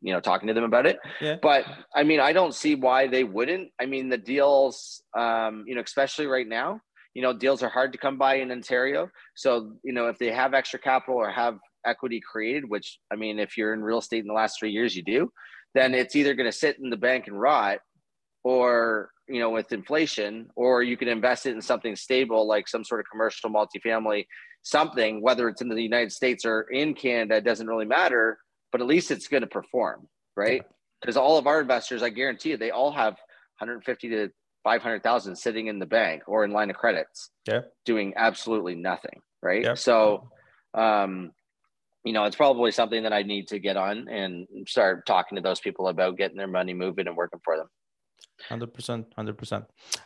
you 0.00 0.12
know, 0.12 0.20
talking 0.20 0.48
to 0.48 0.54
them 0.54 0.64
about 0.64 0.86
it. 0.86 0.98
Yeah. 1.20 1.36
But 1.40 1.64
I 1.94 2.04
mean, 2.04 2.18
I 2.18 2.32
don't 2.32 2.54
see 2.54 2.74
why 2.74 3.06
they 3.06 3.24
wouldn't. 3.24 3.70
I 3.80 3.86
mean, 3.86 4.08
the 4.08 4.16
deals, 4.16 5.02
um, 5.16 5.64
you 5.66 5.74
know, 5.74 5.82
especially 5.82 6.26
right 6.26 6.48
now, 6.48 6.80
you 7.14 7.22
know, 7.22 7.32
deals 7.32 7.62
are 7.62 7.68
hard 7.68 7.92
to 7.92 7.98
come 7.98 8.16
by 8.16 8.36
in 8.36 8.50
Ontario. 8.50 9.10
So, 9.34 9.74
you 9.82 9.92
know, 9.92 10.08
if 10.08 10.18
they 10.18 10.30
have 10.30 10.54
extra 10.54 10.78
capital 10.78 11.16
or 11.16 11.30
have 11.30 11.58
equity 11.84 12.20
created, 12.20 12.68
which 12.68 12.98
I 13.12 13.16
mean, 13.16 13.38
if 13.38 13.56
you're 13.56 13.74
in 13.74 13.82
real 13.82 13.98
estate 13.98 14.20
in 14.20 14.28
the 14.28 14.34
last 14.34 14.58
three 14.58 14.70
years, 14.70 14.96
you 14.96 15.02
do, 15.02 15.30
then 15.74 15.94
it's 15.94 16.16
either 16.16 16.34
going 16.34 16.50
to 16.50 16.56
sit 16.56 16.78
in 16.78 16.90
the 16.90 16.96
bank 16.96 17.26
and 17.26 17.38
rot, 17.38 17.80
or 18.42 19.10
you 19.28 19.40
know 19.40 19.50
with 19.50 19.72
inflation 19.72 20.48
or 20.56 20.82
you 20.82 20.96
can 20.96 21.08
invest 21.08 21.46
it 21.46 21.54
in 21.54 21.60
something 21.60 21.94
stable 21.94 22.46
like 22.46 22.68
some 22.68 22.84
sort 22.84 23.00
of 23.00 23.06
commercial 23.10 23.50
multifamily 23.50 24.26
something 24.62 25.22
whether 25.22 25.48
it's 25.48 25.62
in 25.62 25.68
the 25.68 25.80
united 25.80 26.12
states 26.12 26.44
or 26.44 26.62
in 26.72 26.94
canada 26.94 27.36
it 27.36 27.44
doesn't 27.44 27.66
really 27.66 27.84
matter 27.84 28.38
but 28.72 28.80
at 28.80 28.86
least 28.86 29.10
it's 29.10 29.28
going 29.28 29.42
to 29.42 29.46
perform 29.48 30.06
right 30.36 30.62
because 31.00 31.16
yeah. 31.16 31.22
all 31.22 31.38
of 31.38 31.46
our 31.46 31.60
investors 31.60 32.02
i 32.02 32.08
guarantee 32.08 32.50
you 32.50 32.56
they 32.56 32.70
all 32.70 32.92
have 32.92 33.14
150 33.58 34.08
to 34.08 34.28
500000 34.64 35.36
sitting 35.36 35.68
in 35.68 35.78
the 35.78 35.86
bank 35.86 36.22
or 36.26 36.44
in 36.44 36.50
line 36.50 36.70
of 36.70 36.76
credits 36.76 37.30
yeah 37.46 37.60
doing 37.84 38.12
absolutely 38.16 38.74
nothing 38.74 39.20
right 39.42 39.64
yeah. 39.64 39.74
so 39.74 40.28
um 40.74 41.32
you 42.04 42.14
know, 42.14 42.24
it's 42.24 42.36
probably 42.36 42.70
something 42.70 43.02
that 43.02 43.12
I 43.12 43.22
need 43.22 43.48
to 43.48 43.58
get 43.58 43.76
on 43.76 44.08
and 44.08 44.46
start 44.66 45.04
talking 45.04 45.36
to 45.36 45.42
those 45.42 45.60
people 45.60 45.88
about 45.88 46.16
getting 46.16 46.38
their 46.38 46.46
money 46.46 46.72
moving 46.72 47.06
and 47.06 47.14
working 47.14 47.40
for 47.44 47.58
them. 47.58 47.66
Hundred 48.48 48.72
percent, 48.72 49.12
hundred 49.16 49.36
percent. 49.36 49.64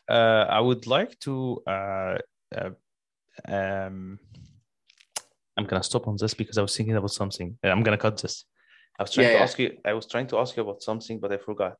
Uh, 0.08 0.46
I 0.48 0.60
would 0.60 0.86
like 0.86 1.18
to. 1.20 1.62
Uh, 1.66 2.18
uh, 2.56 2.70
um, 3.48 4.18
I'm 5.56 5.66
gonna 5.66 5.82
stop 5.82 6.08
on 6.08 6.16
this 6.18 6.34
because 6.34 6.56
I 6.56 6.62
was 6.62 6.76
thinking 6.76 6.96
about 6.96 7.10
something. 7.10 7.58
I'm 7.62 7.82
gonna 7.82 7.98
cut 7.98 8.16
this. 8.16 8.44
I 8.98 9.02
was 9.02 9.12
trying 9.12 9.26
Yeah, 9.26 9.32
to 9.32 9.38
yeah. 9.38 9.42
ask 9.42 9.58
you. 9.58 9.78
I 9.84 9.92
was 9.92 10.06
trying 10.06 10.26
to 10.28 10.38
ask 10.38 10.56
you 10.56 10.62
about 10.62 10.82
something, 10.82 11.20
but 11.20 11.32
I 11.32 11.36
forgot. 11.36 11.76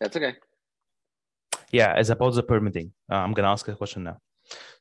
That's 0.00 0.16
okay. 0.16 0.36
Yeah, 1.70 1.94
it's 1.98 2.08
about 2.08 2.34
the 2.34 2.42
permitting. 2.42 2.92
Uh, 3.10 3.16
I'm 3.16 3.34
gonna 3.34 3.50
ask 3.50 3.68
a 3.68 3.74
question 3.74 4.04
now. 4.04 4.18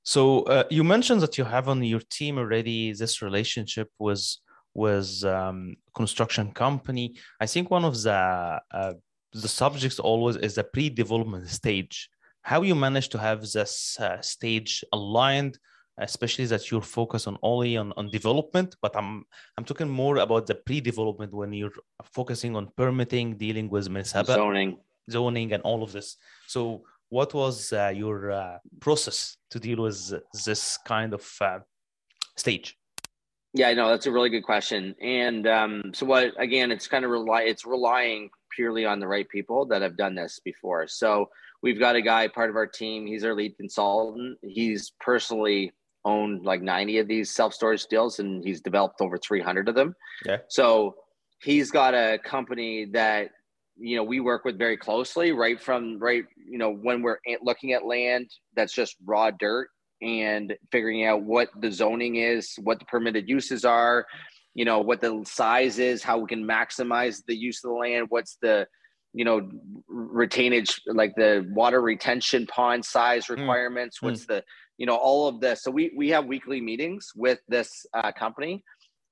So 0.04 0.44
uh, 0.44 0.64
you 0.70 0.84
mentioned 0.84 1.22
that 1.22 1.38
you 1.38 1.44
have 1.44 1.68
on 1.68 1.84
your 1.84 2.00
team 2.10 2.38
already 2.38 2.94
this 2.94 3.22
relationship 3.22 3.90
with 4.00 4.26
with 4.74 5.24
um, 5.26 5.76
construction 5.96 6.52
company. 6.52 7.16
I 7.42 7.48
think 7.48 7.72
one 7.72 7.84
of 7.84 8.02
the 8.02 8.62
uh, 8.72 8.94
the 9.34 9.48
subjects 9.48 10.00
always 10.00 10.36
is 10.38 10.58
a 10.58 10.64
pre-development 10.64 11.48
stage. 11.50 12.10
How 12.42 12.62
you 12.62 12.76
manage 12.76 13.10
to 13.10 13.18
have 13.18 13.42
this 13.42 14.00
uh, 14.00 14.22
stage 14.22 14.84
aligned, 14.94 15.60
especially 15.98 16.46
that 16.46 16.72
you're 16.72 16.82
focused 16.82 17.28
on 17.28 17.38
only 17.44 17.76
on, 17.76 17.92
on 17.98 18.10
development. 18.10 18.76
But 18.82 18.96
I'm 18.96 19.26
I'm 19.58 19.66
talking 19.66 19.90
more 19.90 20.18
about 20.18 20.48
the 20.48 20.56
pre-development 20.56 21.34
when 21.34 21.52
you're 21.54 21.74
focusing 22.04 22.56
on 22.56 22.72
permitting, 22.78 23.38
dealing 23.38 23.70
with 23.70 23.90
municipal 23.90 24.36
Zoning. 24.36 24.78
zoning 25.10 25.54
and 25.54 25.64
all 25.64 25.84
of 25.84 25.92
this. 25.92 26.18
So, 26.48 26.84
what 27.10 27.34
was 27.34 27.74
uh, 27.74 27.92
your 27.94 28.32
uh, 28.32 28.58
process 28.80 29.38
to 29.52 29.60
deal 29.60 29.84
with 29.84 30.14
this 30.46 30.78
kind 30.86 31.14
of 31.14 31.30
uh, 31.42 31.60
stage? 32.38 32.78
Yeah, 33.54 33.74
no, 33.74 33.90
that's 33.90 34.06
a 34.06 34.12
really 34.12 34.30
good 34.30 34.44
question. 34.44 34.96
And 35.02 35.48
um, 35.48 35.92
so 35.94 36.06
what 36.06 36.34
again, 36.38 36.72
it's 36.72 36.88
kind 36.88 37.04
of 37.04 37.12
rely 37.12 37.42
it's 37.44 37.66
relying 37.66 38.30
purely 38.56 38.86
on 38.86 39.00
the 39.00 39.08
right 39.08 39.28
people 39.30 39.66
that 39.68 39.82
have 39.82 39.98
done 39.98 40.16
this 40.16 40.40
before. 40.44 40.88
So 40.88 41.30
we've 41.62 41.80
got 41.80 41.96
a 41.96 42.02
guy 42.02 42.28
part 42.28 42.50
of 42.50 42.56
our 42.56 42.68
team, 42.68 43.06
he's 43.06 43.24
our 43.24 43.34
lead 43.34 43.58
consultant. 43.58 44.38
He's 44.42 44.92
personally 45.00 45.74
owned 46.06 46.46
like 46.46 46.62
90 46.62 47.00
of 47.00 47.08
these 47.08 47.32
self-storage 47.32 47.86
deals 47.88 48.20
and 48.20 48.44
he's 48.44 48.62
developed 48.62 49.02
over 49.02 49.18
300 49.18 49.68
of 49.68 49.76
them. 49.76 49.96
Yeah. 50.26 50.38
So 50.48 50.96
he's 51.44 51.72
got 51.72 51.94
a 51.94 52.18
company 52.24 52.86
that 52.94 53.30
you 53.80 53.96
know 53.96 54.04
we 54.04 54.20
work 54.20 54.44
with 54.44 54.58
very 54.58 54.76
closely 54.76 55.32
right 55.32 55.62
from 55.62 56.00
right 56.00 56.24
you 56.50 56.58
know 56.58 56.74
when 56.74 57.04
we're 57.04 57.20
looking 57.44 57.74
at 57.74 57.86
land 57.86 58.28
that's 58.56 58.74
just 58.74 58.96
raw 59.06 59.30
dirt 59.30 59.70
and 60.02 60.56
figuring 60.72 61.06
out 61.06 61.22
what 61.22 61.50
the 61.60 61.72
zoning 61.72 62.16
is 62.16 62.56
what 62.64 62.80
the 62.80 62.86
permitted 62.86 63.30
uses 63.30 63.64
are 63.66 64.06
you 64.58 64.66
know 64.66 64.80
what 64.80 65.00
the 65.00 65.24
size 65.26 65.78
is 65.78 66.02
how 66.02 66.18
we 66.18 66.28
can 66.28 66.44
maximize 66.44 67.22
the 67.28 67.36
use 67.36 67.64
of 67.64 67.70
the 67.70 67.76
land 67.76 68.08
what's 68.10 68.38
the 68.42 68.68
you 69.14 69.24
know 69.24 69.50
retainage 69.90 70.80
like 70.88 71.14
the 71.16 71.48
water 71.52 71.80
retention 71.80 72.46
pond 72.48 72.84
size 72.84 73.30
requirements 73.30 74.02
what's 74.02 74.26
the 74.26 74.44
you 74.78 74.86
know 74.88 74.96
all 74.96 75.28
of 75.28 75.40
this 75.40 75.62
so 75.62 75.70
we 75.70 75.94
we 75.96 76.10
have 76.10 76.26
weekly 76.26 76.60
meetings 76.60 77.12
with 77.16 77.40
this 77.48 77.86
uh, 77.94 78.12
company 78.12 78.64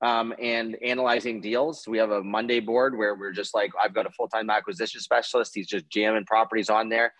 um, 0.02 0.34
and 0.40 0.76
analyzing 0.84 1.40
deals. 1.40 1.84
We 1.88 1.96
have 1.98 2.10
a 2.10 2.22
Monday 2.22 2.60
board 2.60 2.98
where 2.98 3.14
we're 3.14 3.32
just 3.32 3.54
like, 3.54 3.70
I've 3.82 3.94
got 3.94 4.06
a 4.06 4.10
full 4.10 4.28
time 4.28 4.50
acquisition 4.50 5.00
specialist. 5.00 5.52
He's 5.54 5.66
just 5.66 5.88
jamming 5.88 6.26
properties 6.26 6.68
on 6.68 6.88
there. 6.88 7.12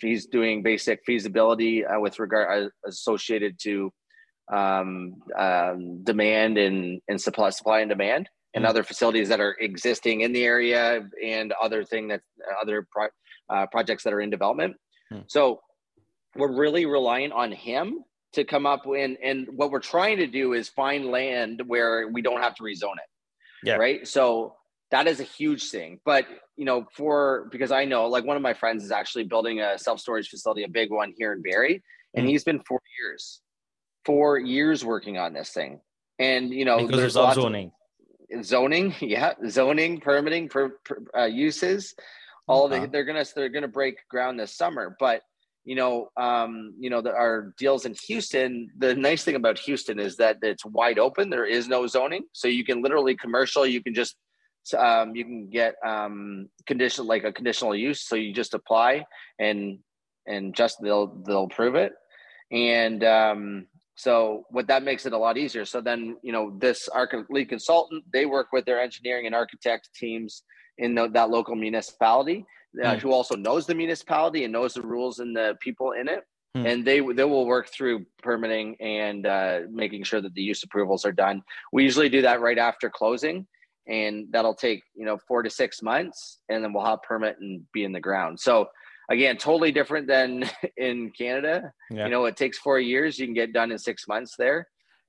He's 0.00 0.26
doing 0.26 0.62
basic 0.62 1.00
feasibility 1.04 1.84
uh, 1.84 1.98
with 1.98 2.20
regard 2.20 2.66
uh, 2.66 2.68
associated 2.86 3.58
to 3.62 3.92
um, 4.52 5.14
um, 5.36 6.02
demand 6.04 6.58
and, 6.58 7.00
and 7.08 7.20
supply, 7.20 7.50
supply 7.50 7.80
and 7.80 7.88
demand, 7.90 8.28
and 8.54 8.64
Mm. 8.64 8.68
other 8.68 8.82
facilities 8.82 9.28
that 9.28 9.40
are 9.40 9.56
existing 9.60 10.22
in 10.22 10.32
the 10.32 10.44
area, 10.44 11.08
and 11.24 11.52
other 11.62 11.84
thing 11.84 12.08
that 12.08 12.20
other 12.60 12.86
pro, 12.90 13.08
uh, 13.48 13.66
projects 13.66 14.02
that 14.04 14.12
are 14.12 14.20
in 14.20 14.30
development. 14.30 14.76
Mm. 15.12 15.24
So 15.28 15.60
we're 16.36 16.52
really 16.52 16.86
relying 16.86 17.32
on 17.32 17.52
him 17.52 18.04
to 18.32 18.44
come 18.44 18.64
up 18.66 18.86
with 18.86 19.18
and 19.22 19.48
what 19.56 19.70
we're 19.72 19.80
trying 19.80 20.16
to 20.18 20.26
do 20.26 20.52
is 20.52 20.68
find 20.68 21.06
land 21.06 21.62
where 21.66 22.06
we 22.08 22.22
don't 22.22 22.40
have 22.40 22.54
to 22.54 22.62
rezone 22.62 22.94
it 22.94 23.08
Yeah. 23.64 23.74
right 23.76 24.06
so 24.06 24.54
that 24.92 25.08
is 25.08 25.18
a 25.18 25.24
huge 25.24 25.68
thing 25.70 25.98
but 26.04 26.26
you 26.56 26.64
know 26.64 26.86
for 26.96 27.48
because 27.50 27.72
i 27.72 27.84
know 27.84 28.06
like 28.06 28.24
one 28.24 28.36
of 28.36 28.42
my 28.42 28.54
friends 28.54 28.84
is 28.84 28.92
actually 28.92 29.24
building 29.24 29.60
a 29.60 29.76
self-storage 29.78 30.28
facility 30.28 30.62
a 30.62 30.68
big 30.68 30.90
one 30.92 31.12
here 31.18 31.32
in 31.32 31.42
Barrie 31.42 31.82
and 32.14 32.24
Mm. 32.26 32.30
he's 32.30 32.44
been 32.44 32.60
four 32.68 32.80
years 33.00 33.40
four 34.04 34.38
years 34.38 34.84
working 34.84 35.18
on 35.18 35.32
this 35.32 35.50
thing. 35.50 35.80
And 36.18 36.50
you 36.50 36.64
know 36.64 36.78
because 36.78 37.00
there's 37.00 37.16
of 37.16 37.24
lots 37.24 37.36
of- 37.38 37.42
zoning. 37.44 37.72
zoning 38.42 38.94
yeah 39.00 39.34
zoning 39.48 40.00
permitting 40.00 40.48
per, 40.48 40.70
per, 40.84 41.02
uh, 41.16 41.24
uses. 41.26 41.94
All 42.48 42.66
Uh-huh. 42.72 42.80
the 42.86 42.88
they're 42.88 43.04
gonna 43.04 43.24
they're 43.34 43.48
gonna 43.48 43.68
break 43.68 43.96
ground 44.08 44.38
this 44.38 44.56
summer. 44.56 44.96
But 44.98 45.22
you 45.64 45.74
know 45.76 46.08
um 46.16 46.74
you 46.80 46.88
know 46.90 47.00
the, 47.02 47.10
our 47.12 47.52
deals 47.58 47.84
in 47.84 47.94
houston 48.06 48.70
the 48.78 48.94
nice 48.94 49.24
thing 49.24 49.34
about 49.36 49.58
houston 49.58 49.98
is 50.00 50.16
that 50.16 50.38
it's 50.42 50.64
wide 50.64 50.98
open. 50.98 51.30
There 51.30 51.44
is 51.46 51.68
no 51.68 51.86
zoning. 51.86 52.24
So 52.32 52.48
you 52.48 52.64
can 52.64 52.82
literally 52.82 53.14
commercial 53.16 53.66
you 53.66 53.82
can 53.82 53.94
just 53.94 54.16
um 54.76 55.14
you 55.16 55.24
can 55.24 55.48
get 55.50 55.74
um 55.86 56.48
condition 56.66 57.06
like 57.06 57.24
a 57.24 57.32
conditional 57.32 57.74
use. 57.74 58.02
So 58.06 58.16
you 58.16 58.32
just 58.34 58.54
apply 58.54 59.04
and 59.38 59.78
and 60.26 60.54
just 60.54 60.76
they'll 60.82 61.08
they'll 61.26 61.44
approve 61.44 61.74
it. 61.76 61.92
And 62.50 63.04
um 63.04 63.66
so 64.00 64.46
what 64.48 64.66
that 64.68 64.82
makes 64.82 65.04
it 65.04 65.12
a 65.12 65.18
lot 65.18 65.36
easier. 65.36 65.64
So 65.66 65.78
then, 65.82 66.16
you 66.22 66.32
know, 66.32 66.44
this 66.58 66.88
arch- 66.88 67.26
lead 67.28 67.48
consultant, 67.50 68.02
they 68.12 68.24
work 68.24 68.48
with 68.50 68.64
their 68.64 68.80
engineering 68.80 69.26
and 69.26 69.34
architect 69.34 69.90
teams 69.94 70.42
in 70.78 70.94
the, 70.94 71.08
that 71.10 71.28
local 71.28 71.54
municipality, 71.54 72.46
uh, 72.82 72.94
Mm. 72.94 72.98
who 73.02 73.12
also 73.12 73.36
knows 73.36 73.66
the 73.66 73.74
municipality 73.74 74.44
and 74.44 74.52
knows 74.52 74.72
the 74.72 74.80
rules 74.82 75.18
and 75.18 75.36
the 75.36 75.48
people 75.60 75.92
in 75.92 76.08
it. 76.08 76.22
Mm. 76.56 76.66
And 76.72 76.84
they 76.88 76.98
they 77.18 77.24
will 77.24 77.46
work 77.46 77.68
through 77.68 78.06
permitting 78.22 78.76
and 78.80 79.26
uh, 79.26 79.60
making 79.70 80.02
sure 80.04 80.20
that 80.22 80.34
the 80.34 80.42
use 80.42 80.62
approvals 80.64 81.04
are 81.04 81.12
done. 81.12 81.42
We 81.72 81.84
usually 81.84 82.08
do 82.08 82.22
that 82.22 82.40
right 82.40 82.58
after 82.58 82.88
closing, 82.90 83.46
and 83.86 84.26
that'll 84.32 84.54
take 84.68 84.82
you 85.00 85.04
know 85.04 85.16
four 85.28 85.42
to 85.44 85.50
six 85.50 85.80
months, 85.82 86.38
and 86.48 86.58
then 86.64 86.72
we'll 86.72 86.86
have 86.92 87.02
permit 87.02 87.36
and 87.40 87.62
be 87.72 87.84
in 87.84 87.92
the 87.92 88.00
ground. 88.08 88.40
So 88.40 88.66
again, 89.10 89.36
totally 89.36 89.72
different 89.72 90.06
than 90.06 90.48
in 90.76 91.10
Canada 91.10 91.72
Yeah. 91.90 92.04
you 92.04 92.10
know 92.10 92.24
it 92.30 92.36
takes 92.36 92.58
four 92.66 92.78
years 92.92 93.18
you 93.18 93.26
can 93.26 93.34
get 93.42 93.52
done 93.52 93.70
in 93.72 93.78
six 93.78 93.96
months 94.12 94.32
there 94.42 94.60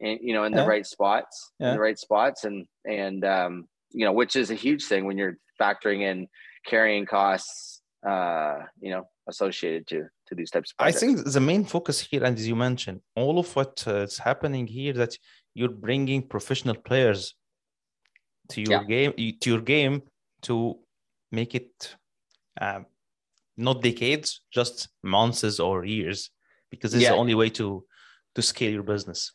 and 0.03 0.19
you 0.27 0.33
know 0.35 0.43
in 0.47 0.53
the 0.53 0.63
Yeah. 0.63 0.73
right 0.73 0.85
spots 0.95 1.35
Yeah. 1.59 1.67
in 1.69 1.73
the 1.77 1.83
right 1.87 1.99
spots 2.07 2.39
and 2.47 2.57
and 3.01 3.23
um 3.37 3.53
you 3.99 4.05
know 4.05 4.13
which 4.21 4.35
is 4.41 4.47
a 4.51 4.59
huge 4.65 4.83
thing 4.91 5.01
when 5.07 5.17
you're 5.19 5.37
factoring 5.61 6.01
in 6.11 6.17
carrying 6.71 7.05
costs 7.05 7.81
uh 8.11 8.57
you 8.85 8.91
know 8.93 9.03
associated 9.33 9.83
to 9.91 9.97
to 10.27 10.35
these 10.39 10.51
types 10.53 10.69
of 10.71 10.75
I 10.89 10.91
think 11.01 11.13
the 11.37 11.45
main 11.51 11.63
focus 11.75 11.97
here, 12.09 12.23
and 12.27 12.35
as 12.39 12.47
you 12.51 12.55
mentioned, 12.55 12.99
all 13.21 13.35
of 13.43 13.47
what 13.57 13.73
uh, 13.85 14.07
is 14.07 14.17
happening 14.29 14.65
here, 14.65 14.93
that 15.01 15.13
you're 15.57 15.75
bringing 15.87 16.21
professional 16.35 16.77
players 16.89 17.21
to 18.51 18.61
your 18.61 18.83
game, 18.95 19.11
to 19.41 19.49
your 19.53 19.61
game, 19.75 19.95
to 20.47 20.55
make 21.39 21.51
it 21.61 21.73
um, 22.65 22.85
not 23.57 23.81
decades, 23.81 24.41
just 24.51 24.89
months 25.03 25.59
or 25.59 25.85
years, 25.85 26.29
because 26.69 26.91
this 26.91 26.99
is 26.99 27.03
Yeah. 27.03 27.11
the 27.11 27.17
only 27.17 27.35
way 27.35 27.49
to 27.49 27.85
to 28.35 28.41
scale 28.41 28.71
your 28.71 28.83
business. 28.83 29.33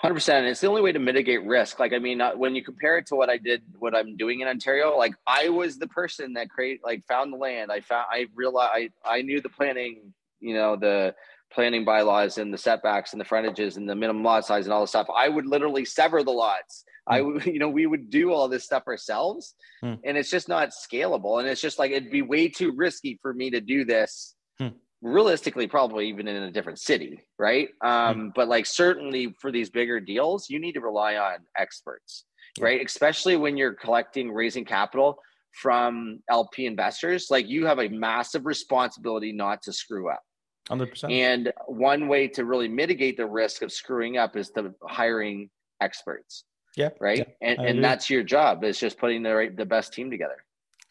Hundred 0.00 0.14
percent. 0.14 0.46
It's 0.46 0.60
the 0.60 0.66
only 0.66 0.82
way 0.82 0.92
to 0.92 0.98
mitigate 0.98 1.42
risk. 1.44 1.78
Like, 1.78 1.92
I 1.92 1.98
mean, 1.98 2.20
when 2.36 2.54
you 2.56 2.62
compare 2.62 2.98
it 2.98 3.06
to 3.06 3.14
what 3.14 3.30
I 3.30 3.38
did, 3.38 3.62
what 3.78 3.94
I'm 3.94 4.16
doing 4.16 4.40
in 4.40 4.48
Ontario, 4.48 4.96
like 4.98 5.14
I 5.26 5.48
was 5.48 5.78
the 5.78 5.86
person 5.86 6.32
that 6.34 6.50
create, 6.50 6.80
like, 6.84 7.04
found 7.06 7.32
the 7.32 7.36
land. 7.38 7.70
I 7.70 7.80
found, 7.80 8.06
I 8.10 8.26
realized, 8.34 8.92
I, 9.04 9.16
I 9.18 9.22
knew 9.22 9.40
the 9.40 9.48
planning, 9.48 10.12
you 10.40 10.54
know, 10.54 10.76
the 10.76 11.14
planning 11.52 11.84
bylaws 11.84 12.36
and 12.36 12.52
the 12.52 12.58
setbacks 12.58 13.12
and 13.12 13.20
the 13.20 13.24
frontages 13.24 13.76
and 13.76 13.88
the 13.88 13.94
minimum 13.94 14.24
lot 14.24 14.44
size 14.44 14.66
and 14.66 14.72
all 14.72 14.80
the 14.80 14.86
stuff. 14.88 15.06
I 15.14 15.28
would 15.28 15.46
literally 15.46 15.84
sever 15.84 16.22
the 16.24 16.32
lots. 16.32 16.84
I 17.08 17.20
would, 17.22 17.46
you 17.54 17.58
know, 17.58 17.68
we 17.68 17.86
would 17.86 18.10
do 18.10 18.32
all 18.32 18.48
this 18.48 18.64
stuff 18.64 18.84
ourselves, 18.86 19.54
Hmm. 19.82 19.94
and 20.04 20.16
it's 20.16 20.30
just 20.30 20.48
not 20.48 20.70
scalable. 20.70 21.38
And 21.40 21.48
it's 21.48 21.60
just 21.60 21.78
like 21.78 21.90
it'd 21.92 22.10
be 22.10 22.22
way 22.22 22.48
too 22.48 22.72
risky 22.74 23.18
for 23.22 23.32
me 23.34 23.50
to 23.50 23.60
do 23.60 23.84
this 23.84 24.34
Hmm. 24.58 24.68
realistically 25.02 25.66
probably 25.66 26.08
even 26.08 26.26
in 26.26 26.42
a 26.44 26.50
different 26.50 26.78
city 26.78 27.20
right 27.38 27.68
um 27.84 28.32
but 28.34 28.48
like 28.48 28.64
certainly 28.64 29.34
for 29.38 29.52
these 29.52 29.68
bigger 29.68 30.00
deals 30.00 30.48
you 30.48 30.58
need 30.58 30.72
to 30.72 30.80
rely 30.80 31.16
on 31.16 31.36
experts 31.58 32.24
Yeah. 32.56 32.64
right 32.64 32.80
especially 32.86 33.36
when 33.36 33.58
you're 33.58 33.74
collecting 33.74 34.32
raising 34.32 34.64
capital 34.64 35.18
from 35.62 36.20
lp 36.30 36.64
investors 36.64 37.26
like 37.30 37.46
you 37.46 37.66
have 37.66 37.78
a 37.80 37.88
massive 37.90 38.46
responsibility 38.46 39.30
not 39.30 39.60
to 39.64 39.72
screw 39.74 40.08
up 40.08 40.22
Hundred 40.70 40.86
percent. 40.92 41.12
and 41.12 41.52
one 41.66 42.08
way 42.08 42.26
to 42.28 42.46
really 42.46 42.68
mitigate 42.68 43.18
the 43.18 43.26
risk 43.26 43.60
of 43.60 43.70
screwing 43.70 44.16
up 44.16 44.36
is 44.38 44.48
to 44.52 44.72
hiring 44.88 45.50
experts 45.82 46.44
Yeah. 46.76 46.90
right 47.00 47.18
yeah, 47.18 47.24
and 47.40 47.58
and 47.58 47.84
that's 47.84 48.10
your 48.10 48.22
job 48.22 48.62
is 48.62 48.78
just 48.78 48.98
putting 48.98 49.22
the 49.22 49.34
right 49.34 49.56
the 49.56 49.64
best 49.64 49.94
team 49.94 50.10
together 50.10 50.36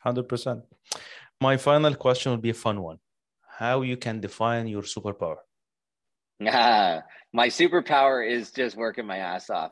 Hundred 0.05 0.29
percent. 0.29 0.63
My 1.41 1.57
final 1.57 1.95
question 1.95 2.31
will 2.31 2.37
be 2.37 2.51
a 2.51 2.53
fun 2.53 2.79
one. 2.83 2.99
How 3.57 3.81
you 3.81 3.97
can 3.97 4.21
define 4.21 4.67
your 4.67 4.83
superpower? 4.83 5.37
Ah, 6.47 7.01
my 7.33 7.47
superpower 7.47 8.21
is 8.21 8.51
just 8.51 8.77
working 8.77 9.07
my 9.07 9.17
ass 9.17 9.49
off. 9.49 9.71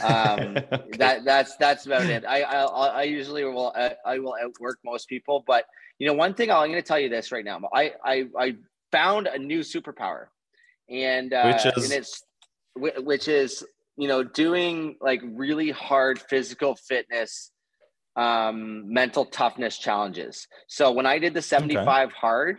Um, 0.00 0.54
that 0.98 1.24
that's 1.24 1.56
that's 1.56 1.86
about 1.86 2.08
it. 2.08 2.24
I 2.24 2.42
I, 2.42 2.62
I 2.62 3.02
usually 3.02 3.44
will 3.44 3.72
I, 3.74 3.96
I 4.06 4.20
will 4.20 4.36
outwork 4.40 4.78
most 4.84 5.08
people, 5.08 5.42
but 5.48 5.64
you 5.98 6.06
know 6.06 6.14
one 6.14 6.34
thing 6.34 6.48
I'm 6.48 6.70
going 6.70 6.74
to 6.74 6.82
tell 6.82 7.00
you 7.00 7.08
this 7.08 7.32
right 7.32 7.44
now. 7.44 7.60
I 7.74 7.92
I 8.04 8.28
I 8.38 8.56
found 8.92 9.26
a 9.26 9.36
new 9.36 9.60
superpower, 9.60 10.26
and 10.88 11.32
uh, 11.32 11.42
which 11.46 11.66
is 11.66 11.84
and 11.84 11.92
it's 11.92 12.22
which 12.76 13.26
is 13.26 13.64
you 13.96 14.08
know 14.08 14.22
doing 14.22 14.96
like 15.00 15.20
really 15.24 15.70
hard 15.70 16.18
physical 16.18 16.74
fitness 16.74 17.50
um 18.16 18.92
mental 18.92 19.24
toughness 19.24 19.78
challenges 19.78 20.46
so 20.68 20.92
when 20.92 21.06
i 21.06 21.18
did 21.18 21.34
the 21.34 21.42
75 21.42 22.08
okay. 22.08 22.16
hard 22.18 22.58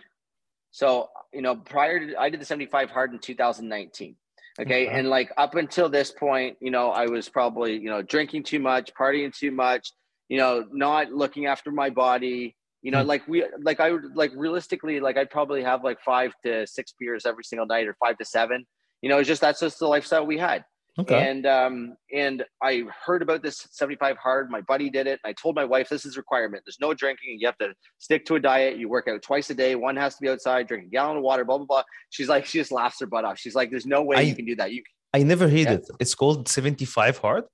so 0.71 1.09
you 1.31 1.41
know 1.41 1.55
prior 1.55 1.99
to 1.99 2.15
i 2.19 2.29
did 2.29 2.41
the 2.41 2.45
75 2.45 2.89
hard 2.89 3.13
in 3.13 3.19
2019 3.19 4.15
okay? 4.59 4.63
okay 4.63 4.88
and 4.88 5.09
like 5.09 5.31
up 5.38 5.55
until 5.55 5.89
this 5.89 6.11
point 6.11 6.57
you 6.59 6.71
know 6.71 6.89
i 6.89 7.05
was 7.05 7.29
probably 7.29 7.73
you 7.73 7.89
know 7.89 8.01
drinking 8.01 8.43
too 8.43 8.59
much 8.59 8.91
partying 8.99 9.36
too 9.36 9.51
much 9.51 9.91
you 10.29 10.38
know 10.38 10.65
not 10.71 11.11
looking 11.11 11.45
after 11.45 11.71
my 11.71 11.89
body 11.89 12.55
you 12.81 12.91
know 12.91 13.03
mm 13.03 13.07
like 13.07 13.25
we 13.27 13.45
like 13.61 13.79
i 13.79 13.91
would 13.91 14.15
like 14.15 14.31
realistically 14.36 14.99
like 14.99 15.17
i'd 15.17 15.29
probably 15.29 15.63
have 15.63 15.84
like 15.84 15.97
five 16.01 16.34
to 16.43 16.67
six 16.67 16.93
beers 16.99 17.25
every 17.25 17.43
single 17.43 17.65
night 17.65 17.88
or 17.88 17.95
five 17.99 18.17
to 18.17 18.25
seven 18.25 18.65
you 19.01 19.09
know 19.09 19.17
it's 19.19 19.27
just 19.27 19.41
that's 19.41 19.61
just 19.61 19.79
the 19.79 19.88
lifestyle 19.88 20.25
we 20.25 20.38
had 20.38 20.65
Okay. 20.99 21.27
And 21.27 21.47
um, 21.47 21.95
and 22.13 22.45
I 22.61 22.83
heard 23.05 23.23
about 23.23 23.41
this 23.41 23.67
75 23.71 24.15
hard. 24.17 24.51
My 24.51 24.61
buddy 24.61 24.91
did 24.91 25.07
it. 25.07 25.19
I 25.25 25.33
told 25.33 25.55
my 25.55 25.65
wife 25.65 25.89
this 25.89 26.05
is 26.05 26.17
requirement. 26.17 26.63
There's 26.65 26.79
no 26.79 26.93
drinking. 26.93 27.37
You 27.39 27.47
have 27.47 27.57
to 27.57 27.73
stick 27.97 28.25
to 28.25 28.35
a 28.35 28.39
diet. 28.39 28.77
You 28.77 28.89
work 28.89 29.07
out 29.07 29.23
twice 29.23 29.49
a 29.49 29.55
day. 29.55 29.73
One 29.73 29.95
has 29.95 30.15
to 30.15 30.21
be 30.21 30.29
outside, 30.29 30.67
drink 30.67 30.85
a 30.85 30.89
gallon 30.89 31.17
of 31.17 31.23
water. 31.23 31.45
Blah 31.45 31.57
blah 31.57 31.65
blah. 31.65 31.83
She's 32.11 32.29
like, 32.29 32.45
she 32.45 32.59
just 32.59 32.71
laughs 32.71 32.99
her 32.99 33.07
butt 33.07 33.25
off. 33.25 33.39
She's 33.39 33.55
like, 33.55 33.71
there's 33.71 33.87
no 33.87 34.03
way 34.03 34.17
I, 34.17 34.21
you 34.21 34.35
can 34.35 34.45
do 34.45 34.55
that. 34.57 34.71
You. 34.71 34.83
I 35.15 35.23
never 35.23 35.47
heard 35.47 35.59
yeah. 35.59 35.73
it. 35.73 35.89
It's 35.99 36.13
called 36.13 36.47
75 36.47 37.17
hard. 37.17 37.45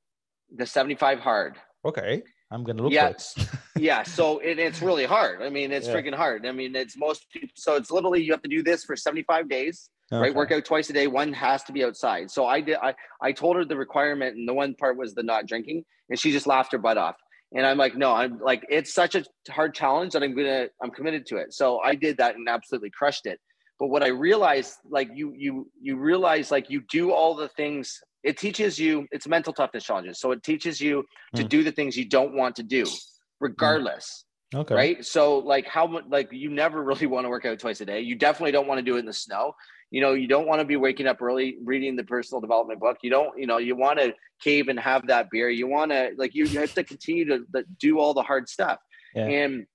The 0.53 0.65
75 0.65 1.19
hard. 1.19 1.55
Okay. 1.85 2.23
I'm 2.51 2.65
gonna 2.65 2.83
look. 2.83 2.91
Yeah, 2.91 3.13
yeah. 3.77 4.03
So 4.03 4.39
it, 4.39 4.59
it's 4.59 4.81
really 4.81 5.05
hard. 5.05 5.41
I 5.41 5.49
mean, 5.49 5.71
it's 5.71 5.87
yeah. 5.87 5.93
freaking 5.93 6.15
hard. 6.15 6.45
I 6.45 6.51
mean, 6.51 6.75
it's 6.75 6.97
most. 6.97 7.25
So 7.55 7.75
it's 7.75 7.89
literally 7.89 8.21
you 8.21 8.33
have 8.33 8.41
to 8.41 8.49
do 8.49 8.63
this 8.63 8.83
for 8.83 8.97
75 8.97 9.47
days 9.47 9.89
okay. 10.11 10.21
right? 10.21 10.35
Work 10.35 10.51
out 10.51 10.65
twice 10.65 10.89
a 10.89 10.93
day. 10.93 11.07
One 11.07 11.33
has 11.33 11.63
to 11.63 11.71
be 11.71 11.83
outside. 11.83 12.29
So 12.31 12.45
I 12.45 12.61
did. 12.61 12.77
I 12.81 12.93
I 13.21 13.31
told 13.31 13.55
her 13.55 13.65
the 13.65 13.77
requirement, 13.77 14.35
and 14.35 14.47
the 14.47 14.53
one 14.53 14.75
part 14.75 14.97
was 14.97 15.13
the 15.13 15.23
not 15.23 15.47
drinking, 15.47 15.85
and 16.09 16.19
she 16.19 16.31
just 16.31 16.47
laughed 16.47 16.71
her 16.71 16.77
butt 16.77 16.97
off. 16.97 17.15
And 17.51 17.65
I'm 17.65 17.77
like, 17.77 17.95
no, 17.95 18.13
I'm 18.13 18.39
like, 18.39 18.65
it's 18.69 18.93
such 18.93 19.15
a 19.15 19.23
hard 19.49 19.73
challenge 19.73 20.13
that 20.13 20.21
I'm 20.21 20.35
gonna, 20.35 20.67
I'm 20.83 20.91
committed 20.91 21.25
to 21.27 21.37
it. 21.37 21.53
So 21.53 21.79
I 21.79 21.95
did 21.95 22.17
that 22.17 22.35
and 22.35 22.47
absolutely 22.47 22.91
crushed 22.91 23.25
it. 23.25 23.39
But 23.79 23.87
what 23.87 24.03
I 24.03 24.09
realized, 24.09 24.75
like 24.89 25.09
you, 25.15 25.33
you, 25.35 25.71
you 25.81 25.97
realize, 25.97 26.51
like 26.51 26.69
you 26.69 26.83
do 26.91 27.11
all 27.11 27.35
the 27.35 27.47
things. 27.49 27.99
It 28.23 28.37
teaches 28.37 28.77
you. 28.77 29.07
It's 29.11 29.27
mental 29.27 29.53
toughness 29.53 29.85
challenges. 29.85 30.19
So 30.19 30.31
it 30.31 30.43
teaches 30.43 30.79
you 30.79 31.05
to 31.35 31.43
mm. 31.43 31.49
do 31.49 31.63
the 31.63 31.71
things 31.71 31.97
you 31.97 32.05
don't 32.05 32.35
want 32.35 32.57
to 32.57 32.63
do, 32.63 32.85
regardless. 33.39 34.25
Okay. 34.53 34.75
Right. 34.75 35.05
So 35.05 35.39
like 35.39 35.67
how 35.67 35.85
much 35.85 36.05
like 36.09 36.29
you 36.31 36.49
never 36.49 36.83
really 36.89 37.05
want 37.05 37.25
to 37.25 37.29
work 37.29 37.45
out 37.45 37.59
twice 37.59 37.81
a 37.81 37.85
day. 37.85 38.01
You 38.01 38.15
definitely 38.15 38.51
don't 38.51 38.67
want 38.67 38.79
to 38.79 38.83
do 38.83 38.95
it 38.95 38.99
in 38.99 39.05
the 39.05 39.13
snow 39.13 39.53
you 39.91 40.01
know 40.01 40.13
you 40.13 40.27
don't 40.27 40.47
want 40.47 40.59
to 40.59 40.65
be 40.65 40.75
waking 40.75 41.07
up 41.07 41.21
early 41.21 41.57
reading 41.63 41.95
the 41.95 42.03
personal 42.03 42.39
development 42.39 42.79
book 42.79 42.97
you 43.01 43.09
don't 43.09 43.37
you 43.37 43.47
know 43.47 43.57
you 43.57 43.75
want 43.75 43.99
to 43.99 44.13
cave 44.41 44.67
and 44.67 44.79
have 44.79 45.07
that 45.07 45.29
beer 45.31 45.49
you 45.49 45.67
want 45.67 45.91
to 45.91 46.11
like 46.17 46.33
you, 46.35 46.45
you 46.45 46.59
have 46.59 46.73
to 46.73 46.83
continue 46.83 47.25
to, 47.25 47.39
to 47.53 47.63
do 47.79 47.99
all 47.99 48.13
the 48.13 48.21
hard 48.21 48.47
stuff 48.47 48.79
yeah. 49.15 49.25
and 49.25 49.65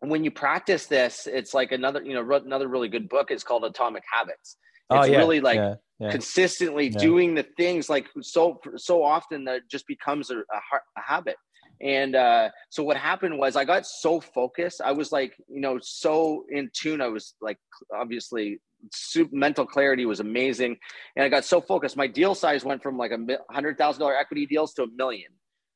when 0.00 0.24
you 0.24 0.30
practice 0.30 0.86
this 0.86 1.26
it's 1.26 1.54
like 1.54 1.72
another 1.72 2.02
you 2.02 2.14
know 2.14 2.36
another 2.36 2.68
really 2.68 2.88
good 2.88 3.08
book 3.08 3.30
is 3.30 3.42
called 3.42 3.64
atomic 3.64 4.02
habits 4.10 4.56
oh, 4.90 4.98
it's 4.98 5.08
oh, 5.08 5.12
yeah. 5.12 5.18
really 5.18 5.40
like 5.40 5.56
yeah. 5.56 5.74
Yeah. 5.98 6.10
consistently 6.10 6.90
doing 6.90 7.34
the 7.34 7.46
things 7.56 7.88
like 7.88 8.06
so 8.20 8.60
so 8.76 9.02
often 9.02 9.44
that 9.44 9.62
just 9.70 9.86
becomes 9.86 10.30
a, 10.30 10.38
a, 10.38 10.60
a 10.96 11.00
habit 11.00 11.36
and 11.80 12.16
uh, 12.16 12.48
so 12.70 12.82
what 12.82 12.96
happened 12.96 13.38
was 13.38 13.56
I 13.56 13.64
got 13.64 13.86
so 13.86 14.20
focused. 14.20 14.80
I 14.84 14.92
was 14.92 15.12
like, 15.12 15.36
you 15.48 15.60
know, 15.60 15.78
so 15.82 16.44
in 16.50 16.70
tune. 16.72 17.00
I 17.00 17.08
was 17.08 17.34
like, 17.40 17.58
obviously 17.94 18.60
super, 18.92 19.34
mental 19.34 19.66
clarity 19.66 20.06
was 20.06 20.20
amazing. 20.20 20.76
And 21.16 21.24
I 21.24 21.28
got 21.28 21.44
so 21.44 21.60
focused. 21.60 21.96
My 21.96 22.06
deal 22.06 22.34
size 22.34 22.64
went 22.64 22.82
from 22.82 22.96
like 22.96 23.10
a 23.10 23.18
hundred 23.52 23.78
thousand 23.78 24.00
dollar 24.00 24.16
equity 24.16 24.46
deals 24.46 24.72
to 24.74 24.84
a 24.84 24.86
million, 24.96 25.30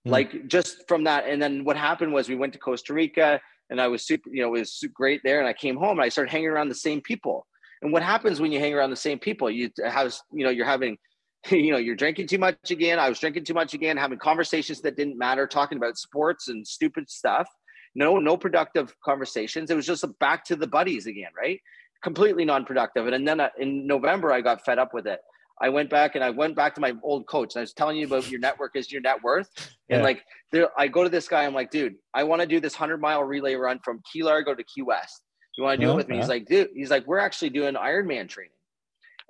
mm. 0.06 0.10
like 0.10 0.46
just 0.48 0.88
from 0.88 1.04
that. 1.04 1.26
And 1.26 1.40
then 1.40 1.64
what 1.64 1.76
happened 1.76 2.12
was 2.12 2.28
we 2.28 2.36
went 2.36 2.52
to 2.54 2.58
Costa 2.58 2.94
Rica 2.94 3.40
and 3.68 3.80
I 3.80 3.88
was 3.88 4.06
super, 4.06 4.30
you 4.32 4.42
know, 4.42 4.54
it 4.54 4.60
was 4.60 4.82
great 4.94 5.20
there. 5.22 5.38
And 5.38 5.48
I 5.48 5.52
came 5.52 5.76
home 5.76 5.98
and 5.98 6.02
I 6.02 6.08
started 6.08 6.30
hanging 6.30 6.48
around 6.48 6.68
the 6.68 6.74
same 6.74 7.00
people. 7.00 7.46
And 7.82 7.92
what 7.92 8.02
happens 8.02 8.40
when 8.40 8.52
you 8.52 8.60
hang 8.60 8.74
around 8.74 8.90
the 8.90 8.96
same 8.96 9.18
people? 9.18 9.50
You 9.50 9.70
have, 9.84 10.14
you 10.32 10.44
know, 10.44 10.50
you're 10.50 10.66
having, 10.66 10.98
you 11.50 11.72
know, 11.72 11.78
you're 11.78 11.96
drinking 11.96 12.26
too 12.26 12.38
much 12.38 12.70
again. 12.70 12.98
I 12.98 13.08
was 13.08 13.18
drinking 13.18 13.44
too 13.44 13.54
much 13.54 13.74
again, 13.74 13.96
having 13.96 14.18
conversations 14.18 14.80
that 14.82 14.96
didn't 14.96 15.18
matter, 15.18 15.46
talking 15.46 15.78
about 15.78 15.98
sports 15.98 16.48
and 16.48 16.66
stupid 16.66 17.08
stuff. 17.10 17.48
No, 17.94 18.18
no 18.18 18.36
productive 18.36 18.94
conversations. 19.04 19.70
It 19.70 19.74
was 19.74 19.86
just 19.86 20.04
back 20.20 20.44
to 20.44 20.56
the 20.56 20.66
buddies 20.66 21.06
again, 21.06 21.30
right? 21.36 21.60
completely 22.02 22.44
non-productive. 22.44 23.06
And 23.06 23.26
then 23.26 23.40
uh, 23.40 23.50
in 23.58 23.86
November, 23.86 24.32
I 24.32 24.40
got 24.40 24.64
fed 24.64 24.78
up 24.78 24.94
with 24.94 25.06
it. 25.06 25.20
I 25.62 25.68
went 25.68 25.90
back 25.90 26.14
and 26.14 26.24
I 26.24 26.30
went 26.30 26.56
back 26.56 26.74
to 26.76 26.80
my 26.80 26.94
old 27.02 27.26
coach. 27.26 27.54
And 27.54 27.60
I 27.60 27.62
was 27.62 27.74
telling 27.74 27.98
you 27.98 28.06
about 28.06 28.30
your 28.30 28.40
network 28.40 28.76
is 28.76 28.90
your 28.90 29.02
net 29.02 29.22
worth. 29.22 29.50
And 29.90 30.02
like 30.02 30.22
there, 30.52 30.68
I 30.78 30.88
go 30.88 31.04
to 31.04 31.10
this 31.10 31.28
guy. 31.28 31.44
I'm 31.44 31.52
like, 31.52 31.70
dude, 31.70 31.96
I 32.14 32.24
want 32.24 32.40
to 32.40 32.48
do 32.48 32.60
this 32.60 32.74
hundred 32.74 33.00
mile 33.00 33.22
relay 33.22 33.56
run 33.56 33.78
from 33.84 34.00
Key 34.10 34.22
Largo 34.22 34.54
to 34.54 34.64
Key 34.64 34.82
West. 34.82 35.22
You 35.58 35.64
want 35.64 35.78
to 35.78 35.86
do 35.86 35.92
it 35.92 35.96
with 35.96 36.08
me? 36.08 36.16
He's 36.16 36.28
like, 36.28 36.46
dude, 36.46 36.70
he's 36.74 36.90
like, 36.90 37.06
we're 37.06 37.18
actually 37.18 37.50
doing 37.50 37.74
Ironman 37.74 38.28
training. 38.28 38.52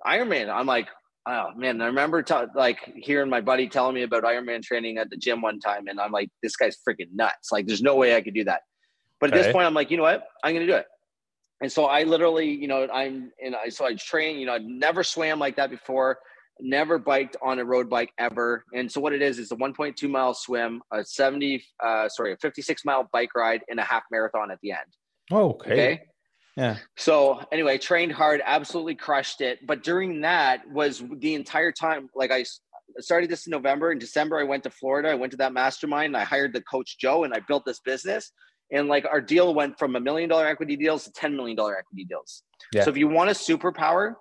Ironman. 0.07 0.49
I'm 0.49 0.67
like, 0.67 0.87
oh 1.27 1.49
man. 1.57 1.81
I 1.81 1.87
remember 1.87 2.23
t- 2.23 2.35
like 2.55 2.93
hearing 2.97 3.31
my 3.31 3.41
buddy 3.41 3.69
telling 3.69 3.95
me 3.95 4.03
about 4.03 4.25
Ironman 4.25 4.63
training 4.63 4.99
at 4.99 5.11
the 5.11 5.17
gym 5.17 5.41
one 5.43 5.61
time. 5.61 5.87
And 5.89 6.01
I'm 6.01 6.13
like, 6.13 6.31
this 6.43 6.57
guy's 6.57 6.77
freaking 6.89 7.09
nuts. 7.15 7.53
Like, 7.53 7.67
there's 7.67 7.83
no 7.83 7.97
way 7.97 8.17
I 8.17 8.21
could 8.21 8.35
do 8.35 8.45
that. 8.45 8.63
But 9.21 9.31
at 9.31 9.35
okay. 9.35 9.45
this 9.45 9.53
point, 9.53 9.67
I'm 9.67 9.75
like, 9.75 9.91
you 9.91 9.97
know 9.97 10.03
what? 10.05 10.25
I'm 10.43 10.55
going 10.55 10.67
to 10.67 10.73
do 10.73 10.79
it 10.79 10.87
and 11.61 11.71
so 11.71 11.87
I 11.87 12.05
literally, 12.05 12.51
you 12.51 12.69
know, 12.69 12.89
I'm 12.93 13.33
and 13.45 13.55
I 13.55 13.69
so 13.69 13.85
I 13.85 13.95
train, 13.95 14.39
you 14.39 14.47
know, 14.47 14.55
I'd 14.55 14.65
never 14.65 15.05
swam 15.05 15.39
like 15.39 15.57
that 15.57 15.71
before, 15.71 16.19
never 16.59 16.99
biked 16.99 17.37
on 17.43 17.59
a 17.59 17.65
road 17.65 17.91
bike 17.91 18.13
ever. 18.19 18.65
And 18.73 18.91
so 18.91 19.01
what 19.01 19.13
it 19.13 19.21
is 19.21 19.39
is 19.39 19.53
a 19.53 19.57
1.2 19.57 20.09
mile 20.09 20.33
swim, 20.33 20.83
a 20.93 21.05
70, 21.05 21.63
uh, 21.85 22.09
sorry, 22.09 22.33
a 22.33 22.37
56 22.39 22.85
mile 22.85 23.09
bike 23.13 23.35
ride, 23.35 23.61
and 23.69 23.79
a 23.79 23.83
half 23.83 24.05
marathon 24.11 24.51
at 24.51 24.59
the 24.63 24.73
end. 24.73 24.81
Oh, 25.31 25.51
okay. 25.51 25.73
okay? 25.73 26.01
Yeah. 26.57 26.77
So 26.97 27.41
anyway, 27.53 27.79
trained 27.79 28.13
hard, 28.13 28.43
absolutely 28.45 28.95
crushed 28.95 29.41
it. 29.41 29.67
But 29.67 29.83
during 29.83 30.21
that 30.23 30.69
was 30.71 31.03
the 31.19 31.35
entire 31.35 31.73
time, 31.73 32.11
like 32.15 32.31
I 32.31 32.45
started 32.99 33.31
this 33.31 33.47
in 33.47 33.53
November. 33.53 33.93
In 33.93 33.99
December, 33.99 34.39
I 34.39 34.45
went 34.45 34.65
to 34.65 34.71
Florida. 34.71 35.11
I 35.11 35.15
went 35.15 35.31
to 35.31 35.37
that 35.39 35.53
mastermind. 35.53 36.17
I 36.17 36.25
hired 36.25 36.53
the 36.53 36.63
coach 36.63 36.99
Joe, 36.99 37.25
and 37.25 37.33
I 37.33 37.41
built 37.47 37.65
this 37.65 37.81
business 37.81 38.33
and 38.73 38.89
like 38.89 39.05
our 39.11 39.21
deal 39.21 39.55
went 39.55 39.79
from 39.79 39.97
a 39.97 40.01
million 40.01 40.29
dollar 40.29 40.47
equity 40.47 40.77
deals 40.77 41.05
to 41.05 41.11
$10 41.11 41.35
million 41.35 41.59
equity 41.59 42.05
deals. 42.05 42.43
Yeah. 42.73 42.85
So 42.85 42.91
if 42.91 42.97
you 42.97 43.09
want 43.09 43.31
a 43.31 43.35
superpower, 43.35 44.15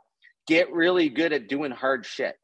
get 0.47 0.71
really 0.71 1.09
good 1.09 1.34
at 1.34 1.47
doing 1.47 1.71
hard 1.71 2.05
shit. 2.05 2.36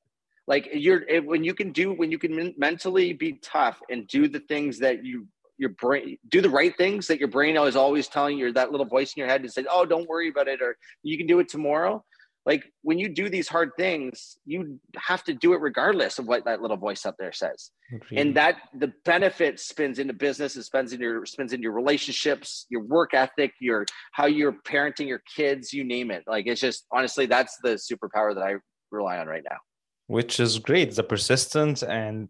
Like 0.48 0.70
you're, 0.74 1.04
when 1.24 1.44
you 1.44 1.56
can 1.56 1.72
do, 1.72 1.94
when 1.94 2.12
you 2.12 2.20
can 2.20 2.54
mentally 2.58 3.14
be 3.14 3.40
tough 3.42 3.80
and 3.90 4.08
do 4.08 4.28
the 4.28 4.42
things 4.42 4.80
that 4.80 5.04
you, 5.04 5.28
your 5.58 5.70
brain, 5.70 6.18
do 6.30 6.42
the 6.42 6.50
right 6.50 6.76
things 6.76 7.08
that 7.08 7.20
your 7.20 7.28
brain 7.28 7.58
is 7.58 7.76
always 7.76 8.08
telling 8.08 8.38
you, 8.38 8.52
that 8.54 8.72
little 8.72 8.86
voice 8.86 9.14
in 9.16 9.22
your 9.22 9.30
head 9.30 9.42
and 9.42 9.52
say, 9.52 9.66
oh, 9.70 9.86
don't 9.86 10.08
worry 10.08 10.30
about 10.30 10.48
it. 10.48 10.62
Or 10.62 10.78
you 11.04 11.18
can 11.18 11.28
do 11.28 11.40
it 11.40 11.50
tomorrow. 11.50 12.04
Like 12.46 12.72
when 12.84 13.00
you 13.00 13.10
do 13.10 13.28
these 13.28 13.48
hard 13.48 13.72
things 13.76 14.38
you 14.46 14.80
have 14.98 15.24
to 15.24 15.34
do 15.34 15.54
it 15.54 15.62
regardless 15.62 16.20
of 16.20 16.28
what 16.28 16.46
that 16.46 16.62
little 16.62 16.78
voice 16.78 17.06
up 17.06 17.16
there 17.18 17.32
says. 17.32 17.72
And 18.12 18.36
that 18.36 18.58
the 18.78 18.94
benefit 19.04 19.60
spins 19.60 19.98
into 19.98 20.14
business 20.14 20.56
it 20.56 20.64
spins 20.64 20.94
in 20.94 21.02
your 21.02 21.26
spins 21.26 21.54
in 21.54 21.62
your 21.62 21.72
relationships 21.72 22.68
your 22.70 22.82
work 22.82 23.16
ethic 23.16 23.54
your 23.60 23.86
how 24.12 24.28
you're 24.28 24.54
parenting 24.54 25.08
your 25.08 25.24
kids 25.36 25.74
you 25.74 25.84
name 25.84 26.12
it. 26.12 26.24
Like 26.28 26.46
it's 26.46 26.62
just 26.62 26.86
honestly 26.92 27.26
that's 27.26 27.58
the 27.64 27.70
superpower 27.70 28.36
that 28.36 28.44
i 28.44 28.56
rely 28.92 29.18
on 29.18 29.28
right 29.28 29.44
now. 29.50 29.58
Which 30.08 30.40
is 30.40 30.60
great. 30.60 30.96
The 30.96 31.04
persistence 31.04 31.82
and 31.82 32.30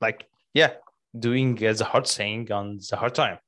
like 0.00 0.26
yeah 0.54 0.74
doing 1.18 1.56
uh, 1.64 1.72
the 1.72 1.84
hard 1.84 2.06
thing 2.06 2.50
on 2.52 2.78
the 2.90 2.96
hard 2.96 3.14
time. 3.14 3.38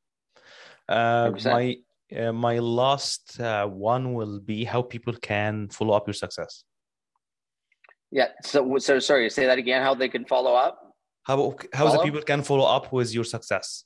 Uh, 0.88 1.32
my 1.44 1.76
uh, 2.16 2.32
my 2.32 2.58
last 2.58 3.38
uh, 3.40 3.66
one 3.66 4.14
will 4.14 4.40
be 4.40 4.64
how 4.64 4.80
people 4.82 5.12
can 5.12 5.68
follow 5.68 5.94
up 5.94 6.06
your 6.06 6.14
success. 6.14 6.64
Yeah. 8.10 8.28
So 8.42 8.78
so 8.78 8.98
sorry. 8.98 9.28
Say 9.30 9.46
that 9.46 9.58
again. 9.58 9.82
How 9.82 9.94
they 9.94 10.08
can 10.08 10.24
follow 10.24 10.54
up? 10.54 10.80
How 11.24 11.54
how 11.74 11.86
follow? 11.86 11.98
the 11.98 12.04
people 12.04 12.22
can 12.22 12.42
follow 12.42 12.64
up 12.64 12.90
with 12.92 13.12
your 13.12 13.24
success 13.24 13.84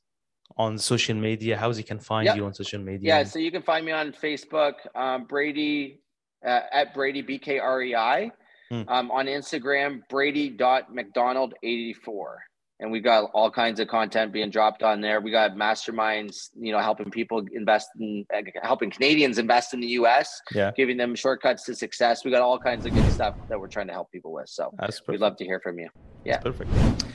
on 0.57 0.79
social 0.79 1.17
media? 1.17 1.57
How 1.57 1.73
they 1.73 1.83
can 1.83 1.99
find 1.99 2.27
yep. 2.27 2.37
you 2.37 2.47
on 2.47 2.55
social 2.55 2.81
media? 2.81 3.17
Yeah. 3.17 3.25
So 3.25 3.41
you 3.41 3.51
can 3.51 3.63
find 3.63 3.85
me 3.85 3.91
on 3.93 4.13
Facebook, 4.13 4.75
um, 4.95 5.25
Brady 5.25 6.01
uh, 6.47 6.61
at 6.73 6.95
Brady 6.95 7.23
B 7.23 7.39
K 7.39 7.59
R 7.59 7.83
E 7.83 7.97
I. 7.97 8.31
Hmm. 8.71 8.83
Um, 8.89 9.11
on 9.11 9.27
Instagram, 9.27 10.01
Brady.McDonald84 10.09 12.37
and 12.83 12.91
we've 12.91 13.05
got 13.05 13.31
all 13.33 13.51
kinds 13.51 13.79
of 13.79 13.87
content 13.87 14.33
being 14.33 14.51
dropped 14.51 14.83
on 14.83 15.01
there. 15.01 15.21
We 15.21 15.31
got 15.31 15.55
masterminds, 15.55 16.51
you 16.59 16.73
know, 16.73 16.81
helping 16.81 17.11
people 17.11 17.43
invest 17.53 17.89
in, 17.99 18.27
helping 18.63 18.91
Canadians 18.91 19.39
invest 19.39 19.73
in 19.73 19.81
the 19.81 19.87
U.S. 20.01 20.43
Yeah, 20.53 20.73
giving 20.77 20.97
them 20.97 21.15
shortcuts 21.15 21.63
to 21.67 21.75
success. 21.77 22.25
We 22.25 22.33
got 22.33 22.43
all 22.43 22.59
kinds 22.59 22.85
of 22.85 22.93
good 22.93 23.11
stuff 23.13 23.37
that 23.49 23.59
we're 23.59 23.69
trying 23.69 23.87
to 23.87 23.93
help 23.93 24.11
people 24.11 24.33
with. 24.33 24.49
So 24.49 24.75
we'd 25.09 25.21
love 25.21 25.37
to 25.37 25.45
hear 25.45 25.61
from 25.61 25.79
you. 25.79 25.89
Yeah. 26.25 26.41
That's 26.43 26.57
perfect. 26.57 26.71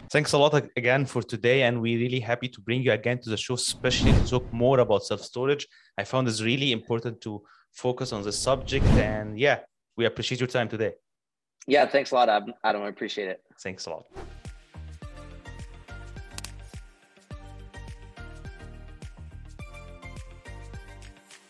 Thanks 0.09 0.31
a 0.31 0.37
lot 0.37 0.53
again 0.77 1.05
for 1.05 1.21
today. 1.21 1.63
And 1.63 1.81
we're 1.81 1.99
really 1.99 2.21
happy 2.21 2.47
to 2.47 2.61
bring 2.61 2.81
you 2.81 2.93
again 2.93 3.19
to 3.23 3.29
the 3.29 3.37
show, 3.37 3.55
especially 3.55 4.13
to 4.13 4.25
talk 4.25 4.51
more 4.53 4.79
about 4.79 5.03
self 5.03 5.21
storage. 5.21 5.67
I 5.97 6.05
found 6.05 6.29
it's 6.29 6.41
really 6.41 6.71
important 6.71 7.19
to 7.21 7.41
focus 7.73 8.13
on 8.13 8.23
the 8.23 8.31
subject. 8.31 8.85
And 8.85 9.37
yeah, 9.37 9.59
we 9.97 10.05
appreciate 10.05 10.39
your 10.39 10.47
time 10.47 10.69
today. 10.69 10.93
Yeah, 11.67 11.85
thanks 11.85 12.11
a 12.11 12.15
lot, 12.15 12.29
Adam. 12.29 12.53
I 12.83 12.87
appreciate 12.87 13.27
it. 13.27 13.41
Thanks 13.61 13.85
a 13.87 13.89
lot. 13.89 14.05